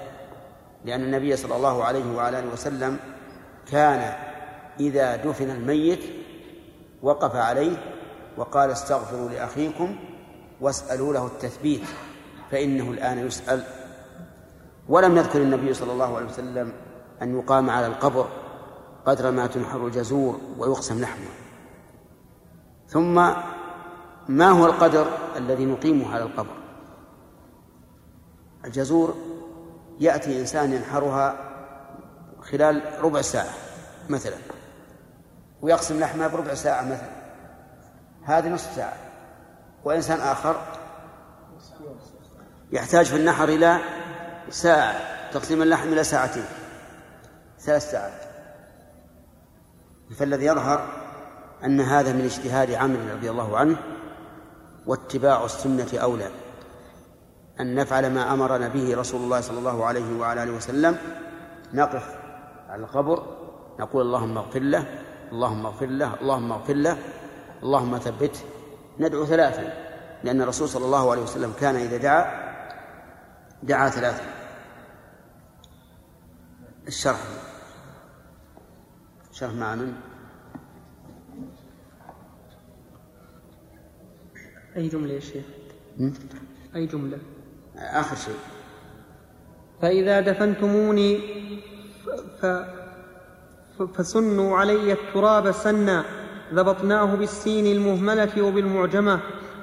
لأن 0.85 1.03
النبي 1.03 1.35
صلى 1.35 1.55
الله 1.55 1.84
عليه 1.84 2.15
وعلى 2.15 2.39
آله 2.39 2.53
وسلم 2.53 2.99
كان 3.72 4.13
إذا 4.80 5.15
دفن 5.15 5.49
الميت 5.49 6.03
وقف 7.01 7.35
عليه 7.35 7.77
وقال 8.38 8.72
استغفروا 8.72 9.30
لأخيكم 9.30 9.95
واسألوا 10.61 11.13
له 11.13 11.26
التثبيت 11.26 11.84
فإنه 12.51 12.91
الآن 12.91 13.27
يسأل 13.27 13.63
ولم 14.89 15.17
يذكر 15.17 15.41
النبي 15.41 15.73
صلى 15.73 15.91
الله 15.91 16.15
عليه 16.15 16.25
وسلم 16.25 16.73
أن 17.21 17.39
يقام 17.39 17.69
على 17.69 17.87
القبر 17.87 18.27
قدر 19.05 19.31
ما 19.31 19.47
تنحر 19.47 19.87
الجزور 19.87 20.39
ويقسم 20.57 21.01
لحمه. 21.01 21.29
ثم 22.87 23.15
ما 24.27 24.49
هو 24.49 24.65
القدر 24.65 25.07
الذي 25.35 25.65
نقيمه 25.65 26.13
على 26.13 26.23
القبر؟ 26.23 26.55
الجزور 28.65 29.15
يأتي 29.99 30.41
إنسان 30.41 30.73
ينحرها 30.73 31.35
خلال 32.41 32.81
ربع 33.01 33.21
ساعة 33.21 33.53
مثلا 34.09 34.37
ويقسم 35.61 35.99
لحمها 35.99 36.27
بربع 36.27 36.53
ساعة 36.53 36.83
مثلا. 36.83 37.09
هذه 38.23 38.49
نصف 38.49 38.75
ساعة. 38.75 38.97
وإنسان 39.83 40.19
آخر 40.19 40.55
يحتاج 42.71 43.05
في 43.05 43.15
النحر 43.15 43.49
إلى 43.49 43.79
ساعة 44.49 44.95
تقسيم 45.31 45.61
اللحم 45.61 45.93
إلى 45.93 46.03
ساعتين. 46.03 46.45
ثلاث 47.59 47.91
ساعات. 47.91 48.22
فالذي 50.17 50.45
يظهر 50.45 50.88
أن 51.63 51.81
هذا 51.81 52.13
من 52.13 52.26
اجتهاد 52.26 52.72
عمرو 52.72 52.99
رضي 53.13 53.30
الله 53.30 53.57
عنه 53.57 53.77
واتباع 54.85 55.45
السنة 55.45 55.88
أولى 55.93 56.30
أن 57.59 57.76
نفعل 57.76 58.13
ما 58.13 58.34
أمرنا 58.34 58.67
به 58.67 58.97
رسول 58.97 59.22
الله 59.22 59.41
صلى 59.41 59.59
الله 59.59 59.85
عليه 59.85 60.19
وعلى 60.19 60.43
آله 60.43 60.51
وسلم. 60.51 60.97
نقف 61.73 62.15
على 62.69 62.84
القبر 62.84 63.23
نقول 63.80 64.01
اللهم 64.01 64.38
اغفر 64.38 64.59
له 64.59 64.85
اللهم 65.31 65.65
اغفر 65.65 65.85
له 65.85 66.15
اللهم 66.22 66.51
اغفر 66.51 66.73
له 66.73 66.97
اللهم 67.63 67.97
ثبته. 67.97 68.39
ندعو 68.99 69.26
ثلاثا 69.26 69.73
لأن 70.23 70.41
الرسول 70.41 70.69
صلى 70.69 70.85
الله 70.85 71.11
عليه 71.11 71.22
وسلم 71.22 71.53
كان 71.59 71.76
إذا 71.76 71.97
دعا 71.97 72.44
دعا 73.65 73.89
ثلاثا 73.89 74.23
الشرح 76.87 77.19
شرح 79.31 79.51
مع 79.53 79.75
من؟ 79.75 79.93
أي 84.77 84.87
جملة 84.87 85.13
يا 85.13 85.19
شيخ؟ 85.19 85.45
أي 86.75 86.85
جملة؟ 86.85 87.17
آخر 87.77 88.15
شيء 88.15 88.35
فإذا 89.81 90.19
دفنتموني 90.21 91.19
ف... 92.41 92.45
فسنوا 93.97 94.57
علي 94.57 94.93
التراب 94.93 95.51
سنا 95.51 96.05
ضبطناه 96.53 97.15
بالسين 97.15 97.65
المهملة 97.65 98.41
وبالمعجمة 98.41 99.19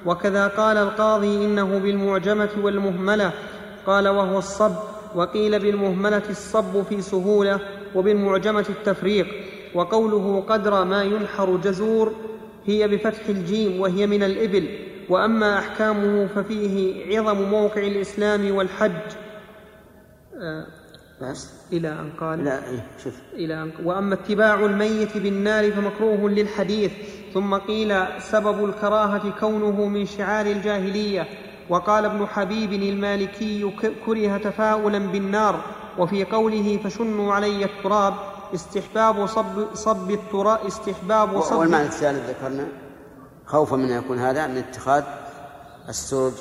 وكذا 0.07 0.47
قال 0.49 0.77
القاضي 0.77 1.45
إنه 1.45 1.79
بالمعجمة 1.79 2.51
والمهملة 2.63 3.33
قال 3.87 4.09
وهو 4.09 4.39
الصب 4.39 4.75
وقيل 5.15 5.59
بالمهملة 5.59 6.23
الصب 6.31 6.83
في 6.83 7.03
سهولة 7.03 7.61
وبالمعجمة 7.95 8.67
التفريق 8.69 9.27
وقوله 9.75 10.41
قدر 10.41 10.85
ما 10.85 11.03
ينحر 11.03 11.57
جزور 11.57 12.13
هي 12.67 12.89
بفتح 12.89 13.29
الجيم 13.29 13.81
وهي 13.81 14.07
من 14.07 14.23
الإبل 14.23 14.69
وأما 15.09 15.59
أحكامه 15.59 16.27
ففيه 16.27 17.07
عظم 17.19 17.43
موقع 17.43 17.83
الإسلام 17.83 18.55
والحج. 18.55 18.93
آه 20.41 20.67
بس. 21.23 21.51
إلى 21.73 21.89
أن 21.89 22.11
قال. 22.21 22.45
لا 22.45 22.69
إيه 22.71 22.87
شوف. 23.05 23.15
إلى 23.35 23.55
أن 23.63 23.71
وأما 23.85 24.15
اتباع 24.15 24.55
الميت 24.55 25.17
بالنار 25.19 25.71
فمكروه 25.73 26.31
للحديث 26.31 26.93
ثم 27.35 27.55
قيل 27.55 27.95
سبب 28.19 28.65
الكراهة 28.65 29.31
كونه 29.41 29.87
من 29.87 30.07
شعار 30.07 30.47
الجاهلية 30.47 31.29
وقال 31.73 32.05
ابن 32.05 32.27
حبيب 32.27 32.73
المالكي 32.73 33.71
كره 34.07 34.37
تفاؤلا 34.37 34.99
بالنار 34.99 35.61
وفي 35.99 36.25
قوله 36.25 36.81
فشنوا 36.85 37.35
علي 37.35 37.65
التراب 37.65 38.15
استحباب 38.55 39.27
صب, 39.27 39.75
صب 39.75 40.11
التراب 40.11 40.59
استحباب 40.67 41.41
صب 41.41 41.57
والمعنى 41.57 41.87
الثالث 41.87 42.31
ذكرنا 42.31 42.67
خوفا 43.47 43.77
من 43.77 43.91
أن 43.91 43.99
يكون 43.99 44.19
هذا 44.19 44.47
من 44.47 44.57
اتخاذ 44.57 45.03
السرج 45.89 46.33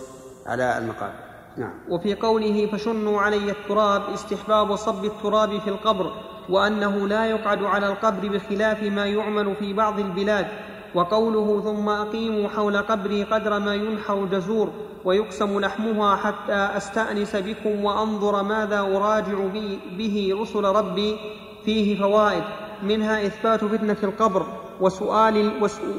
على 0.46 0.78
المقابر. 0.78 1.14
نعم. 1.58 1.74
وفي 1.90 2.16
قوله 2.16 2.70
فشنوا 2.72 3.22
علي 3.22 3.52
التراب 3.52 4.02
استحباب 4.14 4.76
صب 4.76 5.06
التراب 5.06 5.60
في 5.60 5.68
القبر 5.68 6.12
وأنه 6.50 7.08
لا 7.08 7.26
يقعد 7.26 7.64
على 7.64 7.88
القبر 7.88 8.28
بخلاف 8.28 8.84
ما 8.84 9.06
يعمل 9.06 9.56
في 9.56 9.74
بعض 9.74 10.00
البلاد 10.00 10.48
وقوله 10.96 11.62
ثم 11.64 11.90
أقيموا 11.90 12.50
حول 12.50 12.78
قبري 12.78 13.24
قدر 13.24 13.60
ما 13.60 13.76
ينحر 13.76 14.24
الجزور 14.24 14.70
ويقسم 15.06 15.60
لحمها 15.60 16.16
حتى 16.16 16.70
أستأنس 16.78 17.36
بكم 17.36 17.86
وأنظر 17.86 18.44
ماذا 18.44 18.80
أراجع 18.80 19.38
بي 19.54 19.80
به 19.98 20.38
رسل 20.42 20.64
ربي 20.64 21.18
فيه 21.66 22.00
فوائد. 22.00 22.44
منها 22.84 23.26
إثبات 23.26 23.66
فتنة 23.66 23.98
القبر 24.04 24.46
وسؤال 24.82 25.52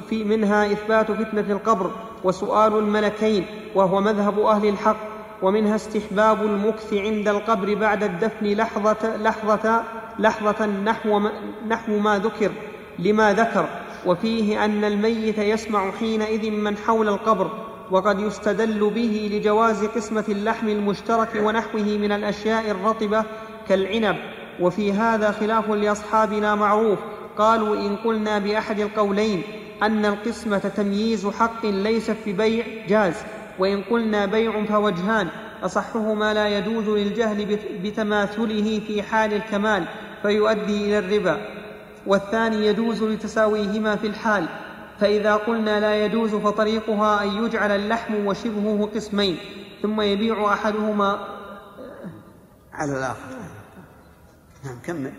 في 0.09 0.25
منها 0.25 0.73
إثبات 0.73 1.13
فتنة 1.13 1.53
القبر 1.53 1.91
وسؤال 2.25 2.79
الملكين 2.79 3.47
وهو 3.75 4.01
مذهب 4.01 4.41
أهل 4.41 4.69
الحق. 4.69 4.97
ومنها 5.43 5.75
استحباب 5.75 6.43
المكث 6.43 6.95
عند 6.95 7.29
القبر 7.29 7.75
بعد 7.75 8.03
الدفن 8.03 8.47
لحظة 8.47 9.17
لحظة 9.17 9.83
لحظة 10.19 10.67
نحو 11.69 11.99
ما 11.99 12.19
ذكر 12.19 12.53
لما 12.99 13.33
ذكر. 13.33 13.82
وفيه 14.07 14.65
أن 14.65 14.85
الميت 14.85 15.39
يسمع 15.39 15.91
حينئذ 15.91 16.51
من 16.51 16.77
حول 16.77 17.09
القبر 17.09 17.51
وقد 17.91 18.21
يستدل 18.21 18.91
به 18.91 19.31
لجواز 19.33 19.85
قسمة 19.85 20.25
اللحم 20.29 20.69
المشترك 20.69 21.29
ونحوه 21.37 21.83
من 21.83 22.13
الأشياء 22.13 22.71
الرطبة 22.71 23.25
كالعنب. 23.69 24.17
وفي 24.61 24.93
هذا 24.93 25.31
خلاف 25.31 25.71
لأصحابنا 25.71 26.55
معروف 26.55 26.99
قالوا 27.39 27.77
إن 27.77 27.97
قلنا 27.97 28.39
بأحد 28.39 28.81
القولين 28.81 29.43
أن 29.83 30.07
القسمة 30.07 30.59
تمييز 30.59 31.27
حق 31.27 31.67
ليست 31.67 32.17
ببيع 32.27 32.65
جاز 32.89 33.15
وإن 33.59 33.83
قلنا 33.83 34.27
بيع 34.27 34.65
فوجهان 34.65 35.29
أصحهما 35.63 36.35
لا 36.35 36.59
يجوز 36.59 36.89
للجهل 36.89 37.59
بتماثله 37.85 38.81
في 38.87 39.03
حال 39.03 39.33
الكمال 39.33 39.85
فيؤدي 40.23 40.85
إلى 40.85 40.99
الربا. 40.99 41.62
والثاني 42.07 42.67
يجوز 42.67 43.03
لتساويهما 43.03 43.97
في 43.97 44.07
الحال 44.07 44.47
فإذا 45.01 45.35
قلنا 45.37 45.81
لا 45.81 46.05
يجوز 46.05 46.35
فطريقها 46.35 47.25
أن 47.25 47.45
يجعل 47.45 47.71
اللحم 47.71 48.27
وشبهه 48.27 48.91
قسمين 48.95 49.37
ثم 49.83 50.01
يبيع 50.01 50.53
أحدهما. 50.53 51.29
على 52.73 52.93
الآخر. 52.99 53.37
نعم 54.65 54.79
كمل. 54.85 55.13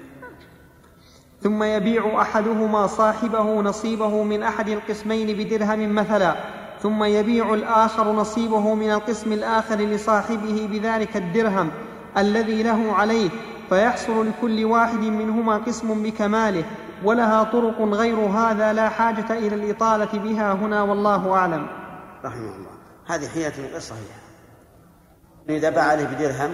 ثم 1.42 1.64
يبيع 1.64 2.22
أحدهما 2.22 2.88
صاحبه 2.88 3.62
نصيبه 3.62 4.24
من 4.24 4.44
أحد 4.44 4.70
القسمين 4.70 5.38
بدرهم 5.38 5.96
مثلا 5.96 6.36
ثم 6.82 7.04
يبيع 7.04 7.54
الآخر 7.54 8.12
نصيبه 8.12 8.74
من 8.74 8.92
القسم 8.92 9.34
الآخر 9.34 9.76
لصاحبه 9.76 10.68
بذلك 10.72 11.18
الدرهم 11.18 11.72
الذي 12.18 12.64
له 12.64 12.94
عليه 12.94 13.30
فيحصل 13.74 14.28
لكل 14.28 14.66
واحد 14.66 15.00
منهما 15.00 15.58
قسم 15.58 16.04
بكماله 16.04 16.66
ولها 17.04 17.44
طرق 17.44 17.82
غير 17.82 18.16
هذا 18.16 18.74
لا 18.74 18.90
حاجة 18.90 19.34
إلى 19.34 19.56
الإطالة 19.56 20.20
بها 20.20 20.54
هنا 20.54 20.82
والله 20.82 21.34
أعلم. 21.34 21.68
رحمه 22.26 22.56
الله. 22.56 22.72
هذه 23.08 23.28
حيلة 23.28 23.54
غير 23.58 23.80
صحيحة. 23.80 24.20
إذا 25.50 25.70
باع 25.70 25.84
عليه 25.84 26.06
بدرهم 26.06 26.54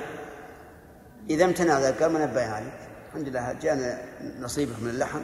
إذا 1.29 1.45
امتنع 1.45 1.79
ذلك 1.79 2.03
قال 2.03 2.11
ما 2.11 2.25
نبايع 2.25 2.53
عليك. 2.53 2.79
الحمد 3.07 3.27
لله 3.27 3.53
جاءنا 3.53 4.01
نصيبك 4.39 4.81
من 4.81 4.89
اللحم 4.89 5.21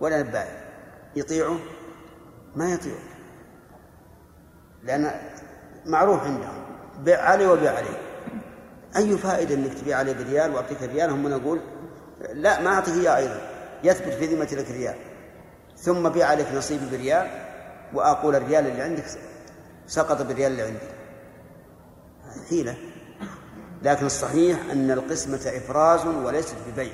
ولا 0.00 0.22
نبايع 0.22 0.54
يطيعه؟ 1.16 1.58
ما 2.56 2.72
يطيعه. 2.72 3.04
لأن 4.82 5.10
معروف 5.86 6.22
عندهم 6.22 6.64
بيع 7.04 7.22
علي 7.22 7.46
وبيع 7.46 7.76
علي 7.76 8.05
أي 8.96 9.18
فائدة 9.18 9.54
أنك 9.54 9.74
تبيع 9.74 9.98
علي 9.98 10.14
بريال 10.14 10.54
وأعطيك 10.54 10.82
ريال؟ 10.82 11.10
هم 11.10 11.28
نقول 11.28 11.60
لا 12.32 12.60
ما 12.60 12.70
أعطيك 12.70 12.94
إياه 12.94 13.16
أيضا. 13.16 13.40
يثبت 13.84 14.12
في 14.12 14.26
ذمة 14.26 14.48
لك 14.52 14.70
ريال. 14.70 14.94
ثم 15.76 16.08
بيع 16.08 16.26
عليك 16.26 16.46
نصيبي 16.54 16.86
بريال 16.96 17.26
وأقول 17.94 18.36
الريال 18.36 18.66
اللي 18.66 18.82
عندك 18.82 19.04
سقط 19.86 20.22
بالريال 20.22 20.52
اللي 20.52 20.62
عندي. 20.62 20.78
حيلة. 22.48 22.76
لكن 23.82 24.06
الصحيح 24.06 24.58
أن 24.72 24.90
القسمة 24.90 25.40
إفراز 25.56 26.06
وليست 26.06 26.54
ببيع. 26.72 26.92